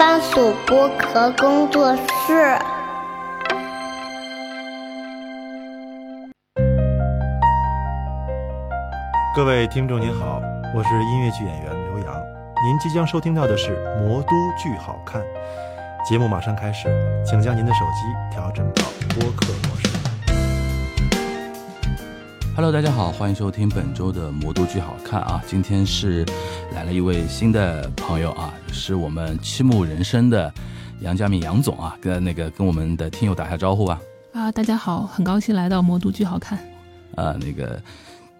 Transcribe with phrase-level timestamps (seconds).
[0.00, 2.58] 番薯剥壳工作室。
[9.36, 10.40] 各位听众您好，
[10.74, 12.14] 我是音乐剧演员刘洋，
[12.64, 15.20] 您即将收听到的是《魔都剧好看》
[16.08, 16.88] 节目，马上开始，
[17.22, 18.82] 请将您的手机调整到
[19.14, 19.99] 播客模式。
[22.56, 25.42] Hello，大家好，欢迎收听本周的《魔都剧好看》啊！
[25.46, 26.26] 今天是
[26.74, 30.52] 来了一位新的朋友啊，是我们七木人生的
[31.00, 34.00] 杨佳敏杨总啊，跟那个跟我们的听友打下招呼吧。
[34.32, 36.58] 啊，大家好，很高兴来到魔都剧好看。
[37.14, 37.80] 呃，那个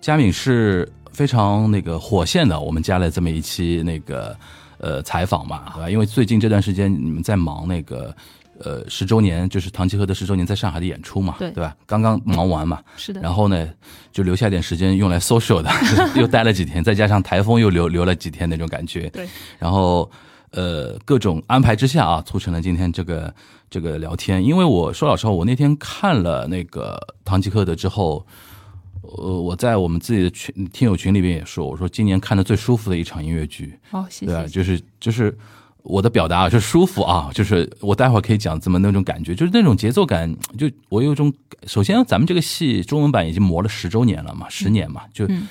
[0.01, 4.37] 佳敏是非常那个火线的，我们加了这么一期那个
[4.79, 5.89] 呃采访嘛，对吧？
[5.89, 8.15] 因为最近这段时间你们在忙那个
[8.63, 11.77] 呃十周年，就是唐吉诃德十周年在上海的演出嘛，对吧？
[11.87, 13.69] 刚刚忙完嘛， 是的，然后呢，
[14.13, 15.71] 就留下点时间用来 social 的，
[16.21, 19.09] 又待了几天，再加上台风又留留了几天那种感觉。
[19.11, 19.27] 对，
[19.59, 20.11] 然后
[20.51, 23.35] 呃各种安排之下啊，促成了今天这个
[23.71, 24.45] 这个聊天。
[24.45, 28.27] 因为我说老实话，我那天看了那个唐吉诃德之后，
[29.03, 34.45] 呃，我在我们自己的群听友群里边也说，我说今年看的最舒服的一场音乐剧，好、谢谢对啊？
[34.47, 35.37] 就是就是
[35.83, 41.33] 我的表达啊，就舒服啊，就是我待会儿可以讲怎么那种感觉，就是那种节奏感，就我有一种，
[41.67, 45.27] 首先咱们这个戏中文版已经磨了十周年了嘛，十年嘛，就。
[45.29, 45.49] 嗯。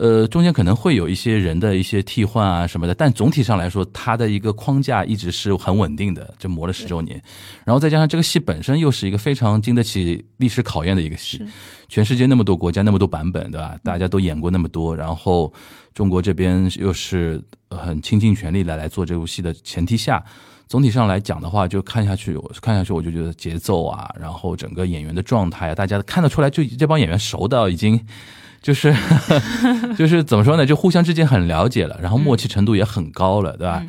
[0.00, 7.20] 呃，中间可能会有一些人的一些替换啊什么的，但总体上来说，它的一个框架一直是很稳定的，就磨了十周年，
[7.64, 11.44] 然后再加上这个戏本身又是一个非常经得起历史考验的一个戏，
[11.88, 13.76] 全世界那么多国家那么多版本，对吧？
[13.82, 15.52] 大家都演过那么多，然后
[15.98, 20.22] 中国这边又是很倾尽全力来来做这部戏的前提下，
[20.68, 28.00] 总体上来讲的话，就看下去，我看下去我就觉得节奏啊，然后整个演员的状态啊，大家看得出来，就这帮演员熟到已经。
[28.62, 28.94] 就是
[29.98, 30.64] 就是怎么说呢？
[30.64, 33.84] 就互相之间很了解了，然后默契程度也很高了，对吧？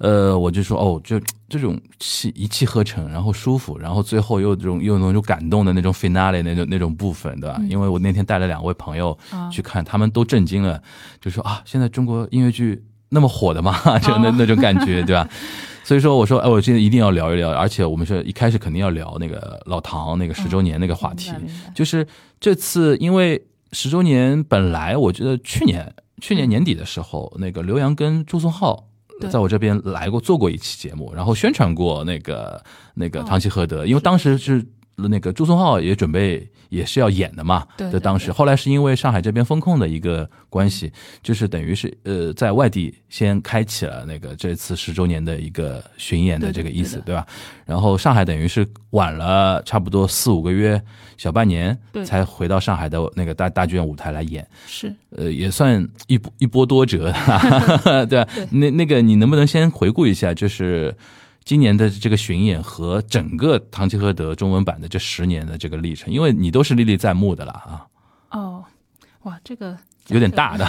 [0.00, 7.60] 呃，我就说哦，就这种气一气呵成，然后舒服，然后最后又这种又那种感动的那种 finale 那种那种部分，对吧？
[7.68, 9.16] 因为我那天带了两位朋友
[9.52, 10.82] 去看，他们都震惊了，
[11.20, 13.78] 就说啊，现在中国音乐剧那么火的吗？
[14.00, 15.28] 就那那种感觉，对吧？
[15.84, 21.30] 所以说，我说，哎，我今天一定要聊一聊，而且我们是一开始肯定要聊那个老唐那个十周年那个话题，
[21.74, 22.06] 就是
[22.38, 23.42] 这次因为
[23.72, 28.89] 十周年，本来我觉得去年去年年底的时候，那个刘洋跟朱松浩对
[29.28, 32.62] 在我这边来过做过一期节目，然后宣传过那个
[32.94, 33.24] 那个哦。
[33.28, 34.64] 唐吉诃德，因为当时是
[35.08, 38.30] 那个朱松浩也准备也是要演的嘛，对当时。
[38.30, 47.26] 后来是因为上海这边风控的一个关系，就是等于是呃在外地先开启了那个这次十周年的一个巡演的这个意思，对吧？
[47.66, 50.80] 然后上海等于是晚了差不多四五个月，
[51.16, 52.04] 小半年对。
[52.04, 54.92] 才回到上海的那个大大剧院舞台来演，是。
[55.16, 57.12] 呃，也算一波一波多折，
[58.08, 58.24] 对吧？
[58.34, 58.46] 对。
[58.50, 60.94] 那那个你能不能先回顾一下，就是
[61.44, 66.12] 今年的这个巡演和整个《唐吉诃德》中文版的这十年的这个历程？
[66.12, 67.86] 因为你都是历历在目的了啊，
[68.30, 68.64] 哦，
[69.22, 69.76] 哇，这个
[70.08, 70.64] 有点大的，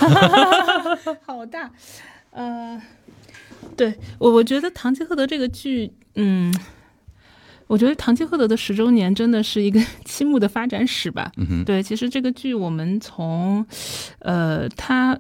[1.25, 1.71] 好大，
[2.31, 2.81] 呃，
[3.75, 6.53] 对我我觉得《堂吉诃德》这个剧，嗯，
[7.67, 11.31] 我觉得《堂吉诃德》的十周年真的是一个 期幕的发展史吧。
[11.37, 13.65] 嗯哼，对，其实这个剧我们从，
[14.19, 15.19] 呃，它，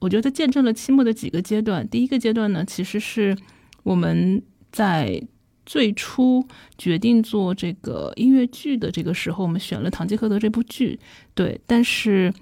[0.00, 1.88] 我觉得见证了期幕的几个阶段。
[1.88, 3.36] 第一个阶段呢，其实是
[3.82, 4.42] 我们
[4.74, 5.22] 在
[5.64, 6.46] 最初
[6.76, 10.98] 决定做这个音乐剧的这个时候，我们选了《堂吉诃德》这部剧。
[11.34, 12.34] 对，但是，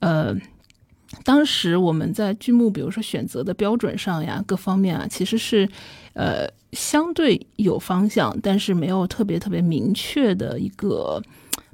[0.00, 0.36] 呃。
[1.24, 5.66] 当时我们在剧目，比如说选择的标准上呀，各方面啊，其实是，
[6.12, 11.22] 呃，相对有方向，但是没有特别特别明确的一个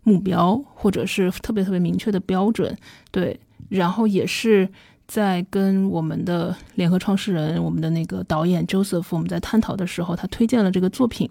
[0.04, 2.78] 目标，或者是特别特别明确的标准。
[3.10, 4.68] 对，然后也是
[5.06, 11.28] 在跟我们的联合创始人、我们的那个导演 Joseph，我们在探讨的时候，他推荐了这个作品。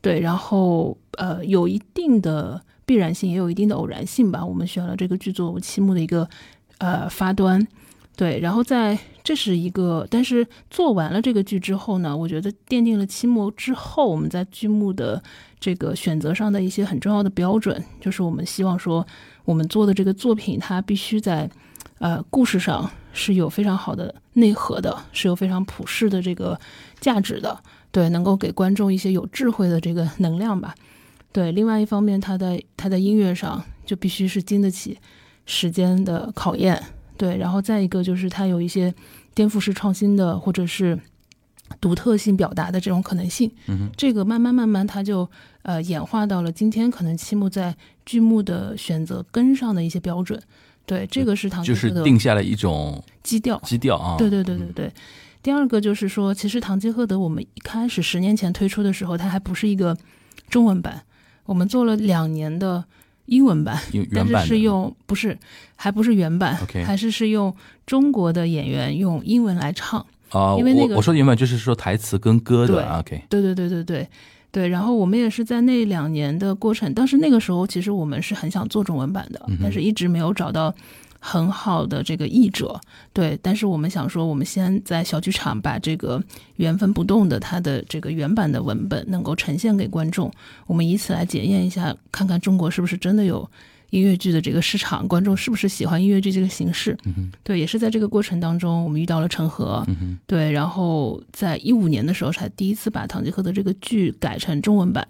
[0.00, 4.44] 对，然后呃，有一定的必然性，也有一定的偶然性吧。
[4.44, 6.28] 我们选了这个剧作为期末的一个
[6.76, 7.66] 呃发端，
[8.14, 15.22] 对，然后在这是一个，但是做完了这个剧之后呢，我觉得奠定了期末之后，我们在剧目的
[15.58, 19.06] 这个选择上的一些很重要的标准，就是我们希望说，
[19.46, 21.48] 我们做的这个作品，它必须在
[21.98, 26.58] 呃故事上是有非常好的内核的，是有非常普世的这个
[27.00, 27.58] 价值的，
[27.90, 30.74] 对，能够给观众一些有智慧的这个能量吧。
[31.32, 34.98] 对，另外一方面，他在他在音乐上就必须是经得起
[35.46, 36.80] 时间的考验，
[37.16, 38.94] 对，然后再一个就是它有一些
[39.34, 40.98] 颠覆式创新的或者是
[41.80, 43.50] 独特性表达的这种可能性。
[43.66, 45.28] 嗯，这个慢慢慢慢，它就
[45.62, 47.76] 呃演化到了今天可能七木在
[48.06, 50.40] 剧目的选择跟上的一些标准。
[50.86, 53.58] 对，这个是唐就是吉诃德定下了一种基调。
[53.64, 54.16] 基调啊。
[54.18, 54.92] 对对对对对，
[55.42, 59.96] 第二个就是说，其实《唐吉诃德》我们一开始十年前推出的时候，它还不是一个
[60.48, 61.02] 中文版，
[61.46, 62.84] 我们做了两年的
[63.26, 65.38] 英文版，原但是是用不是
[65.76, 66.54] 还不是原版
[66.84, 67.54] 还是是用
[67.86, 70.04] 中国的演员用英文来唱。
[70.30, 74.08] 啊，因为那个我我说的原版就是说台词跟歌的对对对对对对
[74.54, 74.68] 对。
[74.68, 80.72] 然后我们也是在那两年的过程，当时那个时候其实我们是很想做中文版的，嗯但是一直没有找到
[81.18, 82.80] 很好的这个译者。
[83.12, 86.22] 对，但是我们想说，我们先在小剧场把这个
[86.56, 90.30] 原封不动的它的这个原版的文本能够呈现给观众，
[90.68, 93.50] 我们以此来检验一下，看看中国是不是真的有。
[93.94, 96.98] 音乐剧的这个市场，观众是不是喜欢音乐剧这个形式？
[97.04, 105.06] 嗯，对，也是在这个过程当中，我们遇到了陈赫，嗯，对，然后在一五年的时候才第一次把《堂吉诃德》这个剧改成中文版。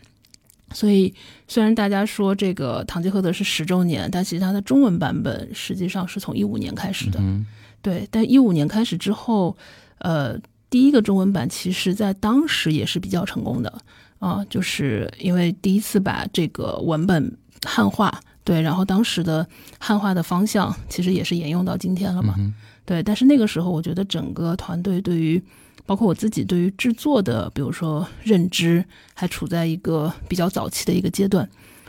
[0.73, 1.15] 所以，
[1.49, 7.19] 虽然大家说这个《堂吉诃德》是十周年，但其实它的中文版本实际上是从一五年开始的。
[7.21, 7.47] 嗯
[7.81, 9.57] 对，但一五年开始之后，
[9.99, 10.39] 呃，
[10.69, 13.73] 第一个中文版其实在当时也是比较成功的
[14.19, 17.37] 啊、就是因为第一次把这个文本
[17.67, 19.47] 汉化，对，然后当时的
[19.79, 22.35] 汉化的方向其实也是沿用到今天了嘛。
[22.39, 22.55] 嗯
[22.87, 25.43] 对，但是那个时候，我觉得整个团队对于，
[25.87, 31.49] 包括我自己对于制作的，比如说认知，还处在一个比较早期的一个阶段。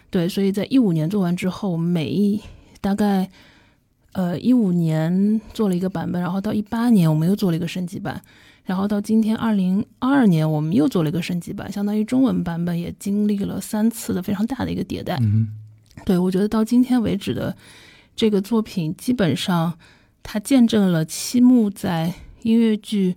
[0.10, 2.40] 对，所以在一五年做完之后，每一
[2.80, 3.30] 大概
[4.14, 8.22] 呃一五年做了一个版本，然后到一八年我们又做了一个升级版，
[8.64, 15.18] 然后到今天二零二二年我们又做了一个升级版，相当于中文版本也经历了三次的非常大的一个迭代。
[15.20, 15.50] 嗯
[16.04, 17.56] 对我觉得到今天为止的
[18.16, 19.78] 这个作品，基本上
[20.22, 23.16] 它见证了七木在音乐剧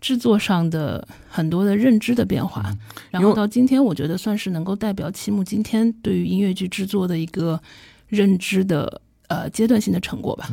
[0.00, 2.74] 制作上的很多的认知的变化，
[3.10, 7.60] 然后到今天，我觉得算是能够代表七木今天对于音乐剧制作的一个
[8.08, 10.50] 认知的呃阶段性的成果吧。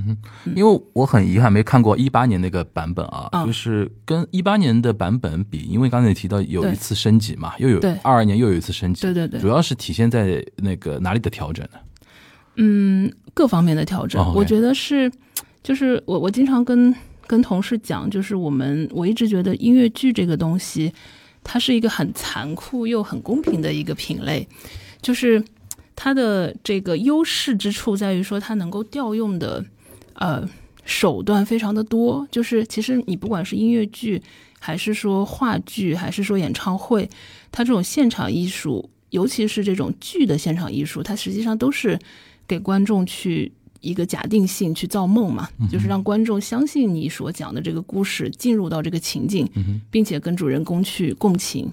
[0.56, 11.80] 因为我很遗憾没看过一八年那个版本啊，嗯就是跟一八年的版本比，因为刚才也提到有一次升级嘛，又有对二二年又有一次升级，对对对主要是体现在那个哪里的调整呢？
[12.60, 15.12] 嗯，各方面的调整，我觉得是，
[15.62, 16.94] 就是我我经常跟
[17.28, 20.94] 跟同事讲，就是我们我一直觉得音乐剧这个东西，
[21.44, 24.48] 它是一个很残酷又很公平的一个品类，
[25.02, 25.44] 就是
[25.98, 29.66] 它的这个优势之处在于说它能够调用的
[30.14, 30.48] 呃
[30.86, 34.22] 手段非常的多，就是其实你不管是音乐剧，
[34.60, 37.10] 还是说话剧，还是说演唱会，
[37.52, 41.98] 它这种现场艺术，尤其是这种剧的现场艺术，它实际上都是
[42.48, 43.52] 给观众去
[43.82, 49.50] 一个假定性去造梦嘛，就是让观众相信你所讲的这个故事，进入到这个情境，
[49.90, 51.70] 并且跟主人公去共情。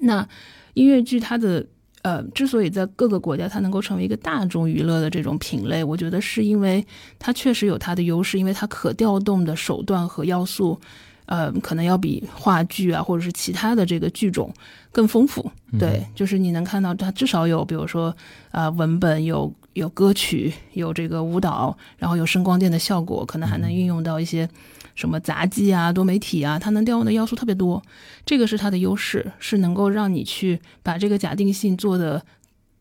[0.00, 0.28] 那
[0.74, 1.64] 音乐剧它的
[2.06, 6.86] 呃，之所以在各个国家它能够成为一个大众娱乐的这种品类，我觉得是因为
[7.18, 10.78] 它确实有它的优势，因为它可调动的手段和要素，
[11.24, 14.54] 呃，可能要比话剧啊或者是其他的这个剧种
[14.92, 15.50] 更丰富。
[15.80, 18.10] 对，就是你能看到它至少有，比如说
[18.52, 24.48] 啊、呃文本有有歌曲，有这个舞蹈，然后有声光电的效果，可能还能运用到一些
[24.96, 27.80] 什么杂技啊、多媒体啊，它能调用的要素特别多。
[28.24, 32.26] 这个是它的优势，是能够让你去把这个假定性做的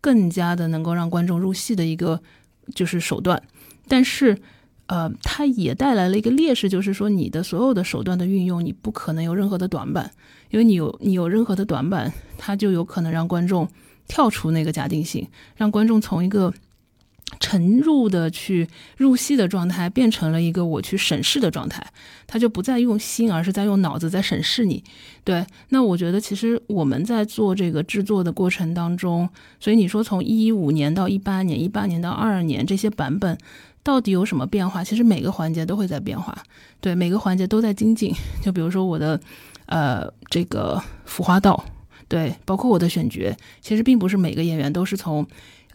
[0.01, 2.19] 更加的能够让观众入戏的一个
[2.73, 3.43] 就是手段。
[3.87, 4.35] 但是，
[4.87, 10.09] 呃，它也带来了一个劣势，就是说你的所有的手段的运用，你不可能有任何的短板，
[10.49, 13.67] 因为你有你有任何的短板，它就有可能让观众
[14.07, 16.53] 跳出那个假定性，让观众从一个
[17.39, 18.67] 沉入的去
[18.97, 21.85] 入戏的状态，变成了一个我去审视的状态，
[22.27, 24.83] 他就不再用心，而是在用脑子在审视你。
[25.23, 29.29] 对，那我觉得其实我们在做这个制作的过程当中，
[29.59, 33.37] 所以你说从一五年到一八年，一八年到二二年这些版本。
[33.83, 34.83] 到底有什么变化？
[34.83, 36.35] 其实每个环节都会在变化，
[36.81, 38.11] 对，每个环节都在精进。
[38.41, 39.21] 就比如说我的，
[39.67, 41.63] 呃，这个服化道，
[42.07, 45.23] 对，包括我的选角，其实并不是每个演员都是从，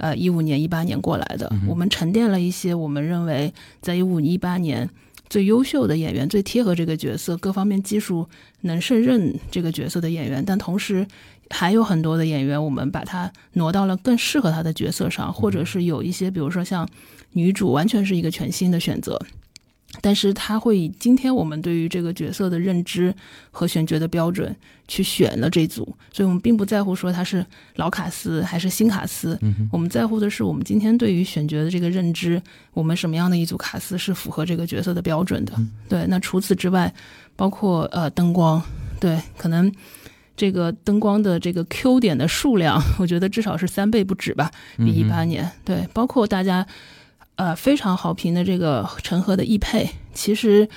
[0.00, 1.50] 呃，一五年、一八年过来的。
[1.68, 4.90] 我们沉淀了一些我们认为在一五、一八年
[5.28, 8.28] 最优秀的演员，最贴合这个角色，各方面技术
[8.62, 11.06] 能胜任这个角色的演员，但同时。
[11.52, 16.88] 还有很多的演员，我们把他挪到了更适合他的角色上，或者是有一些，比如说像
[17.32, 19.20] 女主，完全是一个全新的选择。
[20.00, 23.14] 但是他会以今天我们对于这个角色的认知
[23.50, 24.54] 和选角的标准
[24.86, 27.44] 去选了这组，所以我们并不在乎说他是
[27.76, 29.38] 老卡斯还是新卡斯，
[29.72, 32.40] 我们在乎的是我们今天对于选角的这个认知，
[32.72, 35.52] 我们什么样的一组卡斯是符合这个角色的标准的。
[35.88, 36.92] 对，那除此之外，
[37.34, 38.62] 包括呃灯光，
[39.00, 39.70] 对，可能
[40.36, 45.50] 这个灯光的这个 Q 点的数量，我觉得至少是三倍不止吧，比一八年。
[45.64, 46.66] 对，包括大家
[47.40, 50.68] 呃非常好评的这个陈赫的易配，其实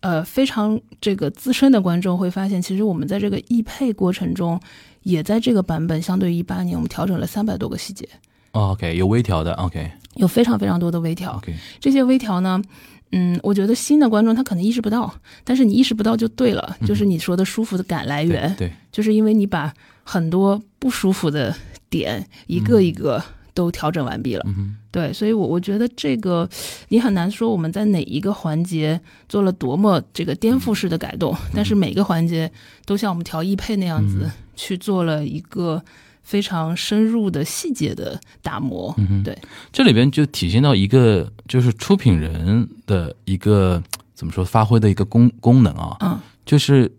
[0.00, 4.60] 呃非常这个资深的观众会发现，其实我们在这个易配过程中，
[5.04, 8.08] 也在这个版本相对于一八年，我们调整了三百多个细节，
[8.50, 9.92] 哦 OK，有微调的，OK。
[10.16, 11.36] 有非常非常多的微调。
[11.36, 12.60] OK，这些微调呢，
[13.12, 18.72] 嗯，我觉得新的观众他可能意识不到，但是你意识不到就对了，就是你说的舒服的感来源，对，对。
[18.90, 19.72] 就是因为你把
[20.02, 21.54] 很多不舒服的
[21.88, 23.22] 点一个一个
[23.54, 24.42] 都调整完毕了。
[24.48, 26.48] 嗯哼，对，所以我，我觉得这个
[26.88, 32.50] 你很难说我们在哪一个环节做了多么这个颠覆式的改动，但是每个环节
[32.84, 35.80] 都像我们调易配那样子、 去做了一个
[36.22, 38.92] 非常深入的细节的打磨。
[39.22, 39.38] 对，
[39.70, 43.80] 这里边就体现到一个就是出品人的一个
[44.14, 46.90] 怎么说发挥的一个功功能啊，嗯就是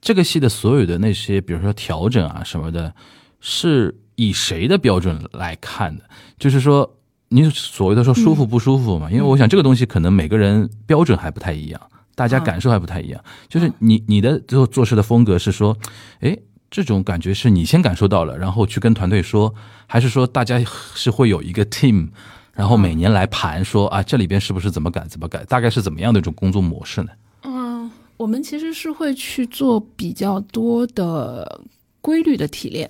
[0.00, 2.92] 这个戏的所有的那些，比如说调整啊什么的，
[3.40, 6.04] 是以谁的标准来看的？
[6.38, 6.96] 就是说，
[7.34, 9.10] 你所谓的说舒服不舒服嘛？
[9.10, 11.80] 因为我想这个东西可能每个人标准还不太一样，
[12.14, 13.20] 大家嗯感受还不太一样。
[13.48, 15.76] 就是你你的最后做事的风格是说，
[16.20, 16.38] 哎，
[16.70, 19.52] 这种感觉是你先感受到了，然后去跟团队说，
[19.88, 20.62] 还是说大家
[20.94, 22.10] 是会有一个 team？
[22.52, 27.08] 然后每年来盘说啊，这里边是不是怎么改怎么改，大概是怎么样的一种工作模式呢？
[27.42, 31.62] 嗯，我们其实是会去做比较多的
[32.00, 32.88] 规律的提炼。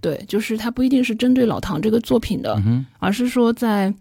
[0.00, 2.60] 对，就是它不一定是针对老唐这个作品的，
[2.98, 3.92] 而是说在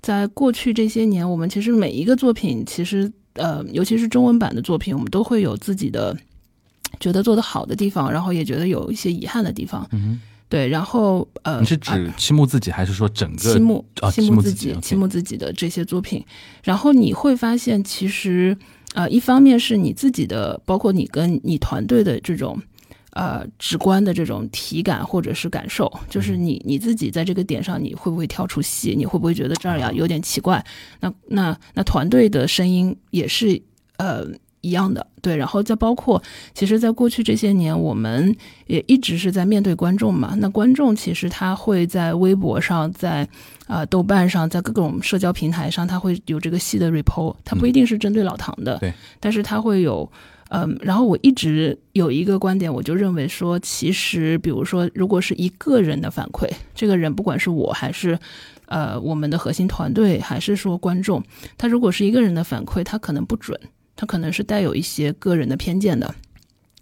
[0.00, 6.16] 在过去这些年，我们其实每一个作品，其实呃，尤其是中文版的作品，我们都会有自己的
[7.00, 9.86] 觉得做得好的地方，然后也觉得有一些遗憾的地方。
[9.92, 14.80] 嗯对，然后呃，你是啊指七木自己，还是说整个七木啊七七木自己木自己、，OK。
[14.80, 16.24] 七木自己的这些作品，
[16.62, 18.56] 然后你会发现，其实
[18.94, 22.60] 呃，一方面是你自己的，包括你跟你团队的这种
[23.14, 28.94] 呃直观的这种体感或者是感受，就是你你自己在这个点上，你会不会跳出戏？
[28.94, 30.62] 你会不会觉得这儿呀有点奇怪？
[31.00, 33.62] 那那那团队的声音也是
[33.96, 34.26] 呃。
[34.66, 36.22] 一样的，对，然后再包括，
[36.54, 38.34] 其实，在过去这些年，我们
[38.66, 40.34] 也一直是在面对观众嘛。
[40.38, 43.24] 那观众其实他会在微博上，在
[43.66, 48.90] 啊、呃豆瓣上，在各种社交平台上，他会有这个戏的 report，他不一定是针对老唐的，对，
[49.20, 50.10] 但是他会有。
[50.56, 58.16] 嗯，然后我一直有一个观点，我就认为说，其实比如说，如果是一个人的反馈，这个人不管是我还是
[58.66, 61.20] 呃我们的核心团队，还是说观众，
[61.58, 63.58] 他如果是一个人的反馈，他可能不准，
[63.96, 66.14] 他可能是带有一些个人的偏见的，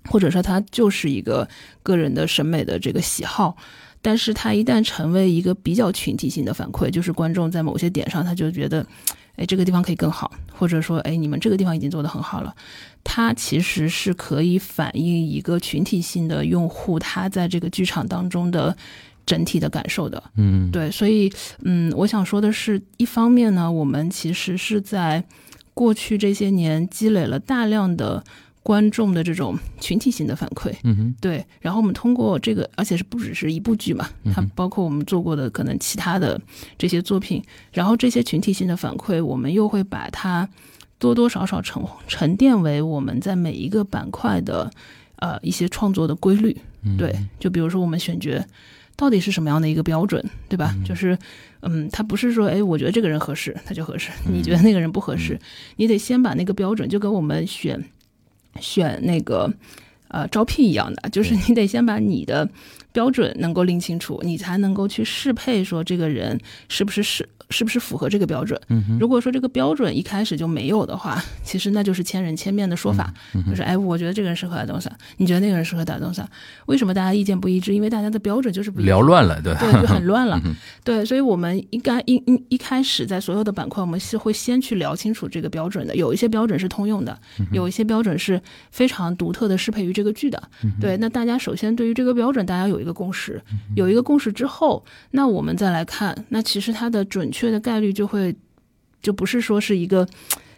[0.04, 1.48] 或者说他就是一个
[1.82, 3.56] 个人的审美的这个喜好。
[4.02, 8.84] 但是他一旦成为一个比较群体性的反馈，就是观众在某些点上他就觉得，
[9.42, 12.54] 哎，这个地方可以更好，或者说，哎，你们这个地方已经做得很好了。
[13.02, 18.76] 它其实是可以反映一个群体性的用户他在这个剧场当中的
[19.26, 20.22] 整体的感受的。
[20.36, 21.32] 嗯，对，所以
[21.64, 25.24] 嗯，我想说的是，一方面呢，我们其实是在
[25.74, 28.22] 过去这些年积累了大量的
[28.62, 36.40] 观众的这种群体性的反馈，嗯哼，对，然后我们通过这个，而且是不只是一部剧嘛，它包括我们做过的可能其他的
[36.78, 37.42] 这些作品，
[37.72, 40.48] 然后这些群体性的反馈，我们又会把它
[40.98, 44.70] 多多少少沉沉淀为我们在每一个板块的
[45.16, 46.56] 呃一些创作的规律，
[46.96, 48.30] 对，就比如说我们选角。
[48.94, 50.76] 到底是什么样的一个标准，对吧？
[50.84, 51.18] 就是，
[51.62, 55.36] 嗯，他不是说，哎，我觉得这个人合适，他就合适；你觉得那个人不合适，
[55.76, 57.82] 你得先把那个标准，就跟我们选
[58.60, 59.52] 选那个
[60.08, 62.48] 呃招聘一样的，就是你得先把你的
[62.92, 68.60] 标准能够拎清楚，你才能够去适配说这个人是不是适是不是符合这个标准。
[68.98, 73.12] 如果说这个标准一开始就没有的话， 其实那就是千人千面的说法，
[73.48, 76.26] 就是哎，我觉得这个人适合打东萨，你觉得那个人适合打东萨，
[76.66, 77.74] 为什么大家意见不一致？
[77.74, 80.40] 因为大家的标准就是不聊乱了，对，对，就很乱了。
[80.82, 85.94] 对，所以我们应该一一一开始在所有的板块，我们是会先去聊清楚这个标准的。
[85.96, 87.18] 有一些标准是通用的，
[87.52, 88.40] 有一些标准是
[88.70, 90.42] 非常独特的，适配于这个剧的。
[90.80, 93.42] 对，那大家首先对于这个标准，大家有一个共识，
[93.74, 98.34] 有一个共识之后，那我们再来看，那其实它的准确的概率就会
[99.00, 100.06] 就不是说是一个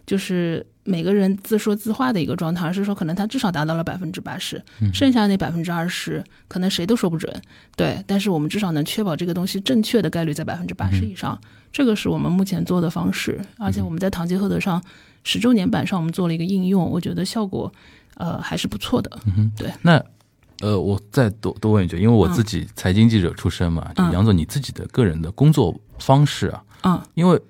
[0.06, 0.66] 就是。
[0.86, 4.62] 每个人自说自话的一个状态，而是说可能他至少达到了百分之八十，
[4.92, 7.34] 剩下那百分之二十可能谁都说不准。
[7.74, 11.40] 对，但是我们至少能确保这个东西正确的概率在百分之八十以上，
[11.72, 13.40] 这个是我们目前做的方式。
[13.56, 14.84] 而且我们在《唐吉诃德》上
[15.22, 17.72] 十周年版上，我们做了一个应用，我觉得效果
[18.16, 19.10] 呃还是不错的。
[19.56, 20.04] 对那
[20.60, 27.00] 呃，我再多多问一句，因为我自己财经记者出身嘛，就嗯杨总你自己的个人的工作方式啊，嗯。
[27.14, 27.40] 因为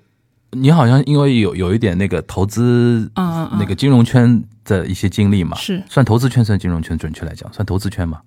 [0.51, 5.83] 你好像因为有有一点那个投资嗯那个金融圈的一些经历嘛，是。
[5.89, 8.21] 算投资圈算金融圈，准确来讲算投资圈嘛，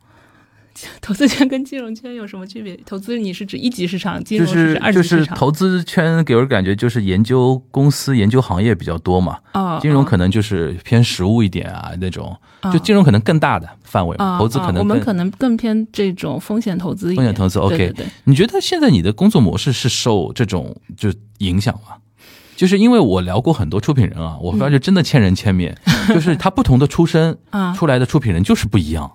[1.02, 2.78] 投资圈跟金融圈有什么区别？
[2.86, 5.36] 投资你是指一级市场，金就融是二级市场。
[5.36, 17.18] 是投资圈给我感觉就是研究公司、研究行业比较多嘛，啊，金融可能就是偏实务一点啊那种，啊就金融可能更大的范围投资可能我们可能更偏这种风险投资一点。
[17.18, 17.60] 风险投资。
[17.60, 21.96] OK，对对你觉得现在你的工作模式是受这种就影响吗？
[22.56, 25.78] 就是因为我聊过很多出品人啊，我发觉真的千人千面，
[26.10, 29.12] 就是他不同的出身 啊出来的出品人就是不一样，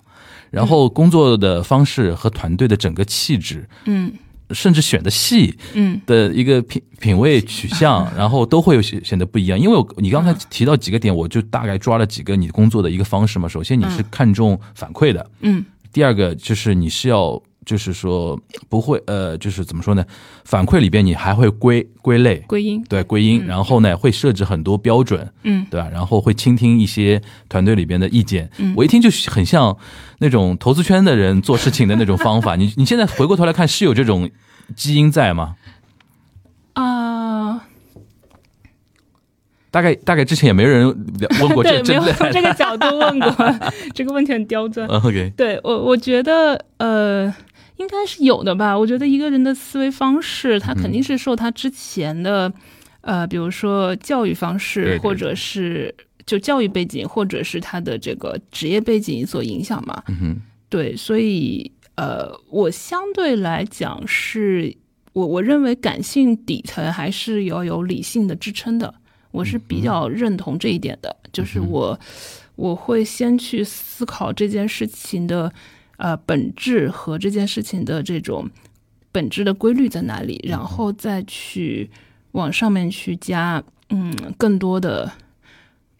[0.53, 4.13] 然后工作的方式和团队的整个气质，嗯。
[4.51, 5.99] 甚至选的戏嗯。
[6.05, 9.59] 的一个品品味取向， 然后都会有显显得不一样。
[9.59, 13.47] 因为我你刚才提到几个点，我就大概抓了几个你工作的一个方式嘛。
[13.47, 15.65] 首先你是看重反馈的，嗯。
[15.91, 18.39] 第二个就是你是要就是说
[18.69, 20.05] 不会呃就是怎么说呢？
[20.45, 22.37] 反馈里边你还会归归类。
[22.47, 25.89] 归因对归因，然后呢会设置很多标准，嗯对吧？
[25.91, 28.49] 然后会倾听一些团队里边的意见。
[28.57, 29.75] 嗯我一听就很像
[30.19, 32.55] 那种投资圈的人做事情的那种方法。
[32.57, 34.29] 你你现在回过头来看，是有这种
[34.75, 35.55] 基因在吗？
[36.73, 37.65] 啊，
[39.69, 40.87] 大概大概之前也没人
[41.39, 43.55] 问过 这对，没有从这个角度问过，
[43.93, 44.87] 这个问题很刁钻。
[44.87, 47.33] 嗯 OK，对我，我觉得呃，
[47.83, 48.77] 应该是有的吧。
[48.77, 52.51] 我觉得一个人的思维方式，他肯定是受他之前的、
[53.01, 55.93] 呃，比如说教育方式，对对或者是
[56.25, 60.01] 就教育背景，或者是他的这个职业背景所影响嘛。
[60.07, 60.35] 嗯哼，
[60.69, 64.75] 对，所以呃，我相对来讲是，
[65.11, 68.95] 我我认为感性底层还是要有理性的支撑的，
[69.31, 71.99] 我是比较认同这一点的，就是我
[72.55, 75.51] 我会先去思考这件事情的
[75.97, 78.49] 呃本质和这件事情的这种
[79.11, 81.89] 本质的规律在哪里，然后再去
[82.31, 85.11] 往上面去加嗯更多的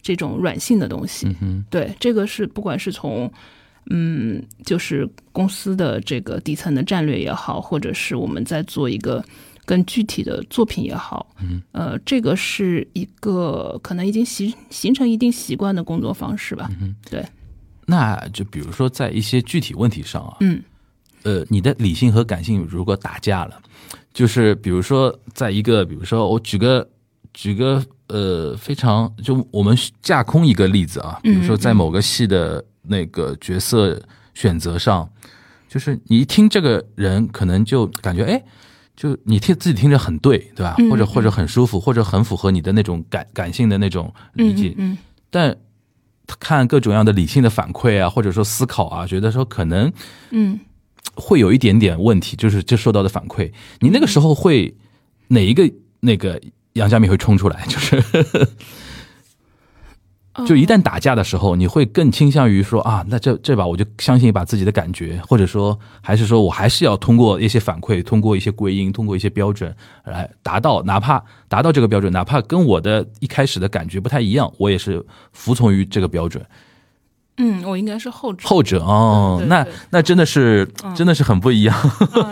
[0.02, 1.28] 这种软性的东西。
[1.42, 3.32] 嗯，对，这个是不管是从
[3.90, 9.24] 嗯，就是公司的这个底层的战略也好，或者是我们在做一个
[9.66, 16.70] 更具体的作品也好，嗯，呃，这个是一个可能已经形形成一定习惯的工作方式吧。
[17.94, 20.64] 那就比如说在一些具体问题上啊，嗯
[21.22, 23.62] 呃，你的理性和感性如果打架了，
[24.12, 26.90] 就是比如说在一个，比如说我举个
[27.34, 34.02] 举个呃非常就我们架空一个例子啊，比如说在某个戏的那个角色
[34.34, 35.08] 选择上，
[35.70, 38.44] 就是你一听这个人，可能就感觉哎。
[38.96, 40.76] 就你听自己听着很对，对吧？
[40.78, 44.76] 嗯或者或者很舒服，或者很符合你的那种感感性的那种理解。
[44.78, 44.96] 嗯
[45.32, 45.56] 但
[46.40, 49.92] 看各种各样的理性的反馈啊，或者说思考啊，觉得说可能
[50.32, 50.60] 嗯。
[51.16, 54.76] 会有一点点问题，就是这受到的反馈，你那个时候会
[55.28, 56.42] 哪一个那个
[56.74, 57.64] 杨佳敏会冲出来？
[57.70, 58.48] 就是嗯，
[60.48, 76.44] 就一旦打架的时候，你会更倾向于说啊，那这这把我就相信一把自己的感觉，或者说还是说我还是要通过一些反馈，通过一些归因，通过一些标准来达到，哪怕达到这个标准，哪怕跟我的一开始的感觉不太一样，我也是服从于这个标准。
[77.38, 78.48] 嗯，我应该是后者。
[78.48, 81.76] 后者哦，那那真的是嗯真的是很不一样。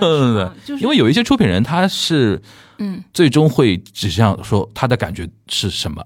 [0.66, 2.42] 就是因为有一些出品人，他是
[2.78, 6.04] 嗯最终会指向说他的感觉是什么。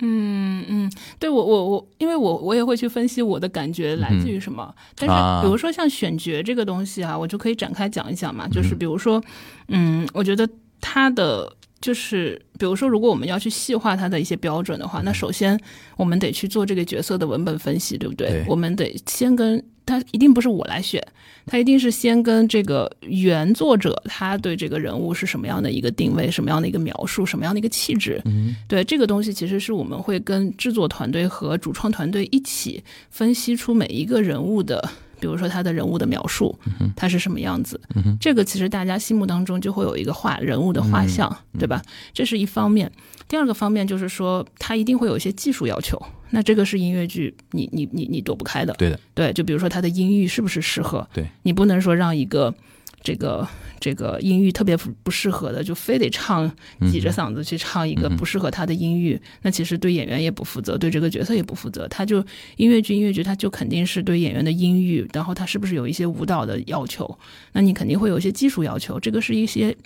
[0.00, 4.72] 嗯嗯，对我我我，因为我我也会去分析我的感觉来自于什么。
[4.96, 8.46] 但啊是比如说像选角这个东西啊，我就可以展开讲一讲嘛。
[8.48, 9.22] 就是比如说，
[9.68, 10.48] 嗯，我觉得
[10.80, 15.58] 他的就是，比如说，如果我们要去细化它的一些标准的话，那首先
[15.96, 18.28] 我们得去做这个角色的文本分析，对不对？
[18.28, 21.00] 对我们得先跟他一定不是我来选，
[21.46, 28.20] 他一定是先跟这个原作者他对这个人物是什么样的一个定位，什么样的一个描述，什么样的一个气质。
[28.24, 36.58] 嗯，对这个东西，其实是我们会跟制作团队和主创团队一起分析出每一个人物的，比如说他的人物的描述，
[36.96, 37.80] 他是什么样子。
[38.20, 41.82] 这个其实大家心目当中就会有一个画人物的画像，对吧？
[42.12, 42.90] 这是一方面。
[43.26, 46.00] 第二个方面就是说，他一定会有一些技术要求。
[46.30, 48.72] 那这个是音乐剧，你你你你躲不开的。
[48.74, 51.06] 对的，对，就比如说他的音域是不是适合？
[51.12, 52.54] 对你不能说让一个
[53.02, 53.46] 这个
[53.80, 56.50] 这个音域特别不不适合的，就非得唱
[56.90, 61.86] 挤着嗓子去唱一个不适合他的音域，那其实对演员也不负责，对这个角色也不负责。
[61.88, 62.24] 他就
[62.56, 67.18] 音乐剧音乐剧，他就肯定是对演员的音域，然后他是不是有一些舞蹈的要求？
[67.52, 69.76] 那你肯定会有一些技术要求，这个是一些。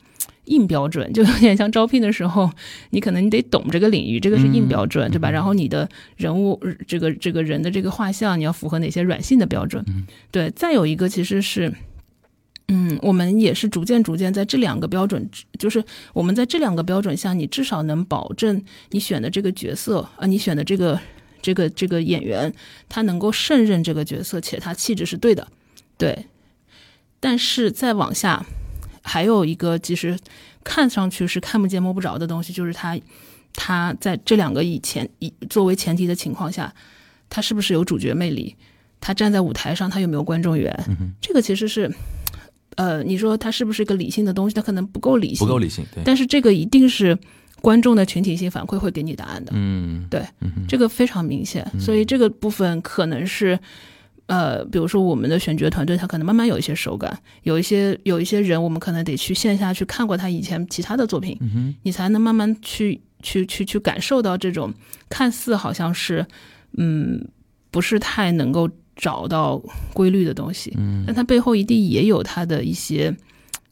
[0.46, 2.50] 硬标准就有点像招聘的时候，
[2.90, 5.30] 你可能你得懂这个领域，这个是硬标准，对吧？
[5.30, 9.84] 然后你的人物呃这个这个人的这个画像，你要符合哪些软性的标准？
[10.32, 11.72] 对，再有一个其实是。
[12.68, 20.98] 嗯，我们也是逐渐逐渐在这两个标准，就是我们在这两个标准下，你至少能保证你选的这个角色啊，你选的这个
[21.42, 22.52] 这个这个演员，
[22.88, 25.46] 他能够胜任这个角色，且他气质是对的，
[25.98, 26.26] 对。
[27.20, 28.44] 但是再往下，
[29.02, 30.18] 还有一个其实
[30.64, 32.98] 看上去是看不见摸不着的东西，就是他
[33.54, 36.74] 他在这两个以前以作为前提的情况下，
[37.28, 38.56] 他是不是有主角魅力？
[39.00, 40.72] 他站在舞台上，他有没有观众缘？
[41.20, 41.92] 这个其实是，
[42.76, 44.54] 呃，你说他是不是一个理性的东西？
[44.54, 47.16] 他可能不够理性，不够理性，对，但是这个一定是
[47.60, 49.52] 观众的群体性反馈会给你答案的。
[49.54, 53.58] 嗯，对，嗯这个非常明显，所以这个部分可能是，
[54.26, 64.72] 呃，比如说我们的选角团队，他可能慢慢有一些手感，有一些有一些人，我们可能得去线下去看过他以前其他的作品，嗯，你才能慢慢去去去去感受到这种
[65.08, 66.26] 看似好像是，
[66.78, 67.28] 嗯，
[67.70, 69.60] 不是太能够找到
[69.92, 73.14] 规律的东西，嗯但它背后一定也有它的一些，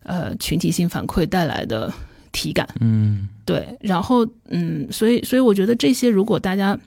[0.03, 1.93] 呃，群体性反馈带来的
[2.33, 2.69] 体感。
[2.81, 6.79] 嗯对，然后嗯，所以所以我觉得这些如果大家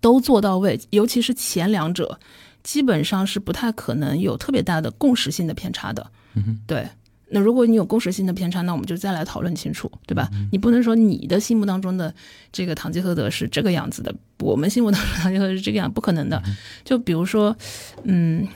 [0.00, 2.18] 都做到位，尤其是前两者，
[2.62, 6.10] 基本上是不太可能有特别大的共识性的偏差的。
[6.34, 6.86] 嗯，对。
[7.30, 10.28] 那如果你有共识性的偏差，那我们就再来讨论清楚，对吧？
[10.32, 12.12] 嗯你不能说你的心目当中的
[12.52, 16.42] 这个堂吉诃德是这个样子的，我们心目当中的堂吉诃德是这个样，不可能嗯的。
[16.84, 17.56] 就比如说，
[18.02, 18.46] 嗯，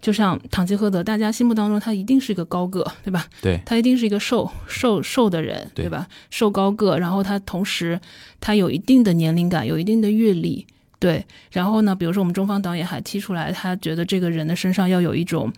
[0.00, 3.26] 就像堂吉诃德，大家心目当中他一定是一个高个，对吧？
[3.42, 6.06] 对，他一定是一个瘦瘦瘦的人，对对吧？
[6.30, 8.00] 瘦高个，然后他同时
[8.40, 10.64] 他有一定的年龄感，有一定的阅历，
[10.98, 11.26] 对。
[11.50, 15.52] 然后呢，比如说我们中方导演还提出来，他觉得这个人的身上要有一种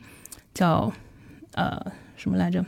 [0.55, 0.93] 叫
[1.55, 1.93] 呃
[2.23, 2.65] 什么来着，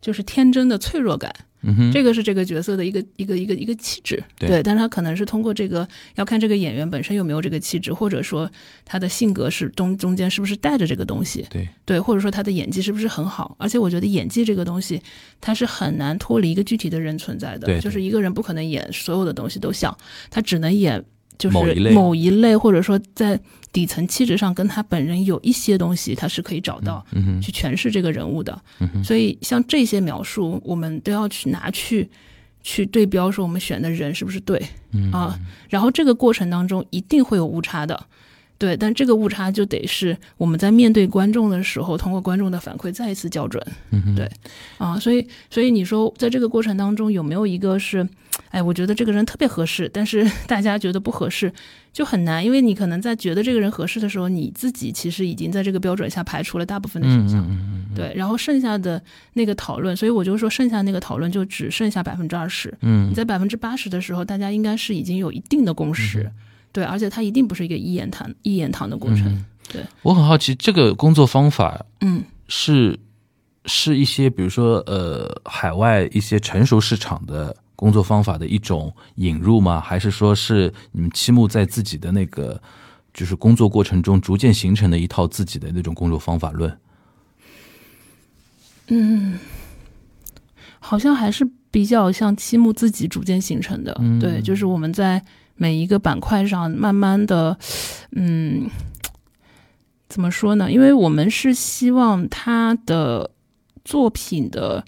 [0.00, 1.30] 就是天真的脆弱感。
[1.66, 8.50] 嗯哼，这个是这个角色的一个一个一个一个气质，对但是他可能是通过这个要看这个演员本身有没有这个气质，或者说
[8.84, 13.56] 他的性格是中中间是不是带着这个东西，对，对，或者说他的演技是不是很好？
[13.58, 15.00] 而且我觉得演技这个东西，
[15.40, 17.66] 它是很难脱离一个具体的人存在的。
[17.66, 19.96] 对对就是一个人不可能演所有的东西都像，
[20.30, 21.02] 他只能演
[21.38, 21.56] 就是
[21.92, 22.56] 某一类。
[22.56, 23.38] 或者说在
[23.72, 27.04] 底层气质上跟他本人有一些东西，他是可以找到、
[27.42, 28.58] 去诠释这个人物的。
[28.78, 32.08] 嗯，所以像这些描述，我们都要去拿去
[32.62, 34.62] 去对标，说我们选的人是不是对。
[34.92, 35.10] 嗯。
[35.10, 38.06] 啊，然后这个过程当中一定会有误差的，
[38.56, 43.60] 对，但这个误差就得是我们在面对观众的时候，通过观众的反馈再一次校准。
[43.90, 44.30] 嗯，对。
[44.78, 48.08] 啊，所以所以你说在这个过程当中有没有一个是，
[48.54, 51.52] 哎，我觉得这个人特别合适，但是 大家觉得不合适，
[51.92, 57.40] 就很难，因为你可能在觉得这个人合适的时候，你自己其实已经在这个标准下排除了大部分的选嗯项。
[57.40, 63.10] 嗯嗯嗯，对，然后剩下的那个讨论，所以我就说剩下那个讨论就只剩下百分之二十，嗯。
[63.10, 66.30] 你在百分之八十的时候，大家应该是已经有一定的共识，
[66.70, 69.44] 对，而且它一定不是一个一言堂一言堂的过程，嗯。
[69.72, 72.22] 对，我很好奇，这个工作方法嗯。
[72.46, 72.96] 是
[73.64, 79.78] 是一些比如说呃海外一些成熟市场的工作方法的一种引入吗？
[79.78, 82.58] 还是说是你们七木在自己的那个
[83.12, 86.78] 就是工作过程中逐渐形成的一套自己的那种工作方法论？
[88.86, 89.38] 嗯，
[90.80, 95.22] 好像还是比较像七木自己逐渐形成的，嗯对，就是我们在
[95.54, 97.58] 每一个板块上慢慢的，
[98.12, 98.70] 嗯，
[100.08, 100.72] 怎么说呢？
[100.72, 103.30] 因为我们是希望他的
[103.84, 104.86] 作品的。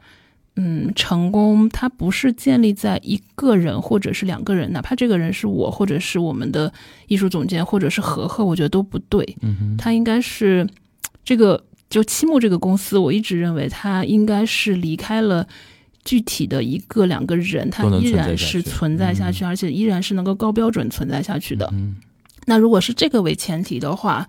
[0.57, 6.73] 嗯，成功它不是建立在一个人或者是两个人，哪怕这个人是我，或者是我们的
[7.09, 9.37] 艺术总监，或者是何贺，我觉得都不对。
[9.43, 10.67] 嗯哼，它应该是
[11.25, 15.47] 这个就七木这个公司，我一直认为它应该是离开了
[16.05, 21.69] 具体的一个两个人，它依然是存在下去，而且依然是能够高标准存在下去的。
[21.73, 21.97] 嗯
[22.49, 24.25] 那如果是这个为前提的话，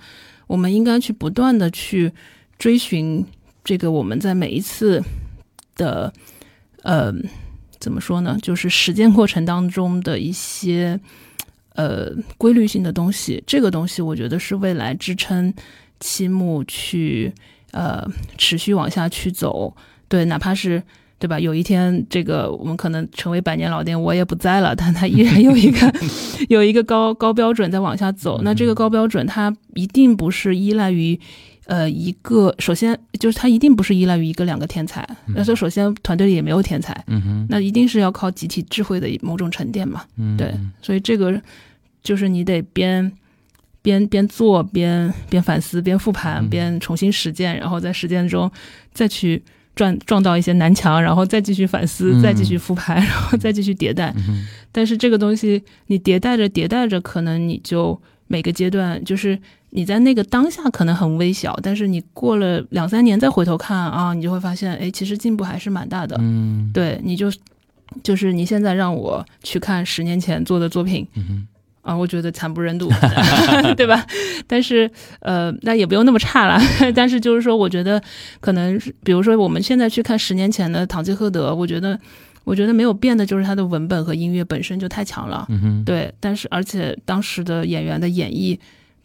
[0.48, 2.12] 我们应该去不断的去
[2.58, 3.24] 追寻
[3.64, 5.00] 这个我们在每一次
[5.78, 6.12] 的
[6.84, 7.14] 呃
[7.80, 11.00] 怎么说呢，就是实践过程当中的一些
[11.76, 13.42] 呃规律性的东西。
[13.48, 15.54] 这个东西我觉得是未来支撑
[16.00, 17.32] 期木去
[17.72, 18.06] 呃
[18.38, 19.76] 持续往下去走。
[20.10, 20.82] 对，哪怕是
[21.20, 21.40] 对吧？
[21.40, 25.94] 有一天，这个我们可能成为百年老店，我也不在了，但它依然有一个
[26.48, 28.42] 有一个高高标准在往下走。
[28.44, 31.20] 那这个高标准，它一定不是依赖于
[31.68, 35.06] 呃一个，首先就是它一定不是依赖于一个两个天才。
[35.36, 40.04] 那这首先团队里也没有天才，嗯哼，那一定是要靠集体智慧的某种沉淀嘛。
[40.16, 41.40] 嗯对，所以这个
[42.02, 43.12] 就是你得边
[43.82, 48.50] 边边做边边反思边复盘嗯边重新实践，然后在实践中
[48.94, 49.44] 再去
[49.76, 54.14] 撞撞到一些南墙，然后再继续反思，嗯再继续复盘， 然后再继续迭代。
[54.16, 59.38] 嗯但是这个东西你迭代着迭代着，可能你就每个阶段就是。
[59.78, 66.18] 你在那个当下可能很微小，但是你过了两三年再回头看啊，你就会发现，哎，其实进步还是蛮大的。
[66.20, 67.32] 嗯对，你就
[68.02, 71.48] 就是你现在让我去看十年前做的作品，嗯哼
[71.84, 72.90] 啊，我觉得惨不忍睹，
[73.78, 74.04] 对吧？
[74.48, 76.60] 但是呃，那也不用那么差了。
[76.96, 78.02] 但是就是说，我觉得
[78.40, 82.00] 可能是，比如说我们现在去看十年前的《堂吉诃德》，我觉得
[82.46, 85.46] 我觉得没有变的就是它的文本和音乐本身就太强了。
[85.50, 88.58] 嗯哼，对，但是而且当时的演员的演绎，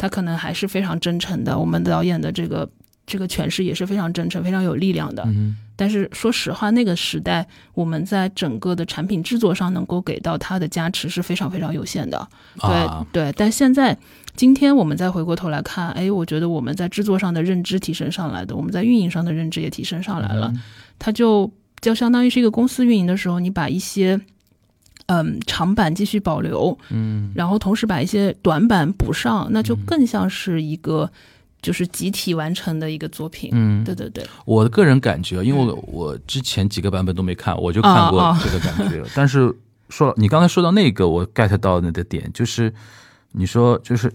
[0.02, 1.56] 他可能还是非常真诚的。
[1.56, 2.68] 我们导演的这个
[3.06, 5.22] 这个诠释也是非常真诚、非常有力量的。
[5.26, 12.28] 嗯但是说实话，那个时代我们在整个的产品制作上能够给到他的加持是非常非常有限的。
[12.60, 13.96] 对对，但现在
[14.36, 20.52] 今天我们再回过头来看，哎，我觉得我们在制作上的认知提升上来的，我们在运营上的认知也提升上来了。
[20.98, 24.20] 它就就相当于是一个公司运营的时候，你把一些
[25.20, 27.30] 嗯长板继续保留，嗯。
[27.34, 29.84] 然后同时把一些短板补上，那就嗯。
[29.86, 31.10] 更像是一个
[31.60, 33.50] 就是集体完成的一个作品。
[33.52, 39.04] 嗯，对对对，我的个人感觉，因为我我之前几个版本都没看，我就看过这个感觉。
[39.14, 39.54] 但是
[39.88, 42.72] 说你刚才说到那个，我 get 到你的点，就是
[43.32, 44.12] 你说就是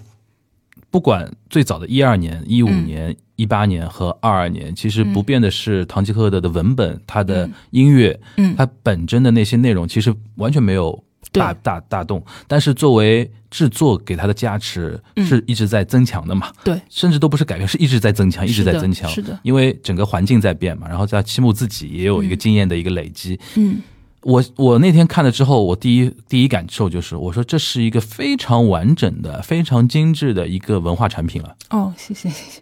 [0.98, 2.84] 不管最早的一二年、一五嗯。
[2.88, 7.54] 年、一八年和二二年，其实不嗯变的是《唐吉诃德》的文本，它的嗯。
[7.70, 12.26] 音乐，嗯，它本真的那些内容，其实完全没有大大大动。
[12.48, 15.24] 但是作为制作给它的加持，嗯。
[15.24, 16.52] 是一直在增强的嘛。
[16.64, 19.08] 对，甚至都不是改变，是一直在增强，一直在增强。
[19.08, 19.40] 是的。
[19.44, 23.40] 因为整个环境在变嘛，然后在七木自己也有一个经验的一个累积。
[23.56, 23.80] 嗯
[24.28, 31.56] 我我那天看了之后，我第一第一感受就是，我说这是一个非常完整的、非常精致的一个文化产品了。
[31.70, 32.62] 哦，谢谢谢谢，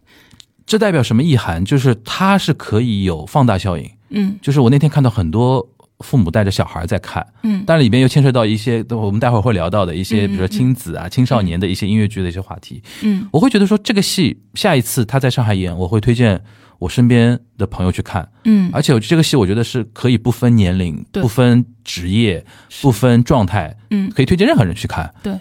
[0.68, 1.66] 这代表什么意涵？
[1.66, 3.90] 就是它是可以有放大效应。
[4.10, 5.68] 嗯就是我那天看到很多
[6.02, 12.84] 父母带着小孩在看，嗯但里边又牵涉到一些我们待会儿会聊到的一些，嗯比如说亲子啊、青少年的一些音乐剧的一些话题。
[13.02, 16.40] 嗯我会觉得说这个戏下一次他在上海演，我会推荐
[16.80, 18.30] 我身边的朋友去看。
[18.44, 22.46] 嗯，而且我这个戏我觉得是可以不分年龄、对不分职业、
[22.82, 25.14] 不分状态，嗯可以推荐任何人去看。
[25.24, 25.38] 对，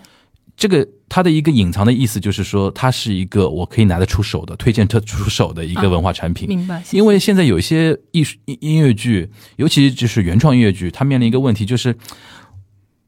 [0.57, 6.49] 这个它的一个隐藏的意思就是说，它是一个我可以拿得出手的、推荐特出手的一个啊文化产品。
[6.49, 11.97] 明白，谢谢因为现在有一些艺术音音乐剧，尤其就是原创音乐剧，它面临一个问题就是，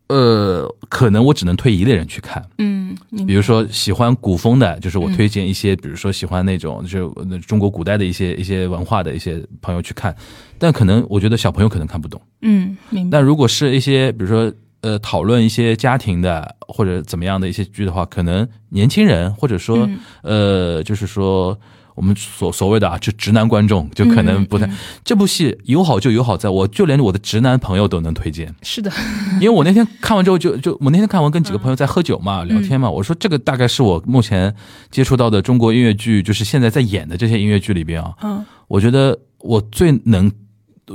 [0.09, 2.45] 呃，可能我只能推一类人去看。
[2.59, 6.99] 嗯，比如说喜欢古风的，就是我嗯推荐一些，比如说喜欢那种就是
[7.31, 10.15] 呃中国古代的一些一些文化的一些朋友去看，
[10.59, 12.21] 但可能我觉得小朋友可能看不懂。
[12.43, 21.59] 嗯明白，但如果是一些比如说呃讨论一些家庭的或者怎么样的一些剧的话，可能年轻人或者说、嗯呃就是说。
[21.97, 24.67] 我们所所谓的啊，就直男观众就可能不太。
[24.67, 28.55] 嗯嗯这部戏友好就友好在，我就连我的直男朋友都能推荐。
[28.63, 28.91] 是的，
[29.41, 34.55] 因为我那天看完之后就，就我那天看完跟几个朋友在喝酒嘛，聊天嘛，我说这个大概是我目前
[34.91, 40.31] 接触到的中国音乐剧，就是现在在演的这些音乐剧里边啊，嗯我觉得我最能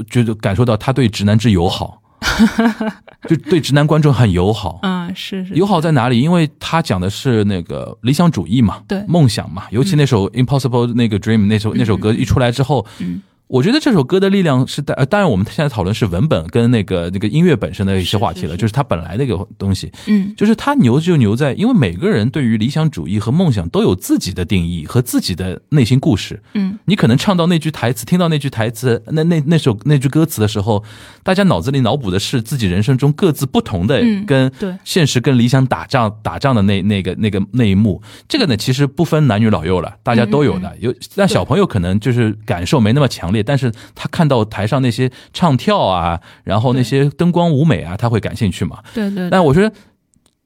[0.09, 2.00] 觉得感受到他对直男之友好，
[3.27, 4.79] 就对直男观众很友好。
[4.83, 6.19] 嗯是是友好在哪里？
[6.21, 26.41] 因为他讲的是那个理想主义嘛，对梦想嘛，尤其那首《Impossible》那个 Dream 那首那首歌一出来之后，嗯我觉得这首歌的力量是在，呃，当然我们现在讨论是文本跟那个那个音乐本身的一些话题了，就是它本来那个东西，嗯就是它牛就牛在，因为每个人对于理想主义和梦想都有自己的定义和自己的内心故事。
[26.53, 30.81] 嗯你可能唱到那句台词，听到那句台词，那那那首那句歌词的时候，
[31.21, 34.49] 大家脑子里脑补的是自己人生中各自不同的嗯跟
[34.85, 38.01] 现实跟理想打仗打仗的那那个那个那一幕。
[38.29, 40.73] 这个呢，其实不分男女老幼了，大家都有的。
[40.79, 48.79] 有但小朋友可能就是感受没那么强烈，但是他看到台上那些唱跳啊，然后那些灯光舞美啊，他会感兴趣嘛。
[48.93, 49.71] 对对，但我觉得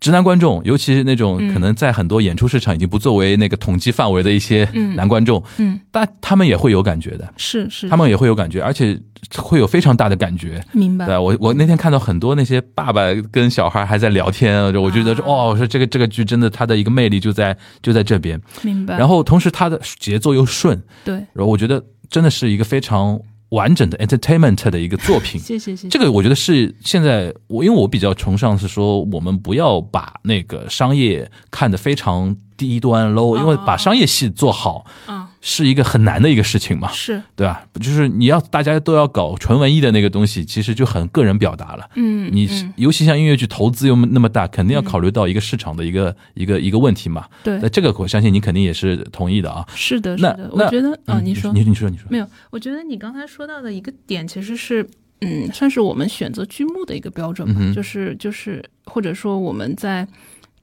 [0.05, 1.51] 直男观众，尤其是那种嗯。
[1.51, 4.95] 可能在很多演出市场已经不作为那个统计范围的一些嗯。
[4.95, 5.79] 男观众，嗯。
[5.89, 8.95] 但他们也会有感觉的，是是他们也会有感觉，而且
[9.35, 10.63] 会有非常大的感觉。
[10.73, 25.39] 明白我，我那天看到很多那些爸爸跟小孩还在聊天，我觉得说啊哦，我说这个这个剧真的它的一个魅力就在就在这边，明白，然后同时它的节奏又顺，对，然后我觉得真的是一个非常完整的 entertainment 的一个作品。
[25.41, 25.89] 谢谢谢谢。
[25.89, 37.21] 这个我觉得是现在我，因为我比较崇尚是说，我们不要把那个商业看得非常低端 low，因为把商业戏做好嗯是一个很难的一个事情嘛，是。
[37.35, 37.63] 对吧？
[37.75, 41.87] 就是你要大家都要搞纯文艺的那个东西，其实就很个人表达了。
[41.93, 42.73] 嗯你嗯。
[42.77, 47.27] 尤其像音乐剧投资又那么大，肯定要考虑到一个市场的一个一个一个问题嘛。
[47.43, 47.59] 对。
[47.61, 49.63] 那这个我相信你肯定也是同意的啊。
[49.75, 51.53] 是的是那的，那我觉得啊，嗯你说。
[51.53, 52.07] 你你说你说。
[52.09, 54.83] 没有，我觉得你刚才说到的一个点，其实是，
[55.21, 60.07] 嗯，算是我们选择剧目的一个标准吧，嗯就是就是，或者说我们在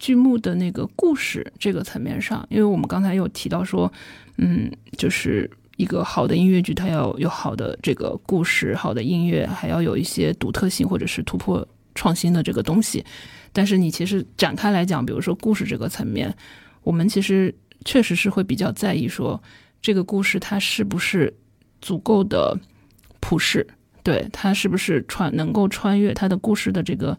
[0.00, 3.92] 剧目的那个故事这个层面上，因为我们刚才有提到说，
[4.44, 13.04] 嗯，就是一个好的音乐剧，它要有好的这个故事，好的音乐，还要有一些独特性或者是突破创新的这个东西。
[13.52, 16.34] 但是你其实展开来讲，比如说故事这个层面，
[16.82, 19.40] 我们其实确实是会比较在意说
[19.80, 21.32] 这个故事它是不是
[21.80, 22.58] 足够的
[23.20, 23.64] 普世，
[24.02, 27.16] 对它是不是穿能够穿越它的故事的这个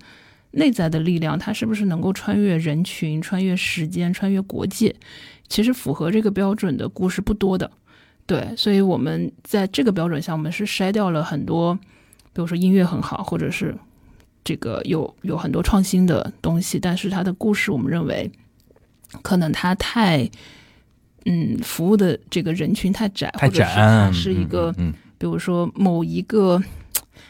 [0.51, 4.93] 内在的力量，它是不是能够穿越人群、穿越时间、穿越国界？
[5.47, 7.69] 其实符合这个标准的故事不多的，
[8.25, 11.75] 对，所以我们在这个标准下，我们是筛掉了很多，
[12.31, 13.75] 比如说音乐很好，或者是
[14.43, 18.31] 这个有有很多创新的东西，但是它的故事，我们认为
[19.21, 20.29] 可能它太，
[21.25, 24.93] 嗯，服务的这个人群太窄，太或者是窄它是一个，嗯，嗯。
[25.19, 26.61] 比如说某一个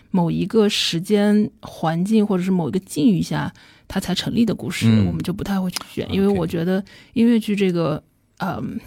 [0.10, 3.54] 某一个时间环境或者是某一个境遇下，
[3.94, 5.06] 它才成立的故事，嗯。
[5.06, 8.04] 我们就不太会去选，因为我觉得音乐剧这个，
[8.40, 8.80] 嗯、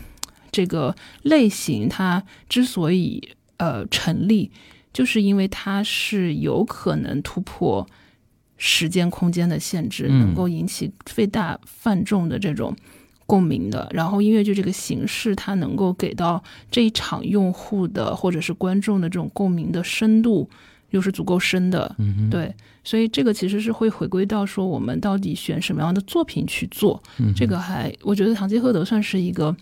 [0.50, 0.92] 这个
[1.22, 3.22] 类型它之所以
[3.58, 4.50] 呃成立，
[4.92, 7.86] 就是因为它是有可能突破
[8.56, 10.18] 时间空间的限制，嗯。
[10.18, 12.74] 能够引起最大泛众的这种
[13.26, 13.88] 共鸣的。
[13.92, 20.50] 然后音乐剧这个形式，它能够给到这一场用户的或者是观众的这种共鸣的深度，
[20.96, 21.94] 又是足够深的。
[21.98, 27.00] 嗯哼，对，所以这个其实是会回归到说，我们到底选什么样的作品去做。
[27.18, 29.54] 嗯这个还，我觉得《堂吉诃德》算是一个，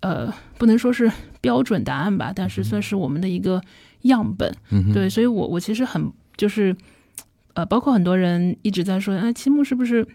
[0.00, 3.60] 呃，不能说是标准答案吧，但是算是我们的一个
[4.02, 4.54] 样本。
[4.70, 6.74] 嗯，对，所以我我其实很就是，
[7.54, 10.06] 呃，包括很多人一直在说，哎，七木是不是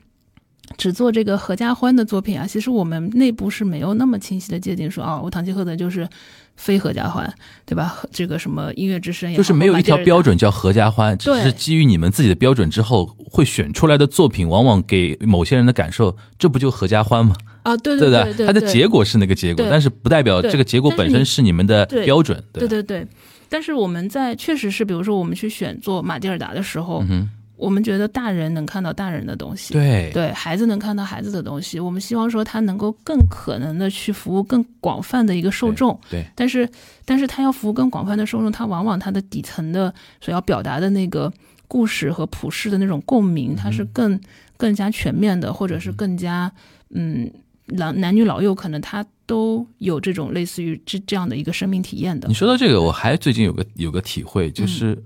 [0.75, 2.45] 只做这个合家欢的作品啊？
[2.45, 6.07] 其实我们内部是没有那么清晰的界定说，哦，我堂吉诃德就是
[6.55, 7.31] 非合家欢，
[7.65, 7.97] 对吧？
[8.11, 17.35] 这个什么音乐之声也，就是没有一条标准叫合家欢，只是基于你们自己的标准之后会选出来的作品，往往给某些人的感受，这不就合家欢吗？
[17.63, 22.43] 啊，对 对对对，它的结果是那个结果，但是不代表这个结果本身是你们的标准。
[22.51, 23.07] 对对对。
[23.49, 31.79] 但是我们在确实是，比如说我们去选做马蒂尔达的时候，嗯哼，我们觉得大人能看到大人的东西，对对孩子能看到孩子的东西。
[31.79, 36.69] 我们希望说他能够更可能的去服务更广泛的一个受众，对，但是
[37.03, 41.33] 但是他要服务更广泛的受众，他往往他的底层的所要表达的那个
[41.67, 44.19] 故事和普世的那种共鸣，它是更
[44.55, 46.51] 更加全面的，或者是更加
[46.91, 47.29] 嗯。
[47.71, 54.97] 男男女老幼可能他都有这种类似于这这样的一个生命体验的你，说到这个，我还最近有个有个体会，嗯就是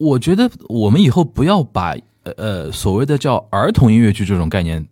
[0.00, 4.86] 我觉得我们以后不要把呃呃所谓的叫儿童音乐剧这种概念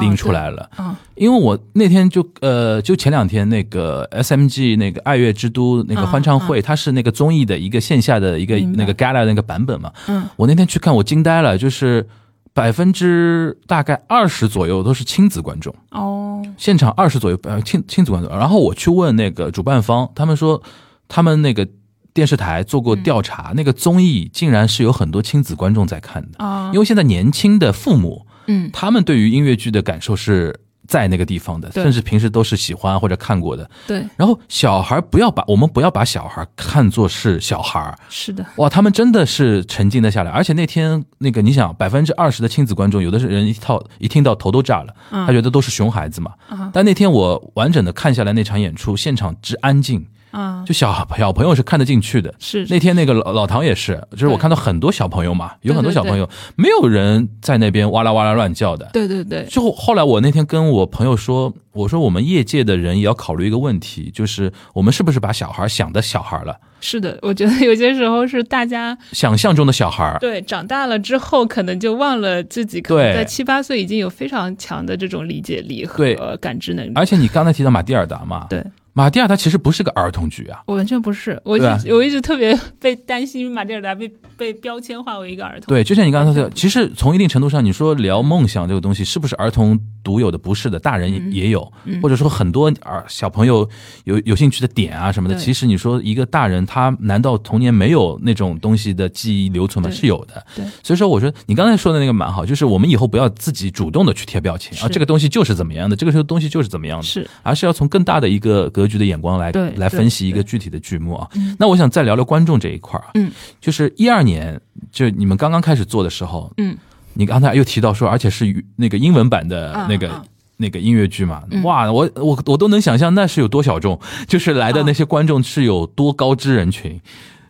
[0.00, 0.70] 拎出来了。
[0.76, 9.92] 啊，因为我那天就呃，就前两天那个 SMG 那个爱乐之都那个欢唱会，它是那个综艺的一个线下的一个那个 gala 那个版本嘛。
[10.06, 12.06] 嗯我那天去看，我惊呆了，就是
[12.52, 18.30] 百分之大概二十左右都是亲子观众，哦，现场二十左右呃亲亲子观众。
[18.36, 20.62] 然后我去问那个主办方，他们说
[21.08, 21.66] 他们那个
[22.14, 28.24] 电视台做过调查，那个综艺竟然是有很多亲子观众在看的，啊，因为现在年轻的父母。
[28.46, 28.70] 嗯。
[28.72, 33.68] 他们对于音乐剧的感受是在那个地方的，甚至平时都是喜欢或者看过的。
[33.86, 40.30] 对，然后小孩不要把我们不要把小孩看作是小孩，是的，哇，他们真的是沉浸的下来。
[40.30, 45.26] 而且那天那个你想，百分之二十的亲子观众，有的是人一套一听到头都炸了，嗯。
[45.26, 46.32] 他觉得都是熊孩子嘛。
[46.48, 52.34] 啊但那天我完整的看下来那场演出，现场之安静，啊，就小小朋友是看得进去的。
[52.40, 58.90] 是那天那个老老唐也是，就是我看到很多小朋友嘛，有很多小朋友，没有人在那边哇啦哇啦乱叫的。
[58.92, 70.16] 对对对，就后来我那天跟我朋友说，我说我们业界的人也要考虑一个问题，就是我们是不是把小孩想的小孩了，是的，我觉得有些时候是大家想象中的小孩。
[70.20, 76.92] 对长大了之后，可能就忘了自己可能在七八岁已经有非常强的这种理解力和感知能力。
[76.96, 78.64] 而且你刚才提到马蒂尔达嘛，对
[78.96, 85.66] 马蒂尔达其实不是个儿童剧啊，我完全不是，我一直我一直特别被担心马蒂尔达被被标签化为一个儿童。
[85.66, 90.38] 对，就像你刚才说的，其实从一定程度上，你说聊梦想这个东西是不是儿童独有的？
[90.38, 93.68] 不是的，大人也有，嗯或者说很多儿小朋友
[94.04, 95.34] 有有兴趣的点啊什么的。
[95.34, 99.90] 其实你说一个大人，他难道童年没有那种东西的记忆留存吗？
[99.90, 100.46] 是有的。
[100.54, 107.04] 对所以说我觉得你刚才说的那个蛮好，就是我们以后不要自己主动的去贴标签啊，这个东西就是怎么样的，这个东西就是怎么样的。
[107.04, 111.28] 是而是要从更大的一个格局的眼光来来分析一个具体的剧目啊。
[111.34, 111.56] 嗯。
[111.58, 114.60] 那我想再聊聊观众这一块儿啊，嗯，就是一二年，
[114.90, 116.76] 就你们刚刚开始做的时候，嗯，
[117.12, 120.08] 你刚才又提到说，而且是那个英文版的嗯那个。
[120.08, 120.24] 嗯
[120.56, 121.60] 那个音乐剧嘛，嗯。
[121.64, 126.98] 哇，我我我都能想象那是有多小众，就是来的那些观众是有多高知人群，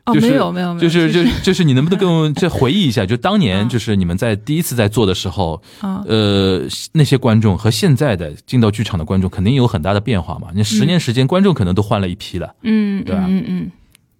[0.06, 6.60] 哦，就是没有没有没有，就是就就是你能不能跟我们再回忆一下， 就当年嗯就是你们在第一次在做的时候，啊呃，
[6.92, 10.48] 那些观众和现在的进到剧场的观众肯定有很大的变化嘛。
[10.54, 12.54] 你十年时间，观众可能都换了一批了。
[12.62, 13.70] 嗯，对吧嗯嗯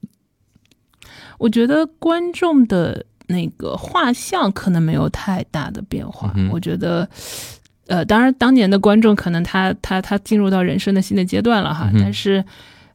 [0.02, 0.10] 嗯，
[1.38, 6.32] 我觉得观众的那个画像可能没有太大的变化。
[6.34, 7.06] 嗯我觉得，
[7.88, 12.42] 呃，当然当年的观众可能他他他进入到人生的新的阶段了哈，嗯但是。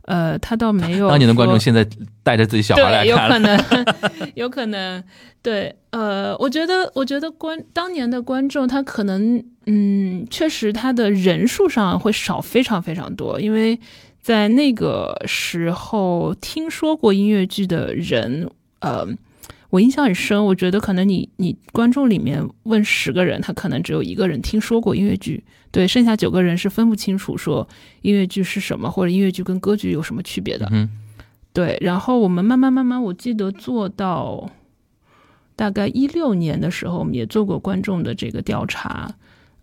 [0.10, 1.88] 呃，他倒没有当年的观众现在
[2.24, 3.86] 带着自己小孩来看，有可能，
[4.34, 5.03] 有可能，
[5.43, 13.80] 对，呃，我觉得，我觉得观当年的观众，他可能，嗯，确实他的人数上会少非常非常多，因为
[14.20, 18.49] 在那个时候听说过音乐剧的人，
[18.80, 19.07] 呃，
[19.70, 27.67] 我印象很深，我觉得可能你你观众里面问十个人，他可能只有一个人听说过音乐剧，对，剩下九个人是分不清楚说
[28.01, 30.67] 音乐剧是什么，或者音乐剧跟歌剧有什么区别的。
[30.72, 30.89] 嗯
[31.51, 34.51] 对，然后我们慢慢慢慢，我记得做到
[35.55, 39.11] 大概一六年的时候，我们也做过观众的这个调查，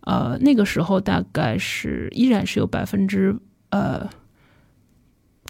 [0.01, 3.35] 呃，那个时候大概是依然是有百分之
[3.69, 4.07] 呃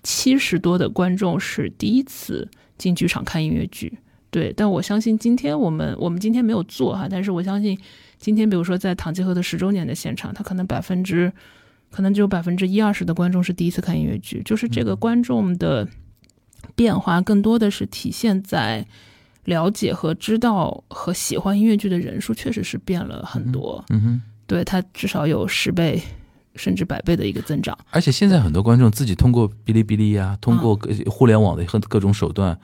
[0.03, 3.97] 七十多的观众是第一次进剧场看音乐剧。
[4.38, 7.76] 对，但我相信今天我们我们今天没有做哈，但是我相信
[8.20, 11.34] 今天，比如说在唐吉诃德十周年的现场，他可能百分之
[11.90, 15.88] 可能只有百分之一二十的观众是第一次看音乐剧，就是这个观众的
[16.76, 18.86] 变化更多的是体现在
[19.46, 24.22] 了解和知道和喜欢音乐剧的人数确实是变了很多，嗯哼。
[24.46, 26.00] 对他至少有十倍
[26.56, 27.76] 甚至百倍的一个增长。
[27.90, 32.56] 而且现在很多观众自己通过哔哩哔哩呀、通过嗯各互联网的各各种手段，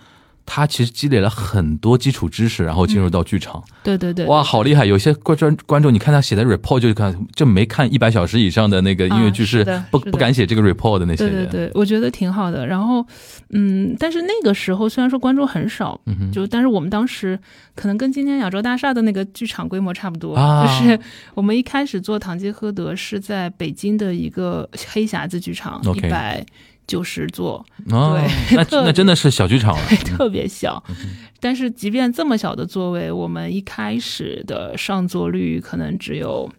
[0.45, 3.63] 他其实积累了很多基础知识，然后进入到剧场。
[3.83, 4.85] 对对对，哇，好厉害！
[4.85, 11.45] 有些观专观众，你看他写的 report 就看就没看一百小时以上的那个音乐剧，啊是的不不敢写这个 report 的那些人。
[11.45, 12.65] 对对对，我觉得挺好的。
[12.65, 13.05] 然后，
[13.49, 17.37] 嗯，但是那个时候虽然说观众很少，嗯哼，就但是我们当时
[17.75, 20.99] 可能跟今天亚洲大厦的那个剧场规模差不多，啊就是
[21.33, 26.45] 我们一开始做堂吉诃德是在北京的一个黑匣子剧场，一百
[26.87, 28.19] 九十座，哦，
[28.51, 29.83] 那那真的是小剧场了。
[30.05, 30.83] 特别小。
[30.89, 30.95] 嗯
[31.43, 36.49] 但是即便这么小的座位，我们一开始的上座率可能只有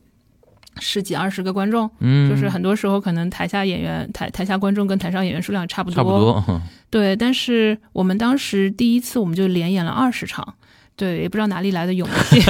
[0.78, 6.44] 十几二十个观众，嗯，就是很多时候可能台下演员台台下观众跟台上演员数量差不多，差不多。
[6.48, 6.60] 嗯
[6.90, 10.54] 对，但是我们当时第一次我们就连演了二十场，
[10.96, 12.40] 对，也不知道哪里来的勇气，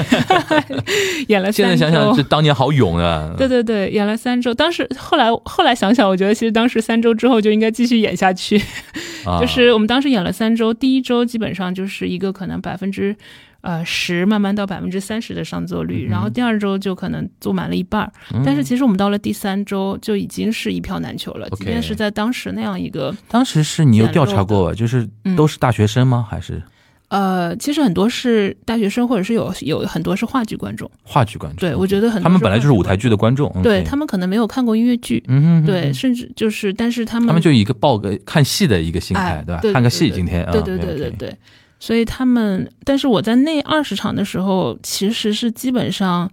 [1.29, 3.35] 演了三现在想想，这当年好勇啊！
[3.39, 4.53] 对对对，演了三周。
[4.53, 8.61] 当时后来后来想想，我觉得其实当时三周之后就应该继续演下去。
[9.25, 13.17] 啊就是我们当时演了三周，第一周基本上就是一个可能百分之
[13.63, 18.13] 呃十，慢慢到百分之三十的上座率，然后第二周就可能坐满了一半儿。
[18.35, 24.75] 嗯但是其实我们到了第三周就已经是一票难求了即便是在当时那样一个当时是你有调查过？
[24.75, 26.27] 就是嗯都是大学生吗？
[26.31, 26.63] 还是
[27.09, 30.91] 呃，其实很多是大学生，或者是有有很多是话剧观众。
[31.03, 31.69] 话剧观众？
[31.69, 33.53] 对，我觉得很多他们本来就是舞台剧的观众。
[33.63, 39.61] 对他们可能没有看过音乐剧，嗯哼，对，甚至就是，但是他们他们就一个报个看戏的一个心态哎，对吧？
[39.61, 41.37] 对看个戏，今天啊，对对对对对，
[41.79, 46.29] 所以他们，但是我在那二十场的时候，其实是基本上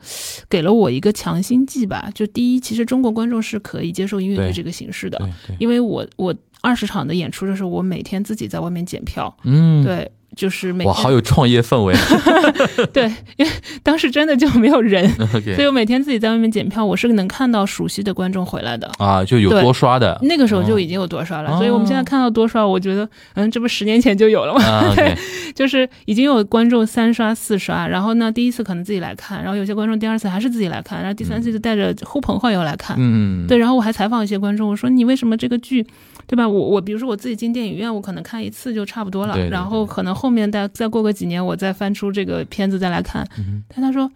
[0.50, 2.10] 给了我一个强心剂吧。
[2.16, 5.22] 就第一，其实中国观众是可以接受音乐剧这个形式的，
[5.60, 11.94] 因为我我二十场的演出的时候，我每天自己在外面检票，嗯，对，就是每哇，好有创业氛围。
[12.94, 13.04] 对，
[13.38, 13.52] 因为
[13.84, 15.08] 当时真的就没有人，
[15.56, 18.90] 所以我每天自己在外面检票，我是能看到熟悉的观众回来的。
[18.98, 24.64] 啊，就有多刷的那个时候就已经有多刷了，哦所以我们现在看到多刷，我觉得，嗯，这不十年前就有了吗？
[24.64, 25.16] 啊，OK，
[25.54, 32.96] 就是已经有观众三刷四刷，然后呢，第一次可能自己来看，然后有些观众第二次还是自己来看，然后第三次就带着呼朋唤友来看。
[33.00, 35.86] 嗯，对，然后我还采访一些观众，我说你为什么这个剧，
[36.32, 36.48] 对吧？
[36.48, 43.28] 我我比如说我自己进电影院，我可能看一次就差不多了，对对然后可能后面再再过个几年，我再翻出这个片子再来看。
[43.38, 44.10] 嗯但他说，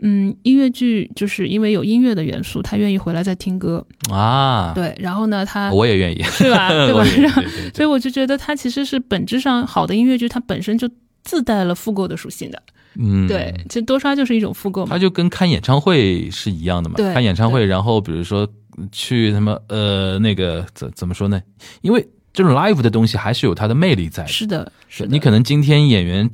[0.00, 3.82] 嗯，音乐剧就是因为有音乐的元素，他愿意回来再听歌。
[4.10, 6.68] 啊，对，然后呢，他我也愿意， 是吧？
[6.68, 10.86] 对吧对对对所以我就觉得它其实是本质上好的音乐剧，它本身就
[11.22, 12.62] 自带了复购的属性的。
[12.96, 14.98] 嗯，对，其实多刷就是一种复购嘛它。
[14.98, 16.96] 就跟看演唱会是一样的嘛。
[16.96, 18.48] 对看演唱会，然后比如说
[18.92, 21.40] 去什么呃那个怎怎么说呢？
[21.82, 24.28] 因为这种 live 的东西还是有它的魅力在的。
[24.28, 25.08] 是的，是的。
[25.10, 26.30] 你可能今天演员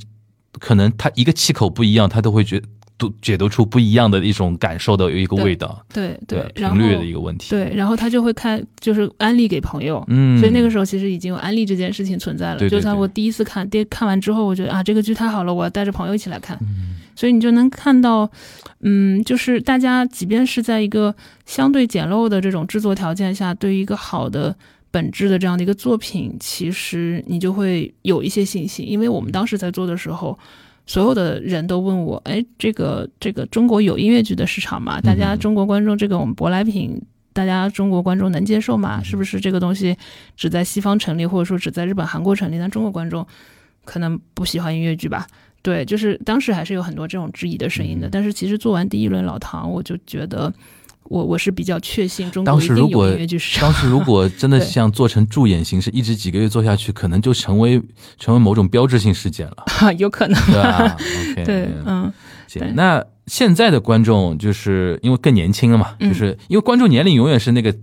[0.59, 2.61] 可能他一个气口不一样，他都会觉
[3.01, 7.49] 读解读出不一样的一种感受的一个味道，对对频率的一个问题。
[7.49, 10.05] 对，然后他就会看，就是安利给朋友。
[10.09, 12.59] 嗯，所以那个时候其实已经有安利这件事情存在了。
[12.59, 16.59] 对对对就像我第一次看，第看完之后，我觉得啊，这个剧太好了，我要带着朋友一起来看。
[16.61, 18.31] 嗯所以你就能看到，
[18.81, 24.57] 嗯，就是大家即便是在一个相对简陋的这种制作条件下，对于一个好的
[24.91, 30.39] 本质的这样的一个作品，其实你就会有一些信心，因为我们当时在做的时候。
[30.91, 35.01] 所有的人都问我，哎，这个这个中国有音乐剧的市场吗？
[35.01, 37.01] 大家嗯中国观众这个我们舶来品，
[37.33, 39.01] 大家中国观众能接受吗？
[39.01, 39.97] 是不是这个东西
[40.37, 42.59] 只在西方成立，或者说只在日本、韩国成立？
[42.59, 43.25] 但中国观众
[43.85, 45.29] 可能不喜欢音乐剧吧？
[45.63, 48.09] 对，就是当时还是有很多这种质疑的声音的。
[48.09, 50.53] 嗯但是其实做完第一轮老唐，我就觉得
[51.11, 53.69] 我我是比较确信中国当一定有时如果音乐剧市场。
[53.69, 57.83] 当时如果真的 对像做成助演形式，一直几个月做下去，可能就成为
[58.17, 59.65] 成为某种标志性事件了，
[59.99, 60.97] 有可能，对吧？
[61.33, 62.13] OK，对，嗯，
[62.47, 67.75] 行那现在的观众就是因为更年轻了嘛，嗯就是因为观众年龄永远是那个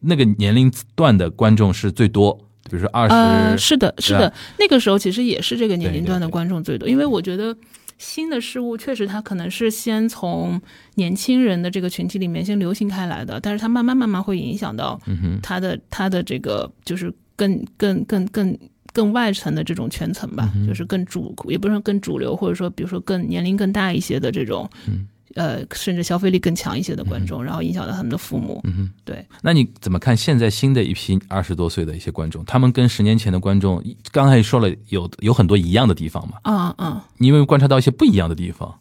[0.00, 2.32] 那个年龄段的观众是最多，
[2.70, 7.56] 比如说二十、呃，是的，是的，那个时候其实也是这个年龄段的观众最多，因为我觉得
[7.98, 10.60] 新的事物确实它可能是先从
[10.96, 15.00] 年轻人的这个群体里面先流行开来的，但是它慢慢慢慢会影响到
[15.42, 18.58] 它的它的这个就是更更更更
[18.92, 28.60] 更外层的这种圈层吧，就是更主也不是说更主流，或者说比如说更年龄更大一些的这种，嗯呃，甚至消费力更强一些的观众，然后影响到他们的父母。
[28.64, 28.90] 嗯哼。
[29.04, 32.44] 对，那你怎么看现在新的一批二十多岁的一些观众？
[32.44, 33.80] 他们跟十年前的观众，
[34.10, 36.38] 刚才也说了有有很多一样的地方嘛？
[36.42, 38.80] 啊啊，你有没有观察到一些不一样的地方？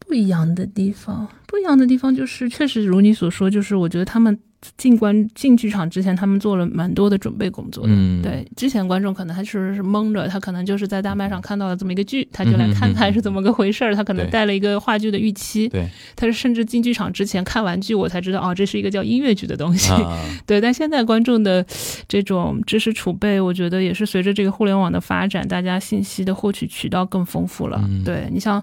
[0.00, 4.38] 不一样的地方，不一样的地方就是，确实如你所说，就是我觉得他们
[4.76, 7.92] 进观进剧场之前，他们做了蛮多的准备工作的。
[7.92, 19.92] 嗯，对，之前观众可能他确实是蒙着，他可能就是在大麦上看到了这么一个剧，他就来看看是怎么个回事儿，他可能带了一个话剧的预期，对他是甚至进剧场之前看完剧，我才知道哦，这是一个叫音乐剧的东西。
[19.92, 21.64] 啊， 对，但现在观众的
[22.08, 27.80] 这种知识储备，我觉得也是随着这个互联网的发展，大家信息的获取渠道更丰富了。
[27.88, 28.62] 嗯对你像，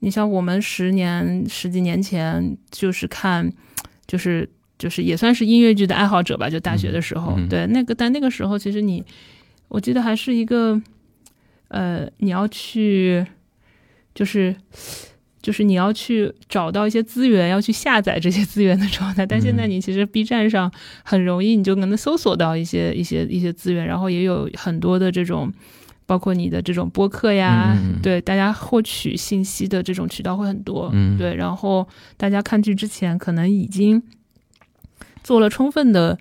[0.00, 3.52] 你像我们十年十几年前就是看，
[4.06, 4.48] 就是
[4.78, 9.04] 就是也算是音乐剧的爱好者吧，就大学的时候，对那个但那个时候其实你，
[9.68, 10.80] 我记得还是一个，
[11.68, 13.26] 呃，你要去，
[14.14, 14.54] 就是。
[15.42, 19.24] 就是你要去找到一些资源，要去下载这些资源的状态。
[19.24, 20.68] 但现在嗯你其实 B 站上
[21.04, 25.52] 很容易，你就能搜索到一些一些一些资源，然后也有很多的这种，
[26.04, 30.90] 包括你的这种播客呀，对大家获取信息的这种渠道会很多。
[30.92, 34.02] 嗯对，然后大家看剧之前可能已经
[35.26, 36.16] 做了充分的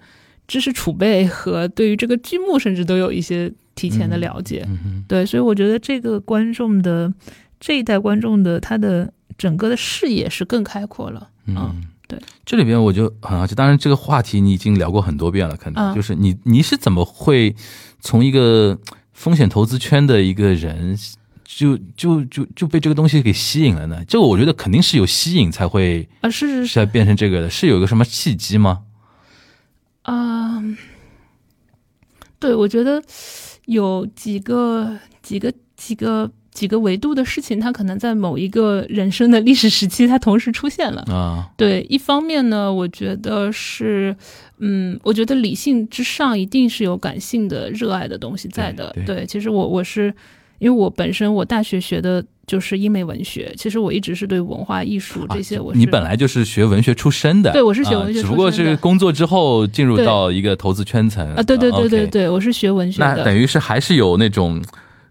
[0.47, 4.65] 知识储备和对于这个剧目甚至都有一些提前的了解。
[4.67, 7.13] 嗯嗯，对，所以我觉得这个观众的
[7.59, 11.29] 这一代观众的他的整个的视野是更开阔了。
[11.45, 12.17] 嗯，对。
[12.43, 17.55] 这里边我就很好奇，当然这个话题你已经聊过很多遍了，可能、嗯就是你你是怎么会
[17.99, 18.75] 从一个
[19.13, 20.97] 风险投资圈的一个人，
[21.43, 24.03] 就就就就被这个东西给吸引了呢？
[24.07, 28.81] 这个我觉得肯定是有吸引才会啊，是是是才变成这个的，是有一个什么契机吗？
[30.05, 30.63] 啊、
[32.39, 33.01] 对，我觉得
[33.65, 41.01] 有几个几个几个几个维度的事情，它可能在某一个人生的历史时期，它同时出现了。
[41.07, 44.15] 啊，对，一方面呢，我觉得是，
[44.59, 48.91] 嗯，我觉得理性之上一定是有感性的热爱的东西在的。
[48.93, 50.13] 对对其实我我是
[50.59, 63.15] 因为我本身我大学学的就是英美文学，其实我一直是对文化艺术这些我你本来就是学文学出身的，对我是学文学啊只不过是工作之后进入到一个投资圈层啊，对对对对对，我是学文学的。
[63.17, 64.61] 那等于是还是有那种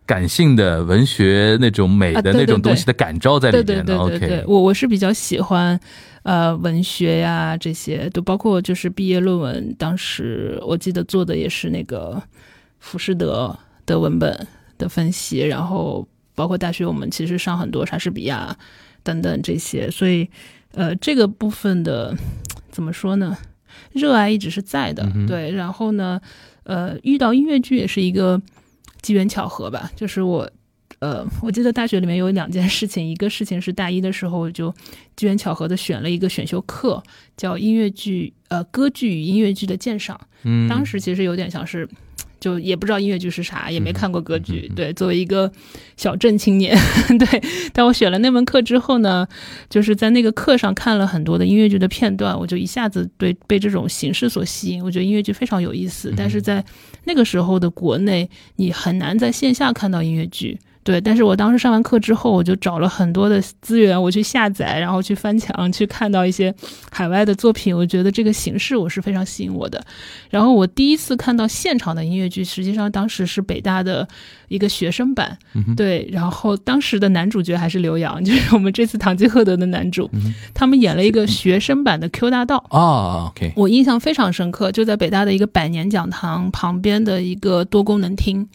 [0.06, 3.96] 感性的文学那种美的那种东西的感召在里对边的。
[3.96, 5.78] 对对对对 OK，我我是比较喜欢
[6.22, 12.22] 呃文学呀这些，都包括就是毕业论文，当时我记得做的也是那个
[12.78, 14.46] 浮士德的文本
[14.78, 18.56] 的分析，然后包括大学我们其实上很多莎士比亚
[19.02, 20.28] 等等这些，所以
[20.72, 22.16] 呃这个部分的
[22.70, 23.36] 怎么说呢？
[23.92, 25.50] 热爱一直是在的，嗯对。
[25.50, 26.20] 然后呢，
[26.64, 28.40] 呃，遇到音乐剧也是一个
[29.02, 30.50] 机缘巧合吧，就是我。
[31.00, 34.72] 呃，我记得大学里面有两件事情，一个事情是大一的时候就
[35.16, 37.02] 机缘巧合的选了一个选修课，
[37.36, 40.18] 叫音乐剧，呃，歌剧与音乐剧的鉴赏。
[40.44, 41.86] 嗯，当时其实有点像是，
[42.44, 44.70] 就也不知道音乐剧是啥，也没看过歌剧。
[44.76, 45.50] 对，作为一个
[45.96, 46.76] 小镇青年，
[47.18, 47.42] 对，
[47.72, 49.26] 但我选了那门课之后呢，
[49.70, 54.84] 就是在那个课上看了很多的音乐剧的片段，我就一下子对被这种形式所吸引。
[54.84, 56.62] 我觉得音乐剧非常有意思，嗯但是在
[57.04, 60.58] 那个时候的国内，你很难在线下看到音乐剧。
[60.84, 66.54] 对，但是我当时上完课之后，我就找了很多的资源，我去下载，然后去翻墙，去看到一些
[66.90, 67.74] 海外的作品。
[67.74, 69.82] 我觉得这个形式我是非常吸引我的。
[70.28, 74.06] 然后我第一次看到现场的音乐剧，实际上当时是北大的
[74.48, 82.58] 一个学生版，嗯对，然后当时的男主角还是刘洋， 就是我们这次《堂吉诃德》的男主，嗯他们演了一个学生版的 Q 大道。
[82.68, 88.46] 啊，OK，我印象非常深刻，就在北大的一个百年讲堂旁边的一个多功能厅，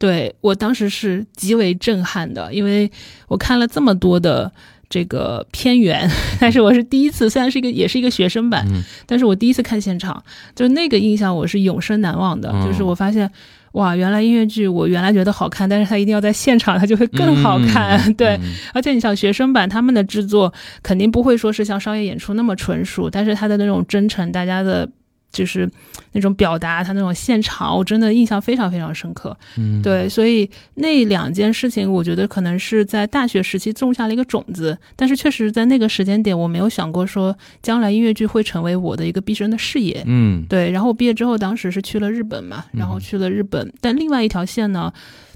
[0.00, 2.90] 对我当时是极为震撼的，因为
[3.28, 4.50] 我看了这么多的
[4.88, 10.24] 这个片源， 但是我是第一次，虽然是一个也是一个学生版，嗯但是我第一次看现场，
[10.56, 12.50] 就那个印象我是永生难忘的。
[12.50, 13.30] 嗯就是我发现，
[13.72, 18.00] 哇，原来音乐剧我原来觉得好看，但是它一定要在现场，它就会更好看。
[18.08, 20.50] 嗯对，嗯而且你想学生版他们的制作
[20.82, 24.88] 肯定不会说是像商业演出那么纯熟，但是他的那种真诚，大家的。
[25.32, 25.70] 就是
[26.12, 29.36] 那种表达，他那种现场，我真的印象非常非常深刻。
[29.56, 40.02] 嗯，对，所以那两件事情，我觉得可能是在大学时期种下了一个种子，但是确实在那个时间点，我没有想过说将来音乐剧会成为我的一个毕生的事业。
[40.06, 44.92] 嗯对，然后我毕业之后，当时是去了日本嘛，然后去了日本，但另外一条线呢，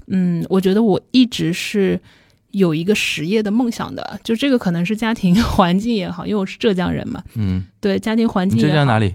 [0.07, 1.99] 嗯，我觉得我一直是。
[2.51, 8.57] 有一个实业的梦想的，就这个可能是家庭 环境也好，因为我是浙江人嘛，嗯，对家庭环境。
[8.57, 9.13] 浙江哪里？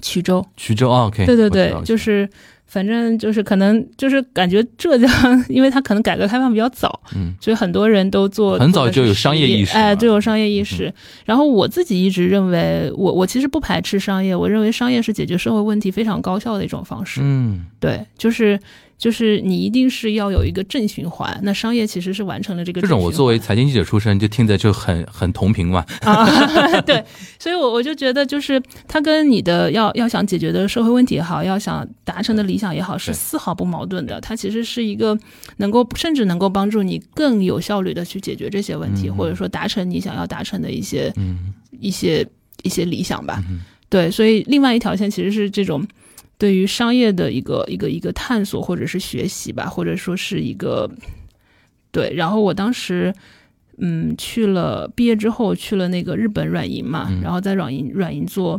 [0.00, 2.28] 衢州，衢州啊，OK，对对对就是
[2.66, 7.34] 反正就是可能就是感觉浙江，因为它可能改革开放比较早，嗯。
[7.40, 10.92] 所以很多人都做很早就有商业意识哎就有商业意识。
[11.24, 17.20] 然后我自己一直认为，我我其实不排斥商业，我认为商业是解决社会问题非常高效的一种方式。
[17.22, 17.64] 嗯。
[17.80, 18.58] 对，就是
[18.98, 25.86] 就是你一定是要有一个正循环，那商业其实是完成了这个这种我作为财经记者出身，就听着就很很同频嘛。
[26.02, 27.04] 啊，对，
[27.38, 34.20] 所以我我就觉得，就是它跟你的要要想解决的社会问题也好，要想达成的理想也好，是丝毫不矛盾的。
[34.20, 35.16] 它其实是一个
[35.58, 42.26] 能够甚至能够帮助你更有效率的去解决这些问题，嗯或者说达成你想要达成的一些嗯一些
[42.64, 43.40] 一些理想吧。
[43.48, 45.82] 嗯对，所以另外一条线其实是这种
[46.38, 50.90] 对于商业的一个一个一个探索或者是学习吧，或者说是一个
[51.90, 52.14] 对。
[52.14, 53.12] 然后我当时
[53.76, 58.58] 嗯去了，毕业之后去了那个日本软银嘛，嗯然后在软银软银做。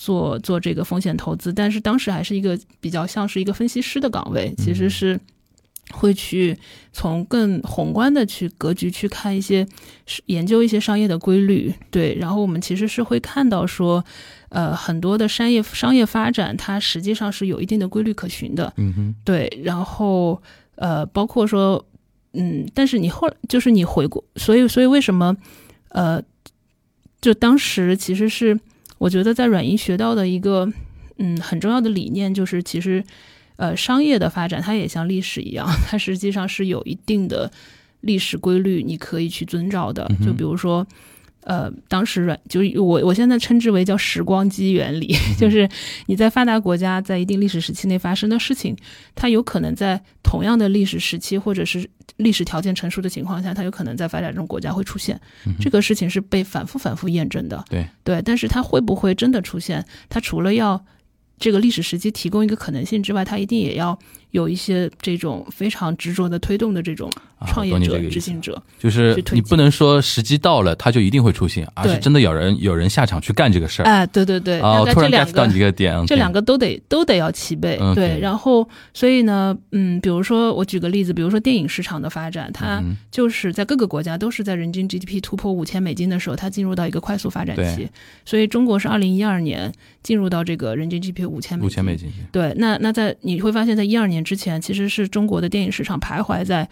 [0.00, 5.18] 做做这个风险投资，但是当时还是一个比较像是一个分析师的岗位，其实是
[5.90, 6.56] 会去
[6.92, 9.66] 从更宏观的去格局去看一些
[10.06, 14.04] 是研究一些商业的规律，对，然后我们其实是会看到说，
[14.50, 20.42] 呃，很多的商业商业发展它实际上是有一定的规律可循的，嗯哼对，然后
[20.76, 21.84] 呃，包括说，
[22.32, 25.36] 嗯，但是你后就是你回过，所以所以为什么
[25.90, 26.22] 呃，
[27.20, 28.58] 就当时其实是
[28.98, 30.70] 我觉得在软银学到的一个
[31.18, 33.04] 嗯很重要的理念，就是其实
[33.56, 37.50] 呃商业的发展它也像历史一样，它实际上是有一定的
[38.00, 40.06] 历史规律，你可以去遵照的。
[40.20, 40.86] 嗯就比如说，
[41.48, 45.66] 呃，当时软就是我我现在称之为叫时光机原理， 就是
[46.04, 48.76] 你在发达国家在一定历史时期内发生的事情，
[49.14, 51.88] 它有可能在同样的历史时期或者是
[52.18, 55.18] 历史条件成熟的情况下，它有可能在发展中国家会出现。
[55.58, 57.64] 这个事情是被反复反复验证的。
[57.70, 59.82] 对对，但是它会不会真的出现？
[60.10, 60.84] 它除了要
[61.38, 63.98] 这个历史时期提供一个可能性之外，它一定也要
[64.30, 68.60] 有一些这种非常执着的推动的这种啊创业者、执行者。
[68.78, 73.84] 就是你不能说时机到了他就一定会出现，而是真的有人有人下场去干这个事儿。
[73.86, 78.18] 哎，对对对，啊，大我突然概这两 get 到个你这个点， 这两个都得都得要齐备，对。
[78.20, 87.88] 然后，所以呢，嗯，比如说我举个例子，比如说电影市场的发展，它嗯就是在各个国家都是在人均 GDP 突破五千美金的时候，它进入到一个快速发展期。
[88.24, 89.72] 所以中国是二零一二年
[90.02, 96.68] 进入到这个人均 GDP 五千五千美金，对，那那在你会发现在一二年之前，其实是中国的电影市场徘徊在。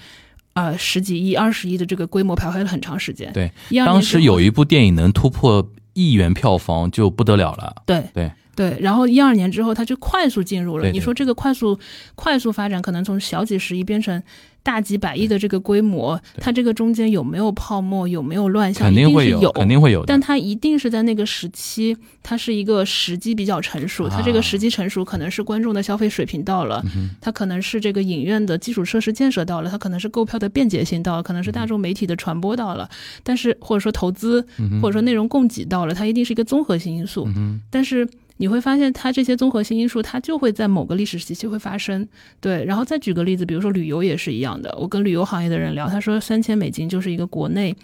[0.57, 3.31] 呃，十几亿、二十亿的这个规模徘徊了很长时间。
[3.35, 3.53] 对，
[3.85, 7.77] 当时有一部电影能突破亿元票房就不得了了。
[7.85, 10.85] 对对对，然后一二年之后，它就快速进入了。
[10.85, 11.79] 对对你说这个快速
[12.15, 14.23] 快速发展，可能从小几十亿变成
[14.67, 20.07] 大几百亿的这个规模，它这个中间有没有泡沫，有没有乱象，肯定会有，肯定会有的。
[20.09, 24.09] 但它一定是在那个时期，它是一个时机比较成熟。
[24.09, 26.85] 它这个啊时机成熟，可能是观众的消费水平到了，
[27.21, 32.91] 它可能是这个影院的基础设施建设到了，它可能是购票的便捷性到了，可能是大众媒体的传播到了，
[33.23, 34.45] 但是或者说投资，
[34.83, 37.29] 或者说内容供给到了，它一定是一个综合性因素。
[37.71, 38.09] 但是
[38.39, 42.07] 你会发现，它这些综合性因素，它就会在某个历史时期会发生。
[42.41, 44.77] 对，然后再举个例子，比如说旅游也是一样的。
[44.79, 47.75] 我跟旅游行业的人聊，他说三千美金就是一个国内，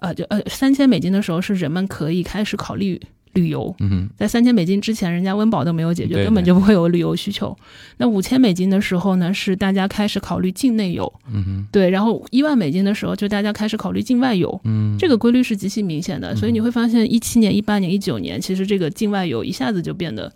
[0.00, 3.00] 呃，就呃三千美金的时候是人们可以开始考虑
[3.36, 3.72] 旅游。
[4.16, 7.56] 在三千美金之前，人家温饱都没有解决，根本就不会有旅游需求。
[7.98, 14.60] 那五千美金的时候呢，是大家开始考虑境内游，嗯哼，对，然后一万美金的时候，就大家开始考虑境外游。
[14.64, 20.32] 嗯，这个规律是极其明显的，所以你会发现，一七年、一八年、一九年，其实这个境外游一下子就变得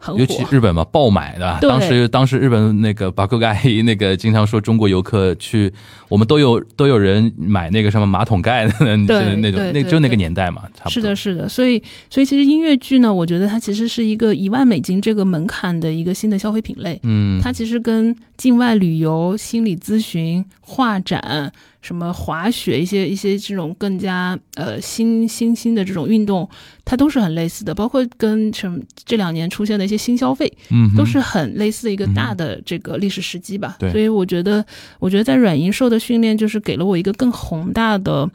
[0.00, 0.42] 很尤其。
[0.50, 1.58] 日本嘛，爆买的。
[1.60, 5.72] 当时当时日本那个巴克盖那个经常说中国游客去，
[6.08, 8.84] 我们都有都有人买那个什么马桶盖的，就
[9.20, 10.90] 是那种那就那个年代嘛，差不多。
[10.90, 16.98] 是的，是的，所以，所以其实音乐剧呢，我觉得它其实是一个一万美金这个门槛的一个新的消费品类。
[17.02, 26.48] 嗯，它其实跟境外旅游、心理咨询、画展，什么滑雪，一些一些这种更加呃新新兴的这种运动，
[26.84, 33.76] 它都是很类似的，包括跟什么这两年出现的一些新消费，嗯，都是很类似的一个大的这个历史时机吧。
[33.78, 34.64] 对所以我觉得，
[34.98, 38.30] 我觉得在软银受的训练，就是给了我一个更宏大的。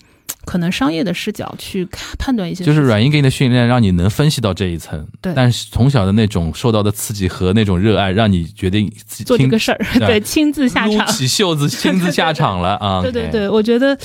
[0.46, 5.06] 可能商业的视角去看判断一些，就是软硬给你的训练，让你能分析到这一层。
[5.22, 11.08] 对但是从小的那种受到的刺激和那种热爱，让你决定自己做这个事儿， 对对，亲自下场撸场。
[11.08, 13.02] 起袖子亲自下场了啊！
[13.04, 13.98] 对对对，我觉得，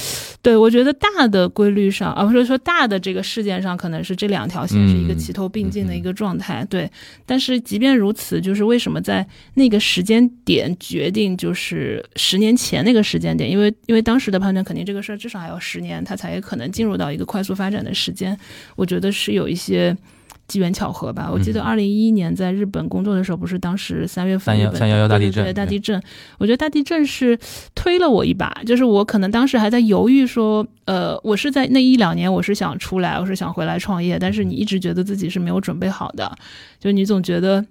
[0.43, 6.65] 对我觉得大的规律上，而不是说大的这个事件上，可能是这两条线是一个嗯齐头并进的一个状态。
[6.71, 6.91] 对，
[7.27, 18.35] 但是即便如此，就是为什么在那个时间点决定，就是十年前那个时间点，因为因为当时的判断，肯定这个事儿至少还要十年，它才可能进入到一个快速发展的时间。
[18.77, 19.97] 我觉得是有一些。
[20.51, 26.03] 机缘巧合吧，我记得嗯二零一一年在日本工作的时候，不是当时三月份三幺幺幺大地震对对大地震，
[26.39, 27.39] 我觉得大地震是
[27.77, 36.37] 推了我一把，就是我可能当时还在犹豫说，呃，我是在那一两年我是想出来，我是想回来创业，但是你一直觉得自己是没有准备好的，
[36.81, 37.65] 就你总觉得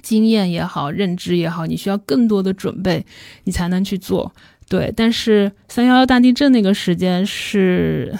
[0.00, 3.04] 经验也好，认知也好，你需要更多的准备，
[3.42, 4.32] 你才能去做。
[4.68, 8.14] 对，但是三幺幺大地震那个时间是。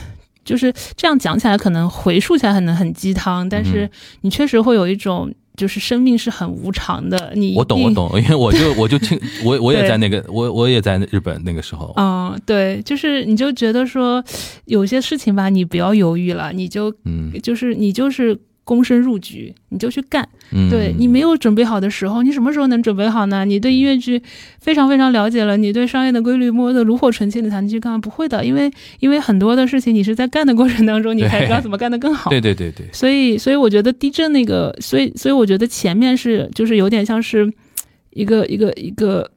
[0.46, 3.90] 就是这样讲起来，可能回溯起来可能很鸡汤，但是嗯
[4.22, 7.32] 你确实会有一种，就是生命是很无常的。
[7.34, 14.22] 你我懂，我懂，因为我就 我就听我我也在那个我我也在日本那个时候，嗯，对，就是你就觉得说，
[14.66, 20.28] 有些事情吧，你不要犹豫了，你就嗯就是你就是躬身入局，你就去干。
[20.52, 23.44] 嗯，对你没有准备好的时候，你什么时候能准备好呢？
[23.44, 24.20] 你对音乐剧
[24.60, 28.00] 非常非常了解了，你对商业的规律摸得炉火纯青，你才能去干。
[28.00, 32.30] 不会的，因为因为很多的事情你是在干的过程当中，你才知道怎么干得更好。
[32.30, 37.52] 对对对对，所以，所以我觉得地震那个，所以，所以我觉得前面是就是有点像是
[38.10, 39.30] 一个一个一个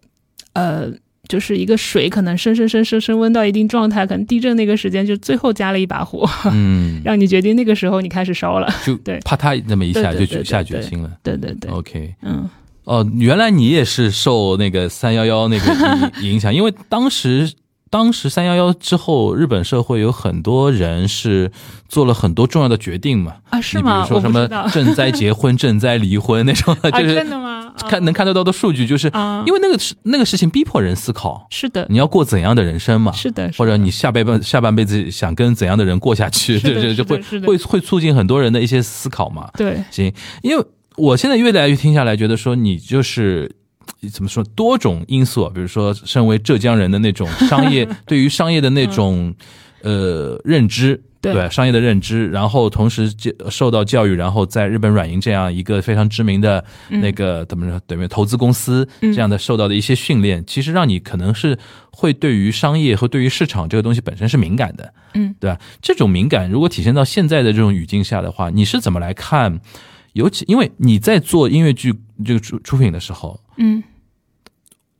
[0.53, 0.91] 呃，
[1.29, 8.67] 就是一个水可能升升升升升温到一定状态，可能地震那个时间就最后加了一把火，嗯， 让你决定那个时候你开始烧了。
[8.83, 11.09] 就对啪嗒那么一下就决下决心了。
[11.23, 12.49] 对对对，OK，嗯
[12.85, 17.51] 哦，原来你也是受那个三幺幺那个影 影响，因为当时
[17.89, 21.51] 当时三幺幺之后，日本社会有很多人是
[21.87, 23.35] 做了很多重要的决定嘛。
[23.49, 24.05] 啊，是你比如？
[24.05, 27.73] 说什么赈灾结婚、 赈灾离婚那种就是真的吗？
[27.75, 33.11] 啊看能看得到的数据，就是啊，因为那个事那个事情逼迫人思考，是的，你要过怎样的人生嘛。
[33.13, 39.49] 是的，是或者你下半辈下半辈子想跟怎样的人过下去，是的这这就会会会促进很多人的一些思考嘛。
[39.55, 40.63] 对行，因为
[40.97, 43.49] 我现在越来越听下来，觉得说你就是
[44.11, 49.33] 怎么说多种因素啊，比如说身为浙江人的那种 商业对于商业的那种、
[49.81, 50.93] 呃认知。
[50.95, 61.59] 嗯对对商业的认知，然后同时接受到教育，然后在日本软银这样一个非常知名的嗯那个、怎么说，对面投资公司嗯这样的受到的一些训练，其实让你可能是
[61.91, 64.93] 会对于商业和对于市场这个东西本身是敏感的。
[65.13, 65.59] 嗯，对吧？
[65.81, 69.59] 这种敏感如果体现到现在的这种语境下的话，你是怎么来看？
[70.13, 73.83] 尤其因为你在做音乐剧这个出出品的时候，嗯。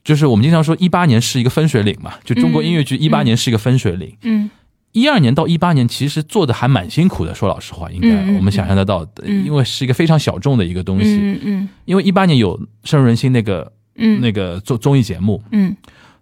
[0.03, 4.15] 就是我们经常说一八年是一个分水岭嘛，就中国嗯音乐剧一八年是一个分水岭。
[4.21, 4.49] 嗯。
[4.91, 9.45] 一二年到一八年其实做的还蛮辛苦的，说老实话，应该我们想象得到的，嗯。
[9.45, 11.15] 因为是一个非常小众的一个东西。
[11.15, 14.19] 嗯嗯因为一八年有深入人心那个嗯。
[14.19, 15.75] 那个综综艺节目，嗯。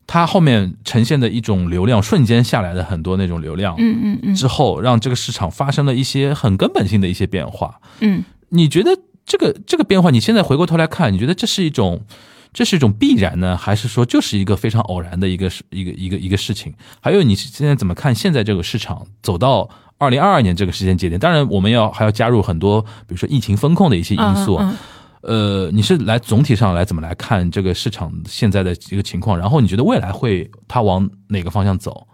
[0.06, 4.36] 它后面呈现的一种流量瞬间下来的很多那种流量，嗯嗯嗯。
[4.36, 7.80] 之后让这个市场发生了一些很根本性的一些变化。
[8.02, 8.26] 嗯。
[8.50, 8.98] 你觉得
[9.28, 12.02] 这个这个变化，你现在回过头来看，你觉得这是一种
[12.54, 16.74] 这是一种必然呢，还是说就是一个非常偶然的一个事一个一个一个事情？
[17.02, 19.70] 还有你现在怎么看现在这个市场走到
[20.00, 21.20] 二零二二年这个时间节点？
[21.20, 24.56] 当然，我们要还要加入很多，比如说疫情风控的一些因素。
[24.56, 24.78] 嗯嗯
[25.22, 29.38] 呃，你是来总体上来怎么来看这个市场现在的一个情况？
[29.38, 32.08] 然后你觉得未来会它往哪个方向走？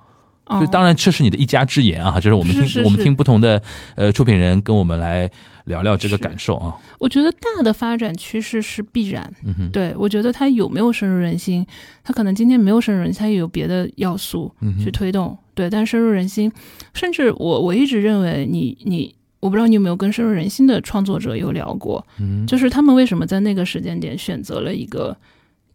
[0.45, 3.61] 嗯就当然这是你的一家之言啊，就是我们听我们听不同的
[3.95, 5.29] 呃出品人跟我们来
[5.65, 6.75] 聊聊这个感受啊。
[6.99, 9.33] 我觉得大的发展趋势是必然。
[9.45, 11.65] 嗯哼，对我觉得它有没有深入人心，
[12.03, 15.37] 它可能今天没有深入人心，它也有别的要素嗯去推动。
[15.53, 16.51] 对，但深入人心，
[16.93, 19.15] 甚至我我一直认为你你。
[19.39, 25.13] 我不知道你有没有跟深入人心的创作者有聊过，嗯，就是他们为什么在那个时间点选择了一个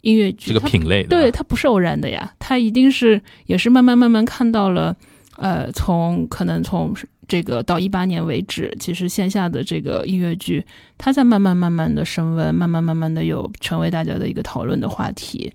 [0.01, 4.97] 音乐剧，这个品类对，它不是偶然的呀，它一定是也是慢慢慢慢看到了，
[5.36, 6.95] 呃，从可能从
[7.28, 10.64] 这个到一八年为止，其实线下的这个音乐剧，
[10.96, 15.52] 它在慢慢慢慢的升温，慢慢慢慢的有成为大家的一个讨论的话题，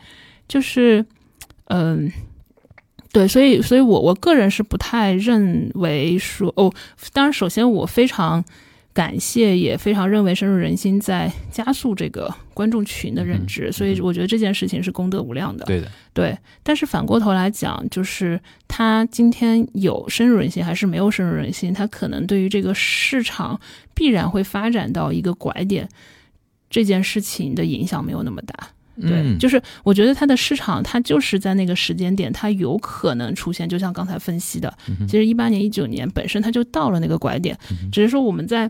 [0.48, 1.04] 就是，
[1.66, 2.12] 嗯、
[3.12, 6.72] 对，所以，所以我我个人是不太认为说，哦，
[7.12, 8.46] 当然，首先我非常
[8.94, 15.66] 感谢，也非常认为深入人心在加速这个观众群的认知，所以我觉得这件事情是功德无量的。
[15.66, 23.60] 对的，对，但是反过头来讲，就是他今天有深入人心还是没有深入人心，他可能对于这个市场
[23.96, 25.90] 必然会发展到一个拐点，
[26.70, 28.70] 这件事情的影响没有那么大。
[29.00, 29.38] 对，嗯。
[29.40, 37.58] 就是我觉得它的市场，它就是在那个时间点，它有可能出现，就像刚才分析的，嗯其实一八年、一九年本身它就到了那个拐点，
[37.92, 38.70] 只是说我们在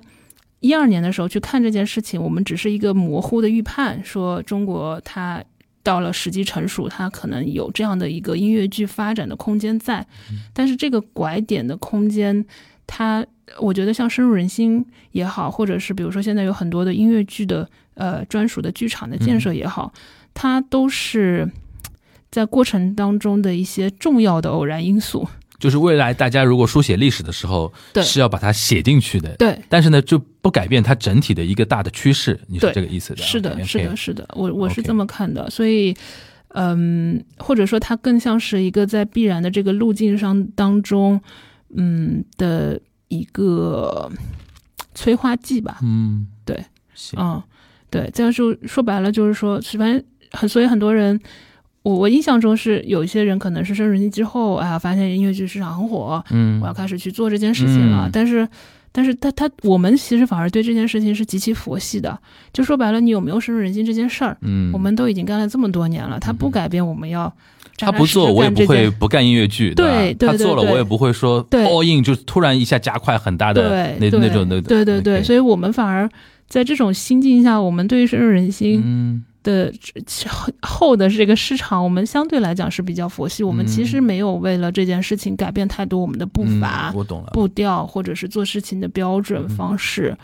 [0.60, 5.44] 一二年的时候去看这件事情，我们只是一个模糊的预判，说中国它
[5.84, 10.08] 到了时机成熟，它可能有这样的一个音乐剧发展的空间在，
[10.54, 12.46] 但是这个拐点的空间，
[12.96, 13.26] 它
[13.60, 19.92] 我觉得像深入人心也好，或者是比如说现在有很多的音乐剧的呃专属的剧场的建设也好，
[20.36, 21.50] 它都是
[22.30, 25.28] 在过程当中的一些重要的偶然因素。
[25.58, 29.36] 就是未来大家如果书写历史的时候，对是要把它写进去的。
[29.38, 33.24] 对，但是呢，就不改变它整体的一个大的趋势，你是这个意思的？
[33.24, 35.96] 是的，是的，是的，我我是这么看的，所以，
[36.50, 41.20] 嗯，或者说它更像是一个在必然的这个路径上当中，
[41.76, 44.12] 嗯的一个
[44.94, 46.64] 催化剂吧，嗯，对，
[46.94, 47.42] 行，嗯，
[47.90, 51.20] 对，这样就说白了就是说，反正很，所以很多人。
[51.84, 58.08] 我我印象中是有一些人可能是深入人心之后，哎呀，发现音乐剧市场很火，嗯我要开始去做这件事情了。
[58.08, 58.48] 嗯但是，
[58.94, 62.18] 但是他他我们其实反而对这件事情是极其佛系的。
[62.54, 67.36] 就说白了，你有没有深入人心这件事儿，嗯，我们都已经干了这么多年了，他不改变我们要
[67.78, 71.66] 他不做，我也不会不干音乐剧，对他做了，我也不会说对。
[71.66, 76.10] all in 就突然一下加快很大的那那种的，对对对，所以以我们反而
[76.48, 79.24] 在这种心境下，我们对于深入人心嗯。
[79.44, 79.70] 的
[80.62, 83.44] 后的这个市场，我们相对来讲是比较佛系。
[83.44, 90.18] 我们其实没有为了这件事情改变太多我们的步伐、嗯我懂了，步调，或者是做事情的标准方式。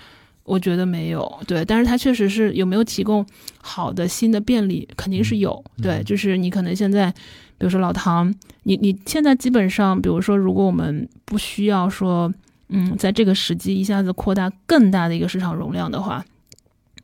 [0.50, 3.24] 我觉得没有，对，但是它确实是有没有提供
[3.62, 7.12] 好的新的便利，肯定是有，对，就是你可能现在，
[7.60, 8.34] 比如说老唐，
[8.64, 12.34] 你你现在基本上，比如说如果我们不需要说，
[12.70, 16.26] 嗯，在这个时机一下子扩大更大的一个市场容量的话，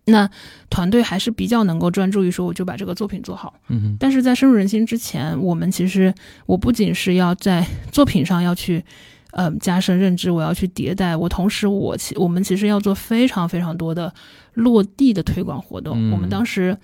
[0.06, 0.28] 那
[0.70, 3.54] 团队还是比较能够专注于说，我就把这个作品做好。
[3.70, 6.14] 嗯哼但是在深入人心之前，我们其实
[6.48, 8.84] 我不仅是要在作品上要去，
[9.36, 14.12] 呃，加深认知，我要去迭代，我同时我其我们其实要做非常非常多的
[14.54, 15.94] 落地的推广活动。
[15.98, 16.78] 嗯我们当时，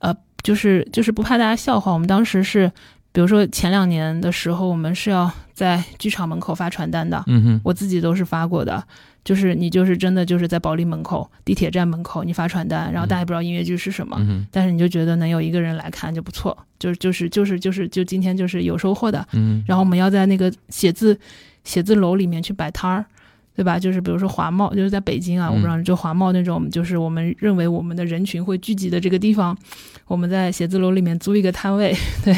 [0.00, 2.70] 呃，就是就是不怕大家笑话，我们当时是，
[3.12, 8.82] 比如说前两年的时候，我们是要在剧场门口发传单的，嗯哼，我自己都是发过的。
[9.24, 19.24] 就是你就是真的就是在保利门口、地铁站门口，你发传单，然后大家也不知道音乐剧是什么，嗯，但是你就觉得能有一个人来看就不错，就是就是就是就是就今天就是有收获的。
[19.30, 21.16] 嗯然后我们要在那个写字
[21.64, 23.04] 写字楼里面去摆摊儿，
[23.54, 23.78] 对吧？
[23.78, 29.56] 就是比如说华贸，就是在北京啊，嗯我不知道就华贸那种，就是我们认为我们的人群会聚集的这个地方，
[30.06, 31.94] 我们在写字楼里面租一个摊位，
[32.24, 32.34] 对，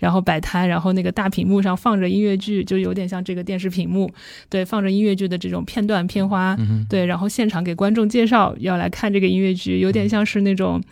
[0.00, 4.10] 然后摆摊，然后那个大屏幕上放着音乐剧，就有点像这个电视屏幕，
[4.48, 10.82] 对，放着音乐剧的这种片段片花，嗯，对，然后现场给观众介绍要来看这个音乐剧，有点像是那种，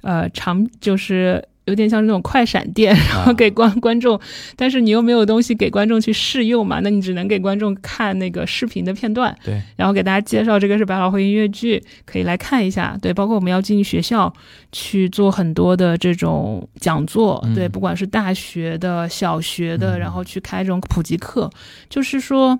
[0.00, 4.18] 呃，长就是有点像那种快闪电，然后给观观众，
[4.56, 12.98] 但是你又没有东西给观众去试用嘛，那你只能给观众看那个视频的片段，对，然后给大家介绍这个是百老汇音乐剧，可以来看一下。
[13.00, 14.32] 对，包括我们要进学校
[14.72, 21.50] 去做很多的这种讲座，嗯对，不管是大学的、小学的，嗯然后去开这种普及课，
[21.88, 22.58] 就是说。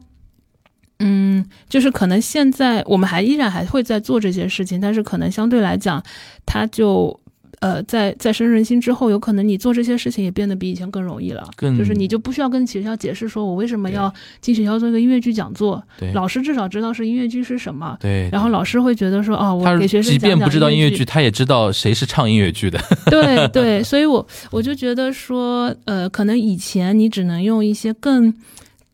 [1.00, 6.02] 嗯，就是可能现在我们还依然还会在做这些事情，但是可能相对来讲，
[6.44, 7.20] 它就
[7.61, 11.48] 呃，在在深入人心之后，有可能你做这些事情也变得比以前更容易了。
[11.56, 22.78] 更就是你就不需要跟学校解释说我为什么要进学校做一个音乐剧讲座，对老师至少知道是音乐剧是什么，对，然后老师会觉得说哦，我给学生即便不知道音乐，剧，他也知道谁是唱音乐剧的。
[23.06, 28.32] 对 对，所以我我就觉得说，呃，可能以前你只能用一些更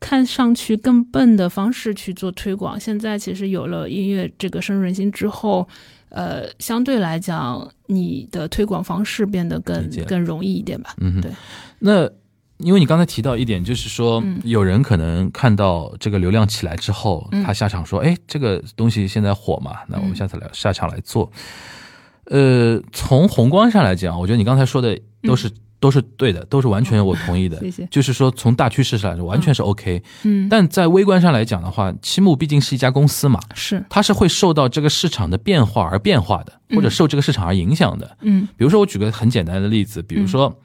[0.00, 5.66] 看上去更笨的方式去做推广，现在其实有了音乐这个深入人心之后，
[6.14, 10.94] 呃，相对来讲，你的推广方式变得更更容易一点吧。
[10.98, 11.30] 嗯，对。
[11.80, 12.08] 那
[12.58, 21.30] 因为你刚才提到一点，就是说嗯有人可能看到这个流量起来之后，嗯他下场说：“哎，这个东西现在火嘛，那我们嗯下次来下场来做。”
[22.30, 25.50] 呃，从宏观上来讲，我觉得你刚才说的都是、
[25.84, 27.60] 都是对的，都是完全我同意的。
[27.60, 27.86] 谢谢。
[27.90, 30.02] 就是说，从大趋势上来说，完全是 OK。
[30.22, 38.16] 嗯，但在微观上来讲的话，七木毕竟是一家公司嘛，是，它是会受到这个市场的变化而变化的，或者受这个市场而影响的。
[38.22, 40.58] 嗯比如说，我举个很简单的例子，比如说，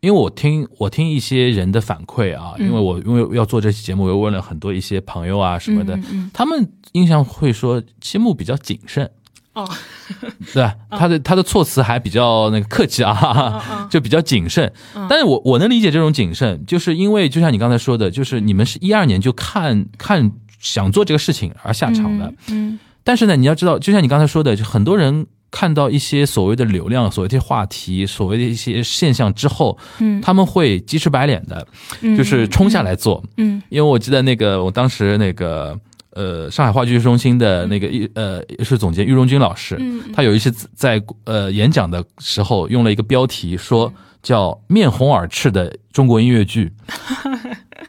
[0.00, 6.00] 因为我听我听一些人的反馈啊，因为我因为要做这期节目，我又问了很多一些朋友啊什么的，
[6.32, 9.10] 他们印象会说七木比较谨慎。
[9.56, 9.68] 哦，
[10.52, 10.74] 对吧？
[10.90, 14.70] 他的他的措辞还比较那个客气啊， 就比较谨慎。
[15.08, 20.30] 但是我我能理解这种谨慎，就是因为就像你刚才说的，就是你们是一二年就看看
[20.60, 22.32] 想做这个事情而下场的。
[22.48, 31.66] 嗯但是呢，你要知道，就像你刚才说的，就很多人看到一些所谓的流量、所谓的话题、所谓的一些现象之后，嗯他们会鸡翅白脸的，
[32.02, 33.22] 嗯就是冲下来做。
[33.36, 35.78] 嗯因为我记得那个我当时那个
[36.16, 43.92] 呃上海话剧中心的那个艺呃艺术总监郁荣军老师，嗯他有一次在呃演讲的时候用了一个标题说
[44.22, 46.72] 叫“面红耳赤的中国音乐剧”，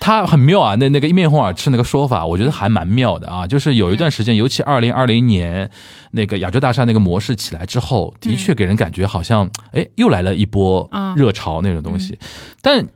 [0.00, 3.46] 他很妙啊，那那个面红耳赤那个说法，我觉得还蛮妙的啊。
[3.46, 5.70] 就是有一段时间，尤其二零二零年
[6.10, 11.14] 那个亚洲大厦那个模式起来之后，的确给人感觉好像哎又来了一波啊。
[11.14, 12.18] 热潮那种东西，
[12.60, 12.86] 但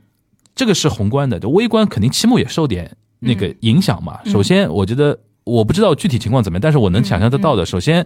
[0.53, 4.19] 这个是宏观的，就微观肯定期末也受点那个影响嘛。
[4.25, 8.05] 首先，我觉得我不知道具体情况怎么样，但是我能想象得到的，首先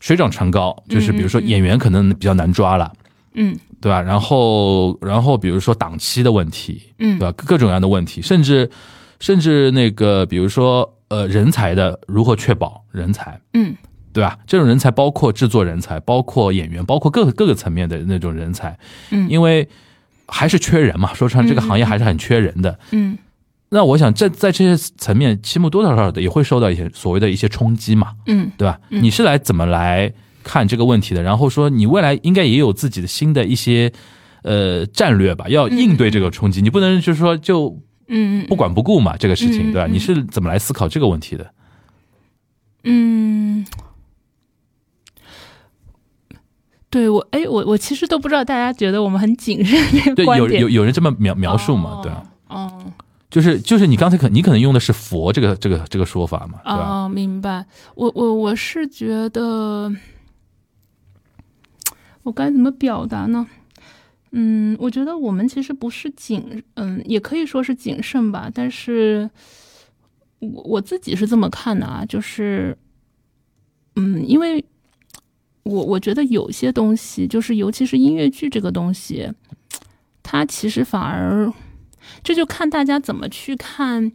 [0.00, 2.92] 水涨船高，就是比如说演员可能比较难抓了。
[3.34, 4.00] 嗯对吧？
[4.00, 7.32] 然后，然后比如说档期的问题，嗯对吧？
[7.32, 8.70] 各种各样的问题，甚至
[9.18, 13.74] 甚至那个，比如说呃，人才的如何确保人才，嗯
[14.12, 14.38] 对吧？
[14.46, 18.78] 这种人才包括制作人才，包括演员，包括各个各个层面的那种人才，
[19.10, 19.66] 嗯因为
[20.28, 21.12] 还是缺人嘛。
[21.14, 22.78] 说穿了这个行业还是很缺人的。
[22.90, 23.16] 嗯
[23.74, 28.78] 那我想在在这些层面，期末多多少少的也会受到一些所谓的一些冲击嘛，嗯对吧？
[28.90, 30.12] 嗯你是来怎么来
[30.44, 31.22] 看这个问题的？
[31.22, 33.90] 然后说你未来应该也有自己的新的一些
[34.42, 39.88] 呃战略吧，要应对这个冲击，你不能就是说就嗯不管不顾嘛，这个事情对吧？
[39.90, 41.50] 你是怎么来思考这个问题的？
[42.84, 43.64] 嗯，
[46.90, 52.00] 对我，哎，我我其实都不知道大家觉得我们很谨慎这个对，观点有有有人这么描描述嘛？
[52.02, 52.22] 对啊？
[52.48, 52.92] 哦
[53.32, 57.06] 就是就是你刚才可你可能用的是“佛”这个这个这个说法嘛，啊？
[57.06, 57.64] 哦，明白。
[57.94, 59.90] 我我我是觉得，
[62.24, 63.46] 我该怎么表达呢？
[64.32, 68.50] 嗯，我觉得我们其实不是谨，嗯，也可以说是谨慎吧。
[68.52, 69.30] 但是
[70.38, 72.76] 我我自己是这么看的啊，就是，
[73.96, 74.62] 嗯，因为
[75.62, 79.32] 我我觉得有些东西，就是尤其是音乐剧这个东西，
[80.22, 81.50] 它其实反而。
[82.22, 84.12] 这就看大家怎么去看，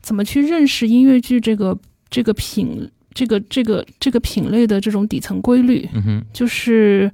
[0.00, 1.78] 怎么去认识音乐剧这个
[2.10, 5.88] 这个品这个这个这个品类的这种底层规律。
[5.92, 7.10] 嗯哼，就是，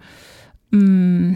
[0.72, 1.34] 嗯，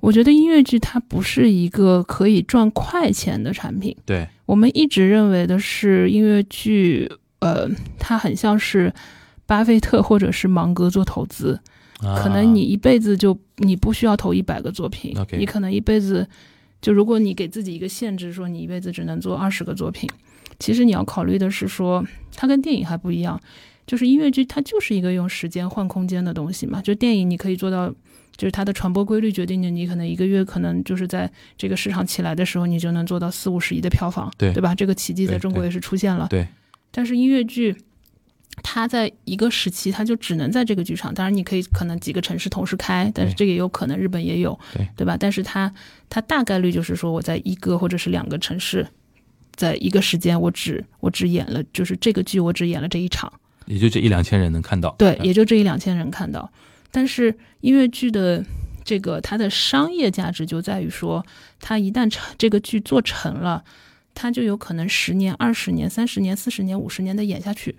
[0.00, 3.94] 我觉得音乐剧它不是一个可以赚快钱的产品。
[4.06, 8.92] 对，我们一直认为的是音乐剧，呃，它很像是
[9.46, 11.60] 巴菲特或者是芒格做投资，
[11.98, 16.26] 可能你一辈子就你不需要投一百个作品你可能一辈子
[16.80, 20.08] 就如果你给自己一个限制，说你一辈子只能做二十个作品，
[20.58, 22.04] 其实你要考虑的是说，
[22.34, 23.40] 它跟电影还不一样，
[23.86, 27.94] 就是音乐剧它就是一个用时间换空间的东西嘛，就电影你可以做到。
[28.36, 34.74] 就是它的传播规律决定着你可能一个月可能就是在这个市场起来的时候，你就能做到四五十亿的票房，对对吧？
[34.74, 36.26] 这个奇迹在中国也是出现了。
[36.30, 36.48] 对，
[36.90, 37.76] 但是音乐剧，
[38.62, 41.12] 它在一个时期，它就只能在这个剧场。
[41.14, 45.16] 当然，你可以可能几个城市同时开，但是这个也有可能，日本也有，对对吧？
[45.18, 45.72] 但是它
[46.08, 48.86] 它大概率就是说，我在一个或者是两个城市，
[49.54, 53.32] 在一个时间，我只我只演了，就是这个剧我只演了这一场，
[53.66, 54.94] 也就这一两千人能看到。
[54.98, 56.52] 对，也就这一两千人看到。
[56.90, 58.44] 但是音乐剧的
[58.84, 61.24] 这个它的商业价值就在于说，
[61.60, 63.64] 它一旦成这个剧做成了，
[64.14, 67.76] 它就有可能十年、二十年、三十年、四十年、五十年的演下去。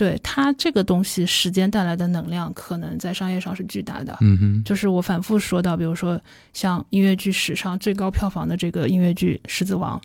[0.00, 4.16] 对它这个东西，时间带来的能量，可能在商业上是巨大的。
[4.22, 6.18] 嗯哼，就是我反复说到，比如说
[6.54, 9.98] 像音乐剧史上最高票房的这个音乐剧《狮子王》，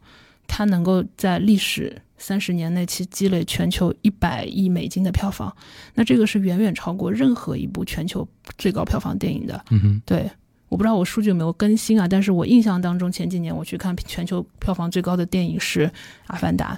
[0.47, 5.55] 它能够在历史三十年内其积累全球一百亿美金的票房，
[5.93, 8.27] 那这个是远远超过任何一部全球
[8.57, 9.63] 最高票房电影的。
[9.69, 10.29] 嗯哼，对，
[10.67, 15.87] 我不知道我数据有没有更新啊，但是我印象当中前几年我去看全球票房最高的电影是
[16.27, 16.77] 《阿凡达》，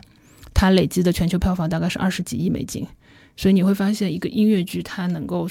[0.54, 2.86] 它累积的全球票房大概是二十几亿美金，
[3.38, 5.48] 所以你会发现一个音乐剧它能够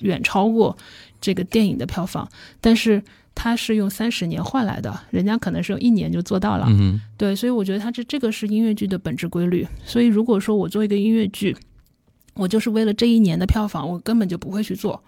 [0.00, 0.76] 远超过
[1.20, 2.28] 这个电影的票房，
[2.60, 3.02] 但是
[3.34, 6.66] 它是用三十年换来的，人家可能是用一年就做到了。
[6.68, 9.66] 嗯，对，所以我觉得它这这个是音乐剧的本质规律。
[9.84, 11.56] 所以如果说我做一个音乐剧，
[12.34, 15.02] 我就是为了这一年的票房，我根本就不会去做。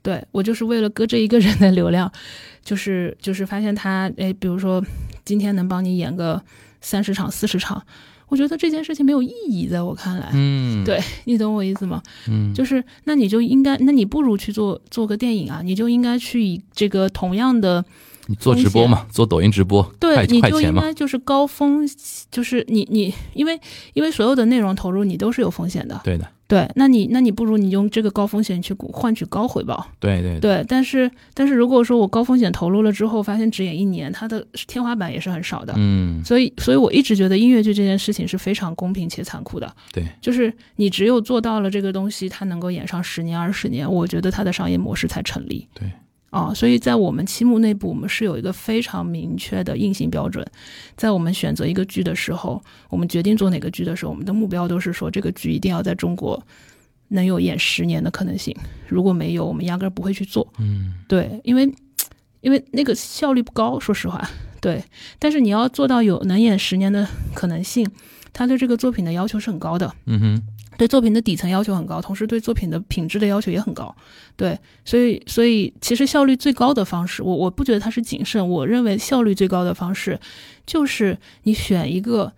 [0.00, 2.10] 对我就是为了割这一个人的流量，
[2.62, 4.82] 就是就是发现他哎，比如说
[5.24, 6.40] 今天能帮你演个
[6.80, 7.84] 三十场、四十场，
[8.28, 10.30] 我觉得这件事情没有意义，在我看来。
[10.34, 12.02] 嗯， 对你懂我意思吗？
[12.28, 17.84] 嗯， 就是那你就应该，那你不如去做做个电影啊，你就应该去以这个同样的
[18.28, 21.88] 你做直播嘛，做抖音直播，对，快你就应该就是高风，
[22.30, 23.58] 就是你你因为
[23.94, 30.38] 因为所有的内容投入你都是有风险的，对的，对，那你那你不如你用这个高风险去换取高回报，对对。
[30.40, 45.66] 对，但是但是如果说我高风险投入了之后，发现只演一年，它的天花板也是很少的，嗯，所以所以我一直觉得音乐剧这件事情是非常公平且残酷的，对，就是你只有做到了这个东西，它能够演上十年二十年，我觉得它的商业模式才成立。
[45.72, 45.90] 对，
[46.30, 50.46] 哦，所以在我们七幕内部，我们是有一个非常明确的硬性标准，
[50.94, 56.42] 在我们选择一个剧的时候，我们决定做哪个剧的时候，我们的目标都是说这个剧一定要在中国
[57.08, 58.54] 能有演十年的可能性，
[58.86, 60.46] 如果没有，我们压根儿不会去做。
[60.58, 61.72] 嗯，对，因为
[62.42, 64.28] 因为那个效率不高，说实话，
[64.60, 64.84] 对。
[65.18, 67.90] 但是你要做到有能演十年的可能性，
[68.34, 69.94] 他对这个作品的要求是很高的。
[70.04, 70.42] 嗯哼，
[70.78, 73.94] 对作品的底层要求很高，同时对作品的品质的要求也很高。
[74.36, 80.18] 对，所以所以其实效率最高的方式，我我不觉得它是谨慎，我认为效率最高的方式
[80.64, 82.32] 就是你选一个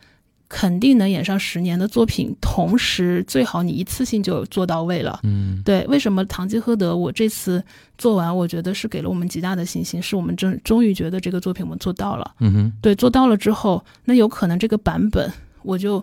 [0.48, 5.20] 肯定能演上十年的作品，同时最好你一次性就做到位了。
[5.22, 7.62] 嗯对，为什么《堂吉诃德》我这次
[7.98, 12.34] 做完，我觉得是给了我们极大的信心，是我们真终于觉得这个作品我们做到了。
[12.40, 15.30] 嗯哼，对，做到了之后，那有可能这个版本
[15.62, 16.02] 我就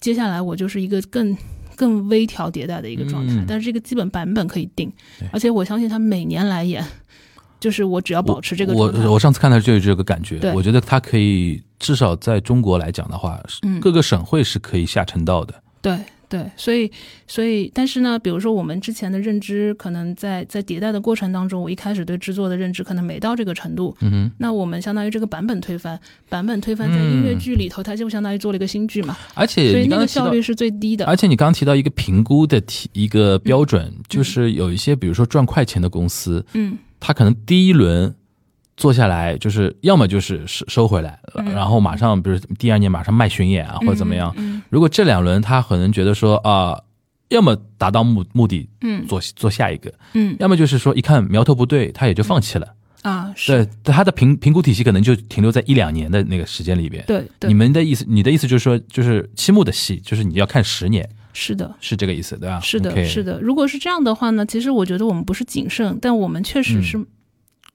[0.00, 1.34] 接下来我就是一个更
[1.76, 3.44] 更微调迭代的一个状态，嗯。
[3.46, 4.90] 但是这个基本版本可以定，
[5.30, 6.84] 而且我相信他每年来演，
[7.60, 13.78] 就是我只要保持这个我我上次看到就有这个感觉，我觉得它可以至少在中国来讲的话，嗯。
[13.80, 15.54] 各个省会是可以下沉到的。
[15.80, 15.96] 对
[16.28, 16.90] 对，所以
[17.26, 25.98] 所以，但是呢，比如说我们之前的认知，可能在在迭代的过程当中，我一开始对制作的认知可能没到这个程度，嗯哼，那我们相当于这个版本推翻，
[26.28, 31.06] 版本推翻在音乐剧里头，它就相当于做了一个新剧嘛，而且所以那个效率是最低的。
[31.06, 34.02] 而且你刚刚提到一个评估的提一个标准，嗯。
[34.08, 36.78] 就是有一些比如说赚快钱的公司，嗯。
[36.98, 38.12] 它可能第一轮
[38.76, 44.32] 做下来，就是要么就是收收回来，嗯然后马上比如第二年马上卖巡演啊，或者怎么样。
[44.36, 46.80] 嗯如果这两轮他可能觉得说啊、
[47.28, 52.74] 要么达到目目的嗯做做下一个，嗯要么就是说一看苗头不对，他也就放弃了。
[53.02, 57.04] 啊，是对，他的评评估体系可能就停留在一两年的那个时间里边。
[57.06, 61.72] 对对你，们的意思，你的意思就是说，就是期末的戏，就是你要看十年，是的。
[61.80, 62.58] 是这个意思，对吧？
[62.58, 63.40] 是的是的。
[63.40, 67.06] 如果是这样的话呢，其实我觉得我们不是谨慎，但我们确实嗯是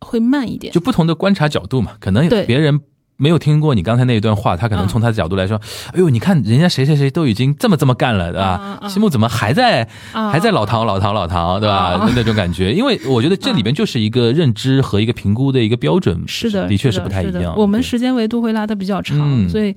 [0.01, 0.71] 会慢一点。
[0.73, 2.45] 就不同的观察角度嘛，可能对。
[2.45, 2.79] 别人
[3.17, 5.61] 没有听过你刚才那一段话，他可能嗯从他的角度来说，
[5.93, 11.75] 哎呦，你看人家谁谁谁都已经这么这么干了，对吧西木怎么还在啊还在老唐老唐老唐，对吧？
[11.75, 12.11] 啊？
[12.15, 17.53] 那种感觉， 因为我觉得这里边就是一个认知和一个评估的一个标准，是的，的确是不太一样。
[17.55, 19.47] 我们时间维度会拉的比较长，嗯。
[19.47, 19.75] 所以，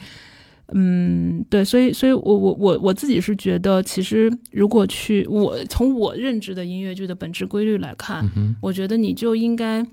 [0.73, 9.85] 嗯，对，所以，所以我我我我自己是觉得，其实如果去我从我认知的音乐剧的本质规律来看，嗯我觉得你就应该，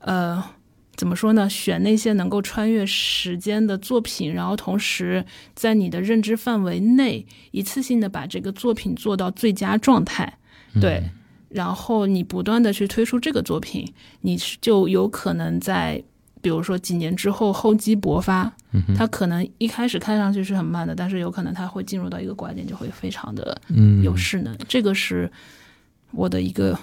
[0.00, 0.42] 呃。
[0.98, 1.48] 怎么说呢？
[1.48, 5.24] 选那些能够穿越时间的作品，然后同时
[5.54, 10.38] 在你的认知范围内，一次性的把这个作品做到最佳状态。
[10.72, 11.08] 嗯对，
[11.50, 13.88] 然后你不断的去推出这个作品，
[14.22, 16.02] 你是就有可能在
[16.42, 24.58] 比如说几年之后厚积薄发，嗯哼它可能一开始看上去是很慢的，但是有可能它会进入到一个拐点，就会非常的嗯有势能。
[24.66, 25.30] 这个是
[26.10, 26.76] 我的一个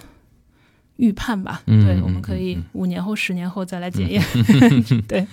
[0.98, 1.62] 预判吧。
[1.68, 4.22] 嗯对，嗯我们可以五年后、十年后再来检验。
[5.08, 5.26] 对，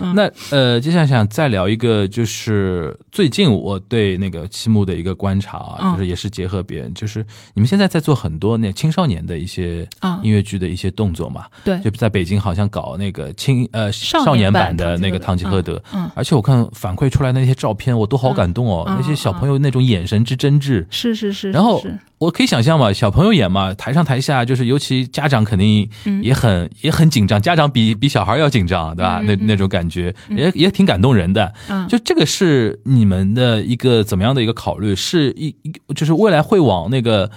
[0.00, 0.14] 嗯。
[0.14, 5.92] 那呃，接下来想再聊一个，就是最近我对那个七木的一个观察啊，嗯。
[5.92, 11.78] 就是也是结合别人，就是你们现在在做很多那青少年的一些啊音乐剧的一些动作嘛，对。
[11.80, 21.50] 就在北京好像搞那个青呃少少年年版版的那个《堂堂吉诃德》嗯，而且我看反馈出来的那些照片，我都好感动哦，那些小朋友那种眼神之真挚，是是是。
[21.50, 29.20] 然后是我可以想象嘛，小朋友演嘛，台上台下就是，尤其家长肯定嗯也很、也很紧张，家长比比小孩要紧张，对吧？
[29.24, 31.52] 那那种感觉也也挺感动人的。
[31.68, 34.94] 嗯就这个是你们的一个怎么样的一个考虑？
[34.96, 37.30] 是一一就是未来会往那个。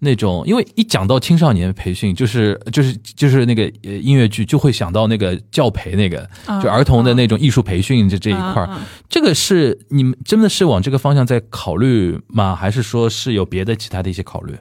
[0.00, 8.80] 那种，因为一讲到青少年培训，就是就是就是那个呃音乐剧，就会想到那个教培那个，啊就儿童的那种艺术培训这这一块儿。
[9.08, 12.56] 这个是你们真的是往这个方向在考虑吗？
[12.56, 14.54] 还是说是有别的其他的一些考虑？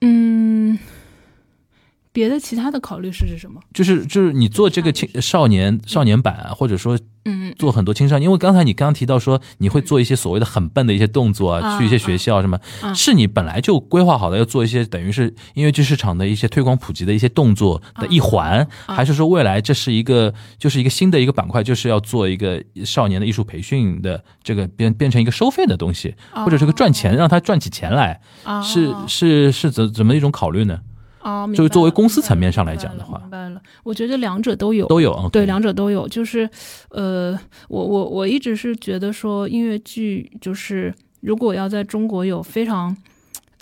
[0.00, 0.55] 嗯，
[2.16, 3.60] 别的其他的考虑是指什么？
[3.74, 12.94] 就是就是你做这个青少年少年版啊，或者说嗯做很多青少年，因为刚才你刚刚提到说你会做一些所谓的很笨的一些动作啊，啊去一些学校什么，啊。
[12.94, 30.80] 是你本来就规划好的要做一些等于是音乐剧市场的一些推广普及的一些动作的一环，还是说未来这是一个就是一个新的一个板块，就是要做一个少年的艺术培训的这个变变成一个收费的东西，或者是个赚钱让他赚起钱来，啊是是是怎怎么一种考虑呢？
[31.26, 35.28] 啊，就是作为公司层面上来讲的话明白了，白了我觉得两者都有，都有啊。
[35.32, 36.06] 对，两者都有。
[36.06, 36.48] 就是，
[36.90, 37.36] 呃，
[37.68, 42.96] 我我我一直是觉得说，音乐剧就是如果要在中国有非常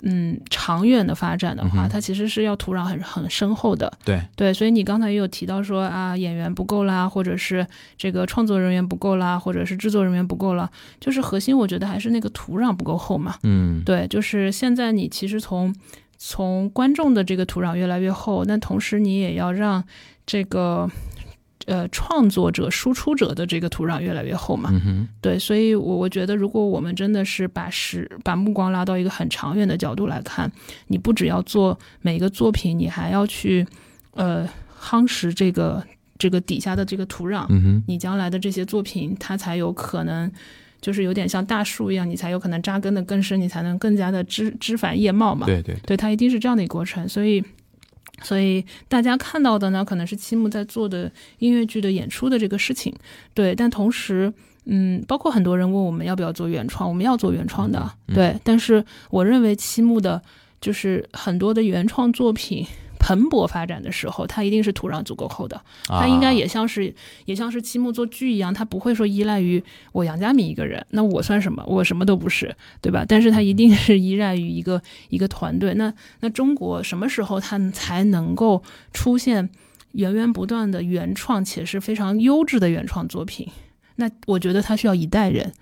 [0.03, 3.91] 嗯长远的发展的话，嗯它其实是要土壤很很深厚的。
[4.03, 7.65] 对，对，所以你刚才也有提到说啊，演员不够啦，或者是
[7.97, 10.69] 这个创作人员不够啦，或者是制作人员不够了，
[10.99, 13.35] 就是核心我觉得还是那个土壤不够厚嘛。
[13.43, 15.73] 嗯，对，就是现在你其实从
[16.17, 19.83] 从观众的这个土壤越来越厚，那同时你也要让
[20.25, 20.89] 这个
[21.65, 24.71] 呃创作者、输出者的这个土壤越来越厚嘛。
[25.21, 30.51] 对，所以我我觉得，如果我们真的是把时把目光拉到一个很长远的角度来看，
[30.87, 33.65] 你不只要做每一个作品，你还要去
[34.13, 34.47] 呃
[34.79, 35.85] 夯实这个
[36.17, 40.31] 这个底下的这个土壤，嗯哼，你将来的这些作品，它才有可能。
[40.85, 45.47] 就是有点像大树一样，你才有可能扎根的更深，你才能更加的枝枝繁叶茂嘛。
[45.47, 47.09] 对对对，对，它一定是这样的一个过程。
[47.09, 47.43] 所以，
[48.21, 52.93] 所以大家看到的呢，可能是七木在做的音乐剧的演出的这个事情。
[53.33, 54.31] 对，但同时，
[54.65, 57.79] 嗯，包括很多人问我们要不要做原创，我们要做原创的。
[58.09, 60.21] 嗯对，但是我认为七木的，
[60.61, 62.63] 就是很多的原创作品。
[62.99, 66.93] 蓬勃发展的时候，它一定是土壤足够厚的，它应该也像是、
[67.25, 71.63] 也像是七木做剧一样，它不会说依赖于我杨家明一个人，那我算什么？
[71.67, 73.05] 我什么都不是，对吧？
[73.07, 75.73] 但是它一定是依赖于一个一个团队。
[75.75, 78.63] 那那中国什么时候它才能够
[78.93, 79.49] 出现
[79.91, 83.47] 源源不断的原创且是非常优质的原创作品？
[83.97, 85.53] 那我觉得它需要一代人，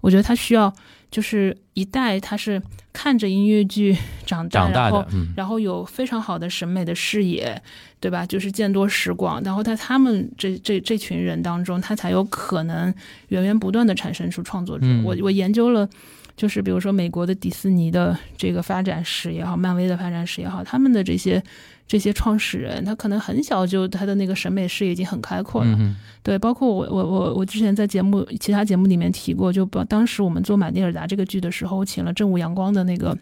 [0.00, 0.72] 我觉得它需要
[1.12, 2.60] 就是一代，他是
[2.92, 7.62] 看着音乐剧 长大，长大然后的，嗯，然后有非常好的审美的视野，
[8.00, 8.26] 对吧？
[8.26, 12.92] 就是见多识广，然后在他们这这这群人当中，他才有可能
[13.28, 14.86] 源源不断的产生出创作者。
[14.86, 15.88] 嗯我我研究了，
[16.34, 21.42] 就是比如说美国的迪士尼的这个发展史也好，漫威的发展史也好，他们的这些
[21.86, 25.76] 这些创始人，他可能很小就他的那个审美视野已经很开阔了。
[25.78, 33.16] 嗯，对，包括我我我我之前在节目其他节目里面提过，就把当时我们做《满蒂尔达》这个剧的时候，我请了正午阳光的那个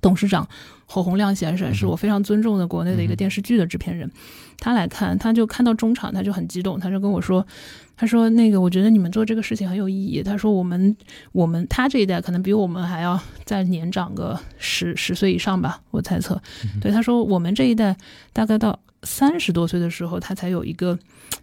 [0.00, 0.48] 董事长
[0.86, 4.10] 侯洪亮先生，是我非常尊重的国内的一个电视剧的制片人。
[4.60, 7.46] 他来看，他就看到中场，他就很激动，他就跟我说
[7.96, 10.20] ：“他说那个，我觉得你们做这个事情很有意义。
[10.20, 10.96] 他说我们
[11.30, 16.40] 我们他这一代可能比我们还要再年长个十十岁以上吧，我猜测。
[16.80, 17.96] 对，他说我们这一代
[18.32, 20.98] 大概到三十多岁的时候，他才有一个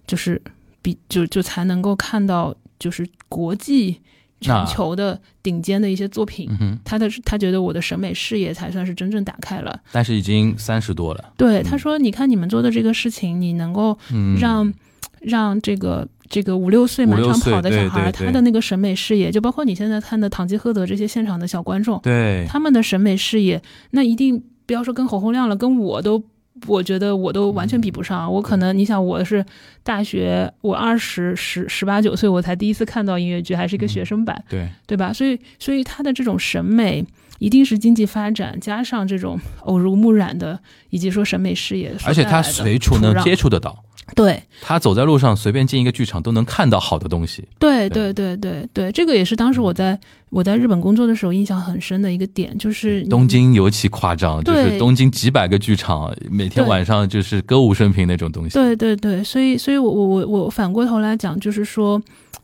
[0.05, 0.41] 就是
[0.81, 4.01] 比就就才能够看到就是国际
[4.41, 6.49] 全球的顶尖的一些作品。
[6.59, 9.79] 嗯，他的他觉得我的审美视野才算是真正打开了。
[9.91, 14.73] 但是已经三十多了，对，他说：“你看你们做的这个事情，你能够嗯，让、
[15.21, 26.23] 让这个这个五六岁满场跑的小孩，他的那个审美视野，就包括你现在看的堂吉诃德这些现场的小观众，对，他们的审美视野，那一定不要说跟侯洪亮了，跟我都。”
[26.67, 29.45] 我觉得我都完全比不上，我可能你想我是
[29.83, 35.11] 大学，我二十十十八九岁我才第一次看到音乐剧，还是一个学生版，对，对吧？
[35.11, 37.05] 所以，所以他的这种审美
[37.39, 40.57] 一定是经济发展加上这种耳濡目染的，
[40.89, 43.83] 以及说审美视野所而且他随处能接触得到，
[44.13, 44.43] 对。
[44.61, 48.05] 他走在路上随便进一个剧场都能看到好的东西，对对。
[48.13, 49.99] 对对对对，这个也是当时我在
[50.29, 58.53] 我在日本工作的时候印象很深的一个点，就是东京尤其夸张，就是东京几百个剧场，每天晚上就是歌舞升平那种东西。
[58.53, 61.99] 对对对，所以所以我我我我反过头来讲，就是说，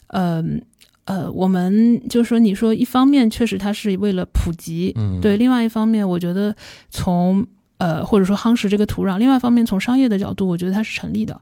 [0.07, 0.61] 嗯
[1.05, 6.55] 呃我们就说你说一方面确实它是为了普及，嗯，对，另外一方面我觉得
[6.89, 7.45] 从
[7.77, 11.39] 呃或者说夯实这个土壤，另外一方面从商业的角度，我觉得它是成立的。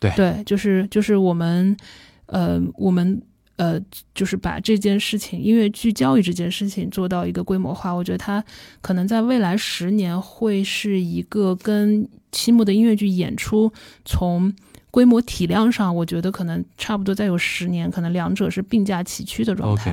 [0.00, 1.76] 对对，就是就是我们
[2.26, 3.20] 呃我们。
[3.58, 3.76] 呃，
[4.14, 8.44] 就是把这件事情，音乐剧教育这件事情做到一个规模化，我觉得它
[8.80, 13.72] 可能在未来十年会是一个跟期末的音乐剧演出
[14.04, 14.54] 从
[14.90, 19.90] 规模体量上，我觉得可能差不多再有十年，可能两者是并驾齐驱的状态。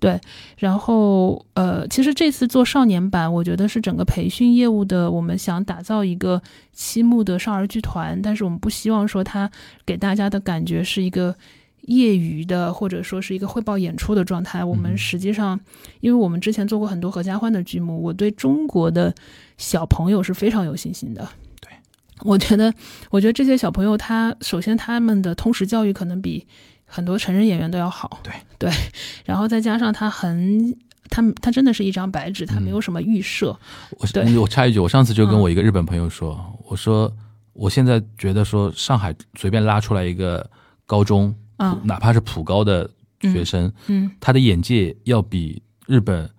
[0.00, 0.20] ，OK，
[0.58, 6.42] 然后呃，其实这次做少年版，我觉得是整个培训业务的，我们想打造一个
[6.72, 9.50] 七木的少儿剧团，但是我们不希望说它
[9.86, 11.34] 给大家的感觉是一个。
[11.86, 14.62] 业余的，或者说是一个汇报演出的状态。
[14.62, 15.58] 我们嗯实际上，
[15.98, 19.12] 因为我们之前做过很多合家欢的剧目，我对中国的
[19.58, 21.28] 小朋友是非常有信心的。
[22.22, 22.72] 对，我觉得，
[23.10, 26.46] 我觉得这些小朋友他首先他们的通识教育可能比
[26.84, 28.20] 很多成人演员都要好。
[28.22, 28.70] 对对，
[29.24, 30.76] 然后再加上他很。
[31.10, 33.54] 他他真的是一张白纸，他没有什么预设。
[33.98, 34.08] 我
[34.40, 37.14] 我插一句，我上次就跟嗯我一个日本朋友说，我说
[37.52, 40.48] 我现在觉得说上海随便拉出来一个
[40.86, 42.88] 高中，嗯哪怕是普高的
[43.20, 46.30] 学生，嗯他的眼界要比日本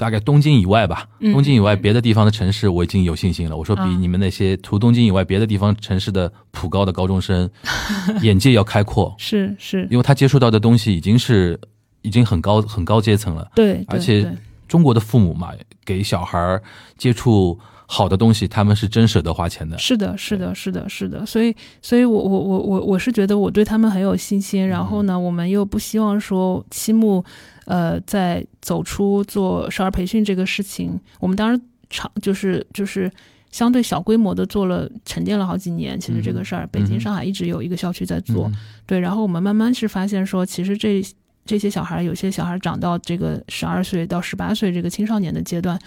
[0.00, 3.54] 大概东京以外吧，嗯东京以外别的地方的城市我已经有信心了。
[3.54, 7.48] 我说比啊你们那些除东京以外别的地方城市的普高的高中生
[8.22, 11.60] 眼界要开阔，是是，因为他接触到的东西已经是
[12.00, 13.46] 已经很高很高阶层了。
[13.54, 14.26] 对，对而且
[14.66, 15.50] 中国的父母嘛，
[15.84, 16.62] 给小孩儿
[16.96, 19.76] 接触好的东西，他们是真舍得花钱的。
[19.76, 24.66] 是的，是的，是的，是的，所以，所以我我我我我是觉得我对他们很有信心。
[24.66, 27.22] 然后呢，我们又不希望说期末，
[27.70, 33.08] 呃，在走出做少儿培训这个事情，我们当时长就是就是
[33.52, 35.98] 相对小规模的做了沉淀了好几年。
[36.00, 38.56] 其实这个事儿，北京、嗯上海一直有一个校区在做，嗯
[38.86, 38.98] 对。
[38.98, 41.00] 然后我们慢慢是发现说，其实这
[41.46, 45.78] 这些小孩儿，有些小孩儿长到这个十二岁到十八岁这个青少年的阶段，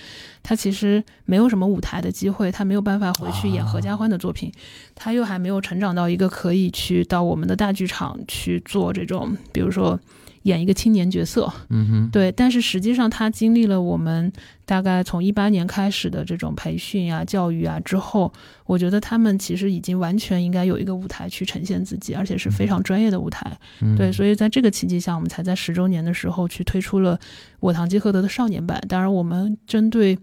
[0.41, 4.49] 他其实没有什么舞台的机会，他没有办法回去演合家欢的作品，
[4.95, 9.99] 他又还没有成长到一个可以去到我们的大剧场去做这种，比如说
[10.43, 12.31] 演一个青年角色，嗯哼，对。
[12.31, 14.31] 但是实际上，他经历了我们
[14.65, 18.31] 大概从一八年开始的这种培训啊、教育啊之后，
[18.65, 23.57] 我觉得他们其实已经完全应该有一个舞台去呈现自己，而且是非常专业的舞台。
[23.81, 27.17] 嗯对，所以在这个契机下，我们才在十周年的时候去推出了
[27.59, 28.81] 《我堂吉诃德》的少年版。
[28.87, 30.17] 当然，我们针对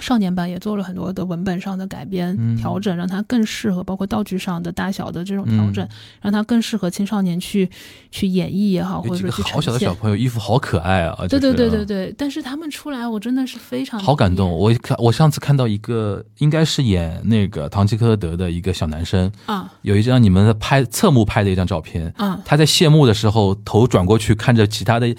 [0.00, 5.88] 少年版也做了很多的文本上的改编、嗯调整，让它更适合，包括道具上的大小的这种调整，嗯
[6.22, 7.68] 让它更适合青少年去
[8.10, 9.78] 去演绎也好，或者说去好小的。
[9.78, 11.16] 小朋友，衣服好可爱啊！
[11.28, 14.50] 对对对对对，对，但是他们出来，我真的是非常好感动。
[14.50, 25.14] 我一看，我上次看到一个，应该是演那个唐吉诃德的一个小男生，啊有一张你们的拍侧幕拍的一张照片，啊他在谢幕的时候头转过去看着其他的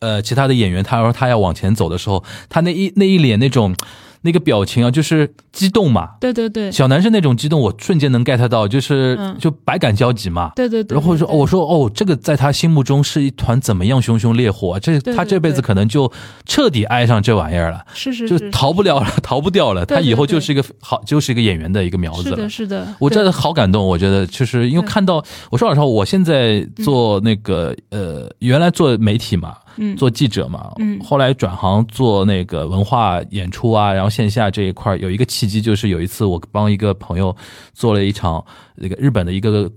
[0.00, 3.74] 呃其他的演员，他说他要往前走的时候，他那一那一脸那种
[4.22, 6.10] 那个表情啊，就是激动嘛。
[6.20, 6.70] 对对对。
[6.70, 9.36] 小男生那种激动，我瞬间能 get 到，就是、嗯。
[9.38, 10.52] 就百感交集嘛。
[10.54, 16.10] 对对对，然后说，哦，我说，哦，这个在他心目中是一团怎么样熊熊烈火啊、这他这辈子可能就
[16.44, 19.86] 彻底爱上这玩意儿了，是是就逃不了了，逃不掉了。
[19.86, 22.36] 对他以后就是一个好，就是一个演员的一个苗子了。
[22.36, 22.48] 是的，。
[22.50, 29.96] 是的，我真的好感动，我觉得就是因为看到，我说老实话，我现在做那个、呃，原来做媒体嘛，嗯。
[29.96, 30.98] 做记者嘛，嗯。
[31.00, 37.34] 后来转行做那个文化演出啊，然后线下这一块有一个契机，就是有一次我帮一个朋友
[37.72, 38.44] 做了一场
[38.74, 39.70] 那个日本的一个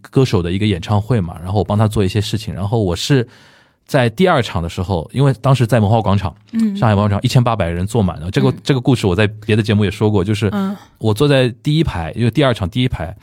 [0.00, 3.26] 歌手的一个演唱会嘛，然后我帮他做一些事情，然后我是
[3.86, 6.76] 在第二场的时候，因为当时在文化广场，嗯。
[6.76, 10.76] 上海文化广场一千八百人坐满了，这个这个故事我在别的节目也说过，就是嗯。
[10.98, 13.16] 我坐在第一排，因为第二场第一排，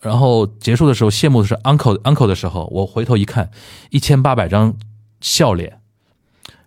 [0.00, 3.50] 然后结束的时候，谢幕的是 uncle uncle 的时候，我回头一看，
[3.90, 4.72] 一千八百张
[5.24, 5.78] 笑脸，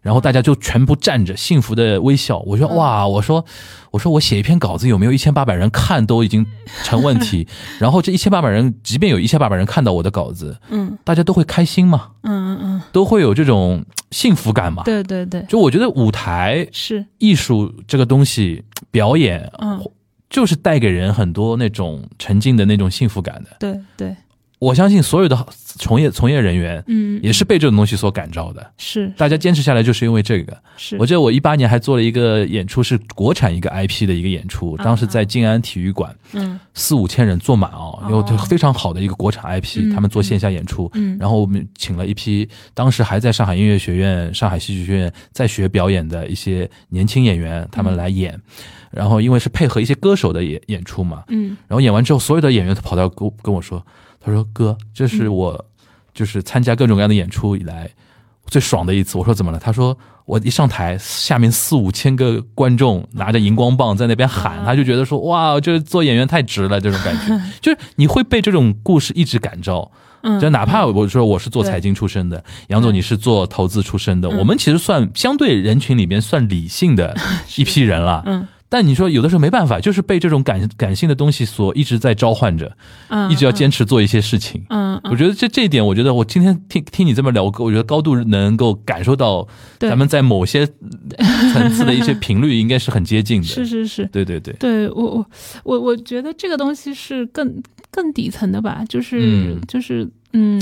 [0.02, 2.40] 然后大家就全部站着，幸福的微笑。
[2.40, 3.46] 我说哇，我说
[3.92, 6.44] 我说我写一篇稿子有没有一千八百人看都已经
[6.84, 7.48] 成问题，
[7.78, 10.98] 然后这一千八百人，即便有一千八百人看到我的稿子，嗯。
[11.04, 14.82] 大家都会开心嘛，嗯嗯嗯，都会有这种幸福感嘛。
[14.84, 17.06] 对对对，就我觉得舞台是。
[17.20, 19.80] 艺术这个东西，表演嗯。
[20.30, 23.50] 就是带给人很多那种沉浸的那种幸福感的。
[23.60, 24.14] 对对，
[24.60, 25.48] 我相信所有的
[25.78, 28.72] 从业从业人员嗯也是被这种东西所感召的。
[28.78, 29.08] 是。
[29.16, 30.58] 大家坚持下来就是因为这个。
[30.78, 36.60] 是，我记得我一八年还做了一个演出，是国产一个 IP 的一个演出，啊当时在静安体育馆，嗯。
[36.74, 40.90] 四五千人坐满哦，因为这非常好的一个国产 IP，嗯他们做线下演出。
[40.96, 48.40] 嗯，然后我们请了一批当时还在上海音乐学院、上海戏剧学院在学表演的一些年轻演员，他们来演。
[48.90, 51.58] 然后因为是配合一些歌手的演演出嘛，嗯。
[51.68, 53.86] 然后演完之后，所有的演员都跑到跟跟我说
[54.28, 55.66] ：“他说哥，这嗯是我
[56.14, 57.90] 就是参加各种各样的演出以来
[58.48, 69.90] 最爽的一次。”我说：“怎么了？”他说：“我一上台，下面四五千个观众拿着荧光棒在那边喊，啊他就觉得说哇，这做演员太值了，这种感觉， 就是你会被这种故事一直感召。
[70.24, 77.16] 嗯，就哪怕我说我是做财经出身的，杨总嗯你是做投资出身的，嗯我们其实算相对人群里面算理性的
[77.56, 78.24] 一批人了。
[78.26, 82.76] 嗯但你说有的时候没办法，就是被这种感感性的东西所一直在召唤着，
[83.08, 84.66] 嗯一直要坚持做一些事情。
[84.70, 85.12] 嗯，嗯。
[85.12, 89.48] 我觉得这这一点，我觉得我今天听听你这么聊，我觉得高度能够感受到
[89.80, 89.90] 对。
[89.90, 90.68] 咱们在某些
[91.54, 93.48] 层次的一些频率应该是很接近的。
[93.48, 95.26] 是是是，对对对，对我我
[95.64, 99.62] 我我觉得这个东西是更更底层的吧，就是、嗯。
[99.68, 100.60] 就是嗯，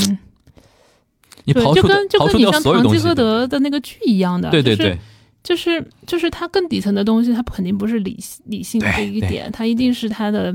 [1.45, 4.99] 你刨出就跟就刨跟你像所有东西堂吉诃，德的那个剧一样的，就是对对对，
[5.45, 10.51] 就是就是它更底层的东西，它肯定不是理理性的这一点，它一定是它的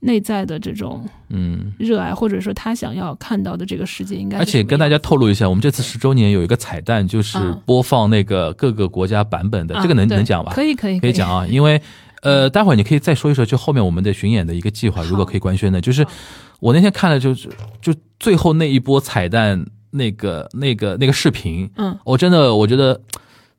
[0.00, 1.72] 内在的这种嗯。
[1.78, 4.38] 热爱，或者说他想要看到的这个世界应该。
[4.38, 10.52] 而且跟大家透露一下，我们这次十周年有一个彩蛋，就是嗯播放那个各个国家版本的，啊这个能对能讲吧？
[10.52, 11.80] 可以可以可以讲啊，因为
[12.22, 16.04] 呃，待会儿你可以再说一说，就后面我们的巡演的一个计划，如果可以官宣的，就是
[16.58, 17.48] 我那天看了，就是
[17.80, 23.00] 就最后那一波彩蛋那个那个那个视频，嗯我真的我觉得。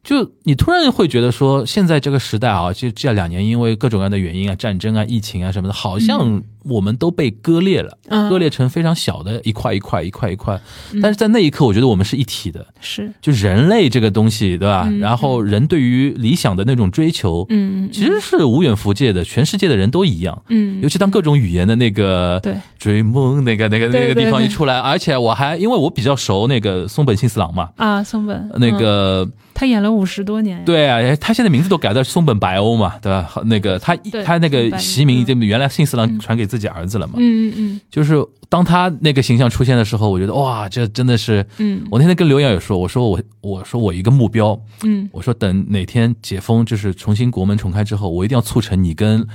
[0.08, 8.30] 就你突然会觉得说，现在这个时代啊，就这两年因为各种各样的原因啊，战争啊、疫情啊什么的，好像我们都被割裂了，嗯。
[8.30, 10.60] 割裂成非常小的一块一块一块一块。
[11.02, 14.86] 但是在那一刻，我觉得我们是一体的，是，就人类这个东西，对吧？
[14.88, 20.42] 嗯然后人对于理想的那种追求，嗯其实是无远弗届的，全世界的人都一样。
[20.50, 20.82] 嗯。
[20.82, 22.56] 尤其当各种语言的那个对。
[22.80, 28.50] 追梦那个那个那个地方一出来，而且我还因为我比较熟那个松本幸四郎嘛，啊，松本。
[28.56, 33.30] 那嗯个他演了五十多年，对啊，他现在名字都改到松本白欧嘛，对吧？
[33.46, 38.16] 那个他他那个白袭名，已经原来幸四郎传给自己儿子了嘛，嗯嗯就是
[38.50, 49.28] 当他那个形象出现的时候，我觉得哇，这真的是，嗯我那天跟刘洋也说，我说我我说我一个目标，嗯我说等哪天解封，就是重新国门重开之后，我一定要促成你跟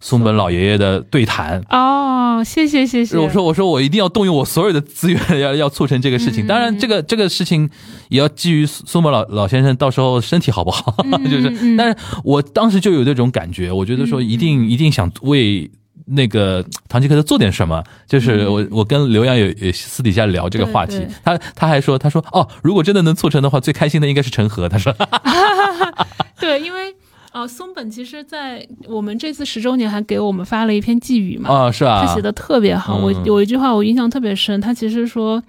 [0.00, 1.60] 松本老爷爷的对谈。
[1.70, 6.44] 嗯，哦，谢谢谢谢，我说我说我一定要动用我所有的资源，要要促成这个事情。
[6.44, 7.68] 嗯当然，这个这个事情
[8.10, 10.94] 也要基于松本老老先生到时候身体好不好，
[11.24, 11.48] 就是。
[11.62, 15.70] 嗯但是我当时就有这种感觉，我觉得说一定一定想为。
[16.10, 24.94] 那个唐吉诃德做点什么，就是我我跟刘洋有有私底下聊这个话题他他还说他说哦，如果真的能促成的话，最开心的应该是陈和，他说
[26.40, 26.94] 对，因为
[27.32, 32.04] 呃，松本其实在我们这次十周年还给我们发了一篇寄语嘛，哦是啊？
[32.04, 32.96] 他写的特别好。
[32.96, 35.42] 我嗯有一句话我印象特别深，他其实说，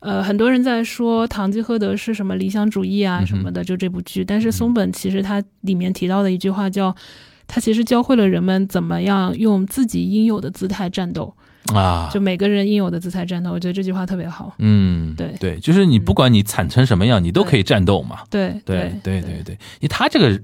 [0.00, 4.24] 呃，很多人在说《唐吉诃德》是什么理想主义啊什么的，就这部剧。
[4.24, 6.94] 但是松本其实他里面提到的一句话叫，
[7.48, 11.34] 他其实教会了人们怎么样用自己应有的姿态战斗，
[11.74, 13.50] 啊，就每个人应有的姿态战斗。
[13.50, 14.54] 我觉得这句话特别好。
[14.58, 18.18] 嗯，对对，就是你不管你惨成什么样，你都可以战斗嘛。
[18.30, 20.40] 对对对对对，因为他这个